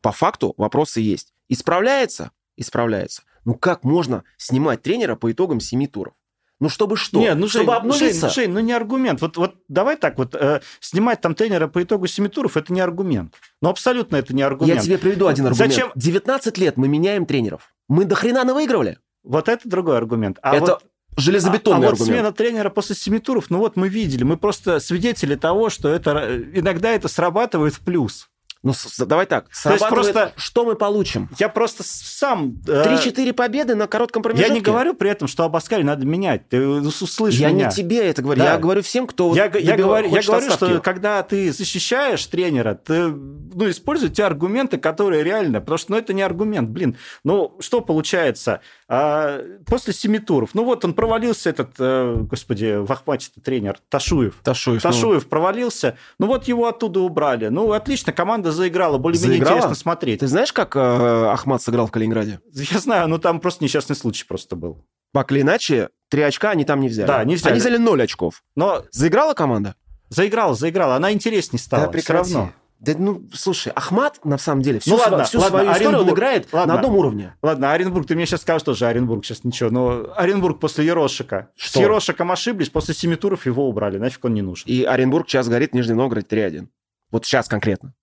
По 0.00 0.12
факту 0.12 0.54
вопросы 0.56 1.00
есть. 1.00 1.32
Исправляется? 1.48 2.30
Исправляется. 2.56 3.22
Ну 3.44 3.54
как 3.54 3.84
можно 3.84 4.24
снимать 4.36 4.82
тренера 4.82 5.16
по 5.16 5.32
итогам 5.32 5.60
семи 5.60 5.86
туров? 5.86 6.14
Ну 6.60 6.68
чтобы 6.68 6.96
что? 6.96 7.20
Нет, 7.20 7.36
ну, 7.38 7.46
чтобы 7.46 7.66
Жень, 7.66 7.74
обнулиться? 7.74 8.28
Жень, 8.28 8.34
Жень, 8.46 8.50
ну 8.50 8.60
не 8.60 8.72
аргумент. 8.72 9.20
Вот, 9.20 9.36
вот 9.36 9.54
давай 9.68 9.96
так 9.96 10.18
вот, 10.18 10.34
э, 10.34 10.60
снимать 10.80 11.20
там 11.20 11.34
тренера 11.34 11.68
по 11.68 11.82
итогу 11.82 12.08
семи 12.08 12.28
туров, 12.28 12.56
это 12.56 12.72
не 12.72 12.80
аргумент. 12.80 13.34
Ну 13.62 13.68
абсолютно 13.68 14.16
это 14.16 14.34
не 14.34 14.42
аргумент. 14.42 14.80
Я 14.80 14.84
тебе 14.84 14.98
приведу 14.98 15.28
один 15.28 15.46
аргумент. 15.46 15.72
Зачем? 15.72 15.92
19 15.94 16.58
лет 16.58 16.76
мы 16.76 16.88
меняем 16.88 17.26
тренеров. 17.26 17.74
Мы 17.88 18.04
до 18.04 18.16
хрена 18.16 18.44
на 18.44 18.54
выигрывали. 18.54 18.98
Вот 19.22 19.48
это 19.48 19.68
другой 19.68 19.98
аргумент. 19.98 20.38
А 20.42 20.56
это 20.56 20.72
вот 20.72 20.84
железобетонный 21.16 21.86
а, 21.86 21.88
а 21.88 21.90
вот 21.90 22.00
аргумент. 22.00 22.18
смена 22.18 22.32
тренера 22.32 22.70
после 22.70 22.94
семи 22.94 23.18
туров, 23.18 23.50
ну 23.50 23.58
вот 23.58 23.76
мы 23.76 23.88
видели, 23.88 24.24
мы 24.24 24.36
просто 24.36 24.80
свидетели 24.80 25.34
того, 25.34 25.70
что 25.70 25.88
это 25.88 26.40
иногда 26.54 26.90
это 26.90 27.08
срабатывает 27.08 27.74
в 27.74 27.80
плюс. 27.80 28.28
Ну, 28.62 28.72
давай 28.98 29.26
так. 29.26 29.46
есть 29.48 29.60
Срабатывает, 29.60 30.12
просто- 30.12 30.32
Что 30.36 30.64
мы 30.64 30.74
получим? 30.74 31.28
Я 31.38 31.48
просто 31.48 31.84
сам... 31.84 32.60
э, 32.66 32.84
3-4 32.84 33.32
победы 33.32 33.74
на 33.74 33.86
коротком 33.86 34.22
промежутке? 34.22 34.48
я 34.52 34.54
не 34.54 34.60
говорю 34.60 34.94
при 34.94 35.10
этом, 35.10 35.28
что 35.28 35.44
Абаскаль 35.44 35.84
надо 35.84 36.04
менять. 36.04 36.48
Ты 36.48 36.66
услышь 36.66 37.34
Я 37.34 37.50
меня. 37.50 37.66
не 37.66 37.72
тебе 37.72 37.98
это 37.98 38.22
говорю. 38.22 38.40
Да. 38.40 38.52
Я 38.52 38.58
говорю 38.58 38.82
всем, 38.82 39.06
кто 39.06 39.34
Я, 39.34 39.44
я 39.44 39.76
говорю, 39.76 40.08
я 40.08 40.22
говорю 40.22 40.48
отставки. 40.48 40.72
что 40.72 40.80
когда 40.80 41.22
ты 41.22 41.52
защищаешь 41.52 42.24
тренера, 42.26 42.74
ты 42.74 43.08
ну, 43.08 43.70
используй 43.70 44.08
те 44.08 44.24
аргументы, 44.24 44.78
которые 44.78 45.22
реально, 45.22 45.60
потому 45.60 45.78
что 45.78 45.92
ну, 45.92 45.98
это 45.98 46.12
не 46.12 46.22
аргумент, 46.22 46.68
блин. 46.70 46.96
Ну, 47.24 47.56
что 47.60 47.80
получается? 47.80 48.60
А, 48.88 49.40
после 49.66 49.92
семи 49.92 50.18
туров, 50.18 50.50
ну 50.54 50.64
вот 50.64 50.84
он 50.84 50.94
провалился, 50.94 51.50
этот, 51.50 51.72
э, 51.78 52.16
господи, 52.20 52.76
в 52.76 52.88
тренер, 53.42 53.78
Ташуев. 53.88 54.36
Ташуев. 54.42 54.82
ну, 54.82 54.90
Ташуев 54.90 55.28
провалился, 55.28 55.96
ну 56.18 56.26
вот 56.26 56.48
его 56.48 56.66
оттуда 56.66 57.00
убрали. 57.00 57.48
Ну, 57.48 57.72
отлично, 57.72 58.12
команда 58.12 58.47
заиграла, 58.52 58.98
более-менее 58.98 59.38
интересно 59.40 59.74
смотреть. 59.74 60.20
Ты 60.20 60.26
знаешь, 60.26 60.52
как 60.52 60.76
э, 60.76 60.80
Ахмат 60.80 61.62
сыграл 61.62 61.86
в 61.86 61.90
Калининграде? 61.90 62.40
Я 62.52 62.78
знаю, 62.78 63.08
но 63.08 63.18
там 63.18 63.40
просто 63.40 63.64
несчастный 63.64 63.96
случай 63.96 64.24
просто 64.26 64.56
был. 64.56 64.84
Так 65.14 65.32
или 65.32 65.40
иначе, 65.40 65.88
три 66.10 66.22
очка 66.22 66.50
они 66.50 66.64
там 66.64 66.80
не 66.80 66.88
взяли. 66.88 67.06
Да, 67.06 67.24
не 67.24 67.34
взяли. 67.36 67.52
Они 67.52 67.60
взяли 67.60 67.76
ноль 67.78 68.02
очков. 68.02 68.42
Но 68.56 68.84
Заиграла 68.92 69.34
команда? 69.34 69.74
заиграла, 70.10 70.54
заиграла, 70.54 70.96
она 70.96 71.12
интереснее 71.12 71.60
стала. 71.60 71.82
Да, 71.84 71.88
все 71.90 71.92
прекрати. 71.92 72.34
равно. 72.34 72.52
Да, 72.80 72.92
ну, 72.96 73.28
слушай, 73.34 73.72
Ахмат, 73.74 74.24
на 74.24 74.38
самом 74.38 74.62
деле, 74.62 74.78
всю, 74.78 74.90
Ну, 74.90 74.96
ладно, 74.96 75.24
всю 75.24 75.38
ладно, 75.40 75.58
свою 75.58 75.70
историю 75.72 75.88
он 75.88 75.94
Оренбург. 75.96 76.16
играет 76.16 76.48
Ладно. 76.52 76.74
на 76.74 76.80
одном 76.80 76.96
уровне. 76.96 77.34
Ладно, 77.42 77.72
Оренбург, 77.72 78.06
ты 78.06 78.14
мне 78.14 78.24
сейчас 78.24 78.42
скажешь 78.42 78.62
тоже 78.62 78.86
Оренбург, 78.86 79.24
сейчас 79.24 79.42
ничего, 79.42 79.68
но 79.70 80.12
Оренбург 80.16 80.60
после 80.60 80.86
Ерошика. 80.86 81.50
Что? 81.56 81.80
С 81.80 81.82
Ерошиком 81.82 82.30
ошиблись, 82.30 82.70
после 82.70 82.94
семи 82.94 83.16
туров 83.16 83.46
его 83.46 83.68
убрали, 83.68 83.98
нафиг 83.98 84.24
он 84.24 84.34
не 84.34 84.42
нужен. 84.42 84.64
И 84.68 84.84
Оренбург 84.84 85.28
сейчас 85.28 85.48
горит, 85.48 85.74
Нижний 85.74 85.94
Новгород 85.94 86.32
3-1. 86.32 86.68
Вот 87.10 87.26
сейчас 87.26 87.48
конкретно. 87.48 87.94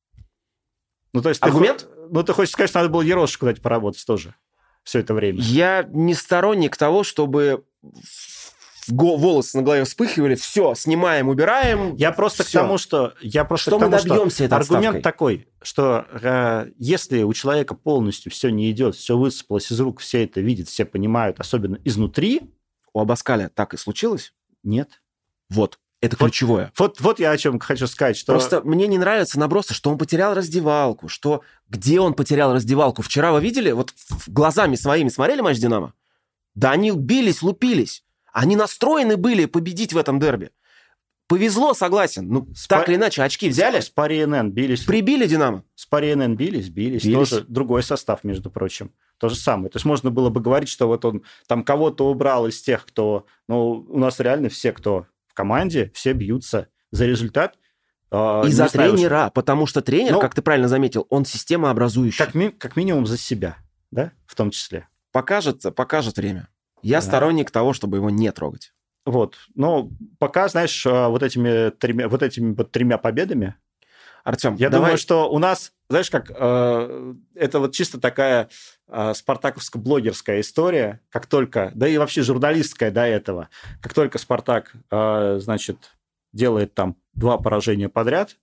Ну, 1.15 1.21
то 1.21 1.29
есть 1.29 1.41
ты 1.41 1.47
Аргумент? 1.47 1.81
хо- 1.89 2.07
ну, 2.11 2.23
ты 2.23 2.33
хочешь 2.33 2.51
сказать, 2.53 2.69
что 2.69 2.79
надо 2.79 2.89
было 2.91 3.01
Ерошику 3.01 3.45
дать 3.45 3.61
поработать 3.61 4.05
тоже 4.05 4.35
все 4.83 4.99
это 4.99 5.13
время. 5.15 5.39
Я 5.41 5.87
не 5.91 6.13
сторонник 6.13 6.77
того, 6.77 7.03
чтобы 7.03 7.63
волосы 8.87 9.57
на 9.57 9.63
голове 9.63 9.83
вспыхивали, 9.83 10.35
все, 10.35 10.75
снимаем, 10.75 11.27
убираем. 11.27 11.95
Я 11.95 12.11
просто 12.11 12.43
Всё. 12.43 12.59
к 12.59 12.61
тому, 12.61 12.77
что... 12.77 13.13
Я 13.21 13.43
просто 13.45 13.71
Что 13.71 13.79
к 13.79 13.81
мы 13.81 13.87
тому, 13.87 13.99
что 13.99 14.09
добьемся 14.09 14.43
этой 14.43 14.53
Аргумент 14.53 14.97
отставкой? 14.97 15.01
такой, 15.01 15.47
что 15.63 16.05
э, 16.21 16.67
если 16.77 17.23
у 17.23 17.33
человека 17.33 17.73
полностью 17.73 18.31
все 18.31 18.49
не 18.49 18.69
идет, 18.69 18.95
все 18.95 19.17
высыпалось 19.17 19.71
из 19.71 19.79
рук, 19.79 20.01
все 20.01 20.23
это 20.23 20.41
видят, 20.41 20.67
все 20.67 20.85
понимают, 20.85 21.39
особенно 21.39 21.79
изнутри, 21.83 22.41
У 22.93 22.99
Абаскаля 22.99 23.49
так 23.53 23.73
и 23.73 23.77
случилось? 23.77 24.33
нет. 24.63 25.01
Вот, 25.49 25.79
это 26.01 26.17
Вот 26.19 26.29
ключевое. 26.29 26.71
Вот, 26.77 26.99
вот 27.01 27.19
я 27.19 27.31
о 27.31 27.37
чем 27.37 27.59
хочу 27.59 27.87
сказать, 27.87 28.17
что... 28.17 28.33
Просто 28.33 28.61
мне 28.61 28.87
не 28.87 28.97
нравятся 28.97 29.39
набросы, 29.39 29.73
что 29.73 29.89
он 29.89 29.97
потерял 29.97 30.33
раздевалку, 30.33 31.07
что 31.07 31.41
где 31.69 31.99
он 31.99 32.13
потерял 32.13 32.53
раздевалку. 32.53 33.01
Вчера 33.01 33.31
вы 33.31 33.41
видели, 33.41 33.71
вот 33.71 33.93
глазами 34.27 34.75
своими 34.75 35.09
смотрели 35.09 35.41
матч 35.41 35.57
«Динамо»? 35.57 35.93
Да 36.53 36.71
они 36.71 36.91
бились, 36.91 37.41
лупились. 37.41 38.03
Они 38.31 38.55
настроены 38.55 39.17
были 39.17 39.45
победить 39.45 39.93
в 39.93 39.97
этом 39.97 40.19
дерби. 40.19 40.51
Повезло, 41.27 41.73
согласен. 41.73 42.27
Ну, 42.27 42.41
Спа- 42.53 42.67
так 42.67 42.89
или 42.89 42.97
иначе, 42.97 43.23
очки 43.23 43.49
взяли, 43.49 43.79
С 43.79 43.89
Пари 43.89 44.23
НН 44.25 44.51
бились. 44.51 44.83
прибили 44.83 45.25
«Динамо». 45.25 45.63
С 45.73 45.87
Пари 45.87 46.13
НН 46.13 46.35
бились, 46.35 46.69
бились, 46.69 47.03
Бились. 47.03 47.29
Тоже 47.29 47.45
другой 47.47 47.81
состав, 47.81 48.23
между 48.23 48.51
прочим. 48.51 48.91
То 49.17 49.29
же 49.29 49.35
самое. 49.35 49.69
То 49.69 49.77
есть 49.77 49.85
можно 49.85 50.11
было 50.11 50.29
бы 50.29 50.39
говорить, 50.39 50.69
что 50.69 50.87
вот 50.87 51.03
он 51.03 51.23
там 51.47 51.63
кого-то 51.63 52.07
убрал 52.09 52.45
из 52.47 52.61
тех, 52.61 52.85
кто... 52.85 53.25
Ну, 53.47 53.85
у 53.89 53.97
нас 53.97 54.19
реально 54.19 54.49
все, 54.49 54.71
кто 54.71 55.07
команде, 55.35 55.91
все 55.93 56.13
бьются 56.13 56.69
за 56.91 57.05
результат. 57.05 57.57
А, 58.11 58.43
И 58.45 58.51
за 58.51 58.67
знаю 58.67 58.93
тренера, 58.93 59.29
потому 59.33 59.65
что 59.67 59.81
тренер, 59.81 60.13
Ну, 60.13 60.19
как 60.19 60.33
ты 60.33 60.41
правильно 60.41 60.67
заметил, 60.67 61.05
он 61.09 61.25
системообразующий. 61.25 62.23
Как, 62.25 62.33
ми- 62.33 62.49
как 62.51 62.75
минимум 62.75 63.05
за 63.05 63.17
себя, 63.17 63.57
да, 63.91 64.11
в 64.25 64.35
том 64.35 64.51
числе. 64.51 64.87
Покажет, 65.11 65.63
покажет 65.75 66.17
время. 66.17 66.47
Я 66.81 66.97
Да. 66.99 67.07
сторонник 67.07 67.51
того, 67.51 67.73
чтобы 67.73 67.97
его 67.97 68.09
не 68.09 68.31
трогать. 68.31 68.73
Вот. 69.05 69.35
Но 69.55 69.89
пока, 70.19 70.47
знаешь, 70.47 70.85
а, 70.87 71.09
вот 71.09 71.23
этими 71.23 71.69
тремя, 71.71 72.07
вот 72.07 72.23
этими 72.23 72.53
вот 72.55 72.71
тремя 72.71 72.97
победами, 72.97 73.55
Артем, 74.23 74.55
я 74.55 74.69
давай... 74.69 74.87
думаю, 74.89 74.97
что 74.97 75.29
у 75.31 75.37
нас, 75.39 75.71
знаешь, 75.89 76.09
как 76.09 76.31
э, 76.33 77.13
это 77.35 77.59
вот 77.59 77.73
чисто 77.73 77.99
такая 77.99 78.49
э, 78.87 79.13
спартаковско-блогерская 79.13 80.39
история, 80.41 81.01
как 81.09 81.27
только, 81.27 81.71
да 81.75 81.87
и 81.87 81.97
вообще 81.97 82.23
журналистская 82.23 82.91
до 82.91 83.01
этого, 83.05 83.49
как 83.81 83.93
только 83.93 84.17
Спартак, 84.17 84.73
э, 84.91 85.39
значит, 85.39 85.91
делает 86.33 86.73
там 86.73 86.97
два 87.13 87.37
поражения 87.37 87.89
подряд, 87.89 88.37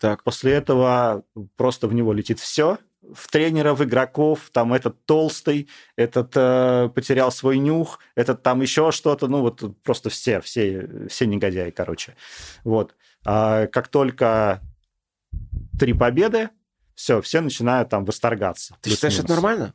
Так. 0.00 0.24
после 0.24 0.52
этого 0.52 1.24
просто 1.56 1.86
в 1.88 1.94
него 1.94 2.12
летит 2.12 2.40
все, 2.40 2.78
в 3.14 3.30
тренеров, 3.30 3.80
игроков, 3.80 4.50
там 4.52 4.74
этот 4.74 5.04
толстый, 5.06 5.68
этот 5.96 6.32
э, 6.34 6.90
потерял 6.94 7.30
свой 7.30 7.58
нюх, 7.58 8.00
этот 8.16 8.42
там 8.42 8.60
еще 8.60 8.90
что-то, 8.90 9.28
ну 9.28 9.40
вот 9.40 9.62
просто 9.82 10.10
все, 10.10 10.40
все, 10.40 11.06
все 11.08 11.26
негодяи, 11.26 11.70
короче. 11.70 12.16
Вот. 12.64 12.94
А 13.24 13.66
как 13.68 13.88
только 13.88 14.60
три 15.78 15.92
победы, 15.92 16.50
все, 16.98 17.22
все 17.22 17.40
начинают 17.40 17.90
там 17.90 18.04
восторгаться. 18.04 18.76
Ты 18.80 18.90
считаешь, 18.90 19.20
это 19.20 19.30
нормально? 19.30 19.72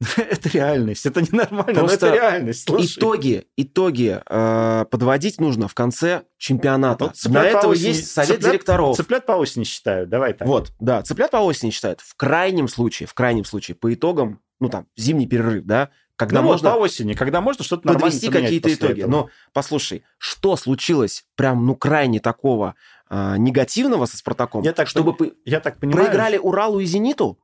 это 0.18 0.50
реальность, 0.50 1.06
это 1.06 1.22
ненормально, 1.22 1.80
Просто 1.80 2.08
но 2.08 2.12
это 2.12 2.14
реальность. 2.14 2.64
Слушай. 2.66 2.98
Итоги, 2.98 3.46
итоги 3.56 4.20
э, 4.28 4.84
подводить 4.90 5.40
нужно 5.40 5.66
в 5.66 5.74
конце 5.74 6.24
чемпионата. 6.36 7.06
Вот 7.06 7.32
На 7.32 7.44
этого 7.44 7.72
осени, 7.72 7.86
есть 7.86 8.12
совет 8.12 8.28
цыплят, 8.28 8.50
директоров. 8.50 8.96
Цыплят 8.98 9.24
по 9.24 9.32
осени 9.32 9.64
считают, 9.64 10.10
давай 10.10 10.34
так. 10.34 10.46
Вот, 10.46 10.72
да, 10.78 11.00
цыплят 11.02 11.30
по 11.30 11.38
осени 11.38 11.70
считают. 11.70 12.02
В 12.02 12.14
крайнем 12.16 12.68
случае, 12.68 13.06
в 13.06 13.14
крайнем 13.14 13.46
случае, 13.46 13.74
по 13.74 13.92
итогам, 13.94 14.42
ну 14.60 14.68
там, 14.68 14.88
зимний 14.94 15.26
перерыв, 15.26 15.64
да, 15.64 15.88
когда 16.26 16.40
ну, 16.40 16.48
можно... 16.48 16.70
По 16.70 16.76
осени, 16.76 17.14
когда 17.14 17.40
можно 17.40 17.64
что-то 17.64 17.88
подвести 17.88 18.28
какие-то 18.28 18.72
итоги. 18.72 19.00
Этого. 19.00 19.10
Но 19.10 19.30
послушай, 19.52 20.04
что 20.18 20.56
случилось 20.56 21.24
прям, 21.34 21.66
ну, 21.66 21.74
крайне 21.74 22.20
такого 22.20 22.74
э, 23.10 23.34
негативного 23.38 24.06
со 24.06 24.16
Спартаком, 24.16 24.62
я 24.62 24.72
так, 24.72 24.88
чтобы 24.88 25.34
я 25.44 25.60
так 25.60 25.78
понимаю, 25.78 26.06
проиграли 26.06 26.38
Уралу 26.38 26.80
и 26.80 26.84
Зениту? 26.84 27.38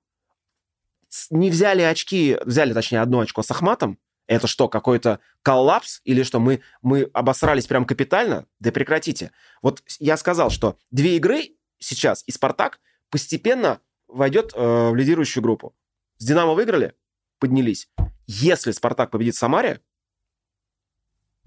не 1.31 1.51
взяли 1.51 1.83
очки, 1.83 2.37
взяли, 2.45 2.72
точнее, 2.72 3.01
одно 3.01 3.20
очко 3.20 3.43
с 3.43 3.51
Ахматом, 3.51 3.99
это 4.26 4.47
что, 4.47 4.68
какой-то 4.68 5.20
коллапс 5.43 6.01
или 6.05 6.22
что, 6.22 6.39
мы, 6.39 6.61
мы 6.83 7.09
обосрались 7.14 7.66
прям 7.66 7.87
капитально? 7.87 8.47
Да 8.61 8.70
прекратите. 8.70 9.33
Вот 9.62 9.83
я 9.99 10.18
сказал, 10.18 10.51
что 10.51 10.76
две 10.91 11.16
игры 11.16 11.57
сейчас 11.79 12.24
и 12.26 12.33
«Спартак» 12.33 12.79
постепенно 13.11 13.81
войдет 14.07 14.53
э, 14.55 14.91
в 14.91 14.95
лидирующую 14.95 15.43
группу. 15.43 15.74
С 16.18 16.26
«Динамо» 16.26 16.53
выиграли, 16.53 16.95
поднялись. 17.39 17.89
Если 18.26 18.72
«Спартак» 18.72 19.11
победит 19.11 19.34
в 19.34 19.39
Самаре, 19.39 19.80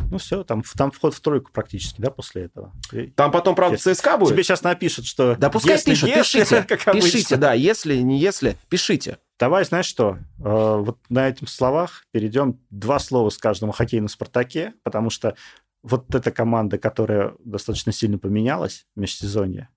ну 0.10 0.18
все, 0.18 0.44
там, 0.44 0.64
там 0.76 0.92
вход 0.92 1.14
в 1.14 1.20
тройку 1.22 1.52
практически, 1.52 2.02
да, 2.02 2.12
после 2.12 2.44
этого. 2.44 2.74
Там 3.16 3.32
потом, 3.32 3.56
правда, 3.56 3.78
если... 3.78 3.94
ЦСКА 3.94 4.18
будет. 4.18 4.34
Тебе 4.34 4.44
сейчас 4.44 4.64
напишут, 4.64 5.06
что... 5.06 5.36
Да 5.36 5.50
пускай 5.50 5.76
если, 5.76 5.92
пишут, 5.92 6.10
если, 6.10 6.40
пишите, 6.40 6.64
как 6.68 6.94
пишите, 6.94 7.36
да, 7.38 7.54
если, 7.54 7.96
не 7.98 8.20
если, 8.20 8.58
пишите. 8.70 9.20
Давай, 9.40 9.64
знаешь 9.64 9.86
что, 9.86 10.18
э, 10.40 10.44
вот 10.44 11.00
на 11.10 11.30
этих 11.30 11.50
словах 11.50 12.06
перейдем 12.12 12.60
два 12.70 13.00
слова 13.00 13.30
с 13.30 13.38
каждому 13.38 13.72
хоккейному 13.72 14.10
«Спартаке», 14.10 14.74
потому 14.84 15.10
что 15.10 15.36
вот 15.82 16.14
эта 16.14 16.32
команда, 16.32 16.78
которая 16.78 17.34
достаточно 17.44 17.92
сильно 17.92 18.18
поменялась 18.18 18.86
в 18.96 19.00
межсезонье, 19.00 19.70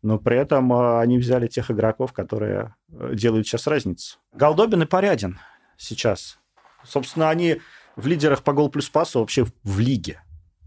но 0.00 0.18
при 0.18 0.38
этом 0.38 0.72
э, 0.72 1.00
они 1.00 1.18
взяли 1.18 1.46
тех 1.46 1.70
игроков, 1.70 2.12
которые 2.12 2.74
э, 2.90 3.14
делают 3.14 3.46
сейчас 3.46 3.66
разницу. 3.66 4.18
Голдобин 4.32 4.82
и 4.82 4.86
Порядин 4.86 5.38
сейчас. 5.76 6.38
Собственно, 6.84 7.30
они 7.30 7.60
в 7.96 8.06
лидерах 8.06 8.42
по 8.42 8.52
гол 8.52 8.70
плюс 8.70 8.88
пасу 8.88 9.20
вообще 9.20 9.46
в 9.62 9.78
лиге 9.78 10.22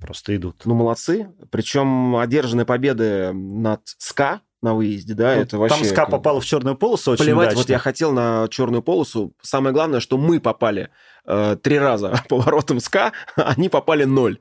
просто 0.06 0.36
идут. 0.36 0.62
Ну, 0.66 0.76
молодцы. 0.76 1.32
Причем 1.50 2.16
одержанные 2.18 2.66
победы 2.66 3.34
над 3.34 3.82
СКА 3.98 4.42
на 4.62 4.74
выезде, 4.74 5.14
да, 5.14 5.36
ну, 5.36 5.42
это 5.42 5.58
вообще... 5.58 5.80
Там 5.80 5.86
СКА 5.86 6.06
попала 6.06 6.40
в 6.42 6.46
черную 6.46 6.76
полосу 6.76 7.12
очень 7.12 7.26
Плевать, 7.26 7.48
удачно. 7.48 7.62
вот 7.62 7.70
я 7.70 7.80
хотел 7.80 8.12
на 8.12 8.48
черную 8.50 8.82
полосу. 8.82 9.34
Самое 9.42 9.74
главное, 9.74 10.00
что 10.00 10.18
мы 10.18 10.40
попали 10.40 10.90
э, 11.26 11.58
три 11.62 11.78
раза 11.78 12.22
по 12.30 12.38
воротам 12.38 12.80
СКА, 12.80 13.14
а 13.36 13.42
они 13.58 13.70
попали 13.70 14.06
ноль. 14.06 14.40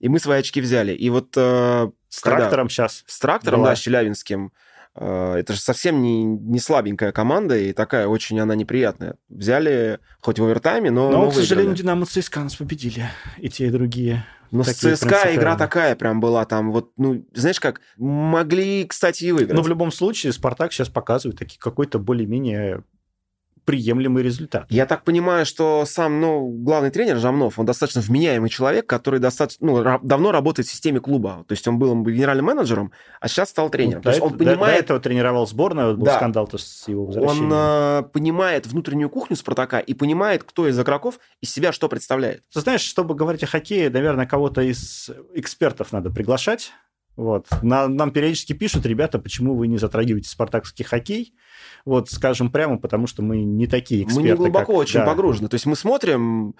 И 0.00 0.08
мы 0.08 0.18
свои 0.18 0.40
очки 0.40 0.60
взяли. 0.60 0.92
И 0.92 1.08
вот... 1.10 1.28
Э, 1.36 1.90
с 2.08 2.20
когда... 2.20 2.40
трактором 2.40 2.68
сейчас. 2.68 3.04
С 3.06 3.18
трактором, 3.18 3.60
была. 3.60 3.70
да, 3.70 3.76
с 3.76 3.80
Челябинским. 3.80 4.52
Это 4.96 5.52
же 5.52 5.60
совсем 5.60 6.02
не, 6.02 6.24
не 6.24 6.58
слабенькая 6.58 7.12
команда, 7.12 7.56
и 7.58 7.72
такая 7.72 8.06
очень 8.06 8.38
она 8.38 8.54
неприятная. 8.54 9.16
Взяли 9.28 9.98
хоть 10.20 10.38
в 10.38 10.44
овертайме, 10.44 10.90
но... 10.90 11.10
Но, 11.10 11.24
но 11.24 11.30
к 11.30 11.34
сожалению, 11.34 11.74
Динамо 11.74 12.06
ЦСКА 12.06 12.40
нас 12.40 12.56
победили. 12.56 13.08
И 13.38 13.48
те, 13.48 13.66
и 13.66 13.70
другие. 13.70 14.24
Но 14.52 14.62
с 14.62 14.72
ЦСКА 14.72 15.34
игра 15.34 15.56
такая 15.56 15.96
прям 15.96 16.20
была, 16.20 16.44
там 16.44 16.70
вот, 16.70 16.92
ну, 16.96 17.26
знаешь 17.34 17.58
как, 17.58 17.80
могли, 17.96 18.84
кстати, 18.84 19.24
и 19.24 19.32
выиграть. 19.32 19.56
Но 19.56 19.62
в 19.62 19.68
любом 19.68 19.90
случае 19.90 20.32
Спартак 20.32 20.72
сейчас 20.72 20.88
показывает 20.88 21.38
такие 21.38 21.58
какой-то 21.58 21.98
более-менее 21.98 22.84
приемлемый 23.64 24.22
результат. 24.22 24.66
Я 24.68 24.86
так 24.86 25.04
понимаю, 25.04 25.46
что 25.46 25.84
сам, 25.86 26.20
ну, 26.20 26.48
главный 26.48 26.90
тренер 26.90 27.18
Жамнов, 27.18 27.58
он 27.58 27.66
достаточно 27.66 28.00
вменяемый 28.00 28.50
человек, 28.50 28.86
который 28.86 29.20
достаточно, 29.20 29.66
ну, 29.66 29.98
давно 30.02 30.32
работает 30.32 30.68
в 30.68 30.70
системе 30.70 31.00
клуба. 31.00 31.44
То 31.48 31.52
есть 31.52 31.66
он 31.66 31.78
был 31.78 31.94
генеральным 32.02 32.46
менеджером, 32.46 32.92
а 33.20 33.28
сейчас 33.28 33.50
стал 33.50 33.70
тренером. 33.70 33.98
Ну, 33.98 34.02
То 34.02 34.10
есть 34.10 34.22
он 34.22 34.36
понимает... 34.36 34.58
До, 34.58 34.66
до 34.66 34.72
этого 34.72 35.00
тренировал 35.00 35.46
сборную, 35.46 35.96
был 35.96 36.04
да. 36.04 36.16
скандал-то 36.16 36.58
с 36.58 36.88
его 36.88 37.06
возвращением. 37.06 37.52
Он 37.52 37.52
э, 37.52 38.02
понимает 38.12 38.66
внутреннюю 38.66 39.10
кухню 39.10 39.36
Спартака 39.36 39.78
и 39.78 39.94
понимает, 39.94 40.44
кто 40.44 40.68
из 40.68 40.78
игроков 40.78 41.18
из 41.40 41.50
себя 41.50 41.72
что 41.72 41.88
представляет. 41.88 42.42
Ты 42.52 42.60
знаешь, 42.60 42.82
чтобы 42.82 43.14
говорить 43.14 43.42
о 43.42 43.46
хоккее, 43.46 43.90
наверное, 43.90 44.26
кого-то 44.26 44.60
из 44.62 45.10
экспертов 45.34 45.92
надо 45.92 46.10
приглашать. 46.10 46.72
Вот. 47.16 47.46
Нам, 47.62 47.96
нам 47.96 48.10
периодически 48.10 48.52
пишут, 48.52 48.86
ребята, 48.86 49.18
почему 49.18 49.54
вы 49.54 49.68
не 49.68 49.78
затрагиваете 49.78 50.28
спартакский 50.28 50.84
хоккей? 50.84 51.34
Вот, 51.84 52.10
скажем 52.10 52.50
прямо, 52.50 52.78
потому 52.78 53.06
что 53.06 53.22
мы 53.22 53.42
не 53.42 53.66
такие 53.66 54.02
эксперты. 54.02 54.22
Мы 54.22 54.28
не 54.30 54.36
глубоко 54.36 54.72
как, 54.72 54.80
очень 54.80 55.00
да. 55.00 55.06
погружены. 55.06 55.48
То 55.48 55.54
есть 55.54 55.66
мы 55.66 55.76
смотрим 55.76 56.54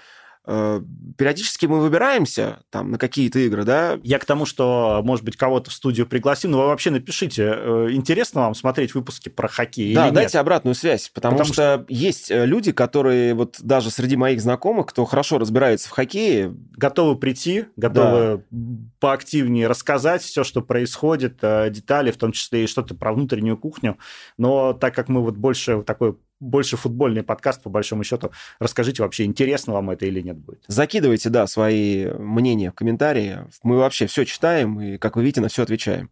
периодически 0.47 1.65
мы 1.65 1.81
выбираемся 1.81 2.61
там 2.71 2.91
на 2.91 2.99
какие-то 2.99 3.39
игры, 3.39 3.65
да. 3.65 3.99
Я 4.03 4.19
к 4.19 4.27
тому, 4.27 4.45
что, 4.45 5.01
может 5.03 5.25
быть, 5.25 5.37
кого-то 5.37 5.71
в 5.71 5.73
студию 5.73 6.07
пригласим, 6.07 6.51
но 6.51 6.61
вы 6.61 6.67
вообще 6.67 6.91
напишите, 6.91 7.45
э, 7.57 7.89
интересно 7.93 8.43
вам 8.43 8.55
смотреть 8.55 8.95
выпуски 8.95 9.31
про 9.31 9.49
хоккей 9.49 9.95
да, 9.95 10.09
или 10.09 10.15
дайте 10.15 10.37
нет? 10.37 10.43
обратную 10.43 10.75
связь, 10.75 11.09
потому, 11.09 11.37
потому 11.37 11.55
что, 11.55 11.55
что 11.55 11.87
есть 11.89 12.31
э, 12.31 12.45
люди, 12.45 12.73
которые 12.73 13.33
вот 13.33 13.57
даже 13.61 13.91
среди 13.91 14.17
моих 14.17 14.43
знакомых, 14.43 14.87
кто 14.87 15.05
хорошо 15.05 15.39
разбирается 15.39 15.89
в 15.89 15.93
хоккее... 15.93 16.55
Готовы 16.77 17.17
прийти, 17.17 17.67
готовы 17.77 18.45
да. 18.51 18.59
поактивнее 18.99 19.69
рассказать 19.69 20.23
все, 20.23 20.43
что 20.43 20.61
происходит, 20.61 21.39
детали, 21.41 22.11
в 22.11 22.17
том 22.17 22.33
числе 22.33 22.65
и 22.65 22.67
что-то 22.67 22.97
про 22.97 23.13
внутреннюю 23.13 23.57
кухню, 23.57 23.97
но 24.37 24.73
так 24.73 24.95
как 24.95 25.09
мы 25.09 25.23
вот 25.23 25.37
больше 25.37 25.83
такой 25.83 26.17
больше 26.45 26.77
футбольный 26.77 27.23
подкаст, 27.23 27.63
по 27.63 27.71
большому 27.71 28.05
счету. 28.05 28.31
Расскажите 28.59 29.03
вообще, 29.03 29.25
интересно 29.25 29.73
вам 29.73 29.91
это 29.91 30.07
или 30.07 30.21
нет 30.21 30.37
будет. 30.37 30.63
Закидывайте, 30.67 31.31
да, 31.31 31.47
свои 31.47 32.07
мнения 32.07 32.71
в 32.71 32.75
комментарии. 32.75 33.39
Мы 33.63 33.79
вообще 33.79 34.07
все 34.07 34.25
читаем 34.25 34.81
и, 34.81 34.99
как 34.99 35.17
вы 35.17 35.23
видите, 35.23 35.41
на 35.41 35.49
все 35.49 35.63
отвечаем. 35.63 36.11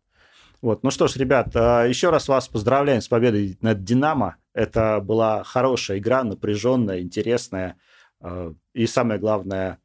Вот. 0.63 0.85
Ну 0.85 0.93
что 0.93 1.09
ж, 1.09 1.17
ребят, 1.17 1.49
а, 1.55 1.85
еще 1.85 2.11
раз 2.11 2.29
вас 2.29 2.47
поздравляем 2.47 3.01
с 3.01 3.09
победой 3.09 3.59
над 3.61 3.83
«Динамо». 3.83 4.37
Это 4.55 5.01
была 5.01 5.43
хорошая 5.43 5.99
игра, 5.99 6.23
напряженная, 6.23 7.01
интересная. 7.01 7.77
А, 8.21 8.55
и 8.73 8.87
самое 8.87 9.19
главное, 9.19 9.79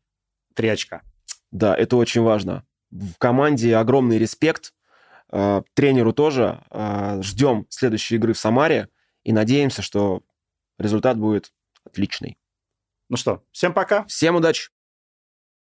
три 0.54 0.70
очка. 0.70 1.02
Да, 1.52 1.76
это 1.76 1.98
очень 1.98 2.22
важно. 2.22 2.64
В 2.92 3.16
команде 3.18 3.76
огромный 3.76 4.20
респект. 4.20 4.74
А, 5.30 5.64
тренеру 5.74 6.14
тоже. 6.14 6.64
Ждем 7.22 7.66
следующей 7.70 8.16
игры 8.16 8.34
в 8.34 8.38
Самаре 8.38 8.90
и 9.24 9.34
надеемся, 9.34 9.82
что 9.82 10.22
результат 10.78 11.18
будет 11.18 11.54
отличный. 11.84 12.38
Ну 13.10 13.18
что, 13.18 13.44
всем 13.52 13.74
пока. 13.74 14.06
Всем 14.06 14.36
удачи. 14.36 14.70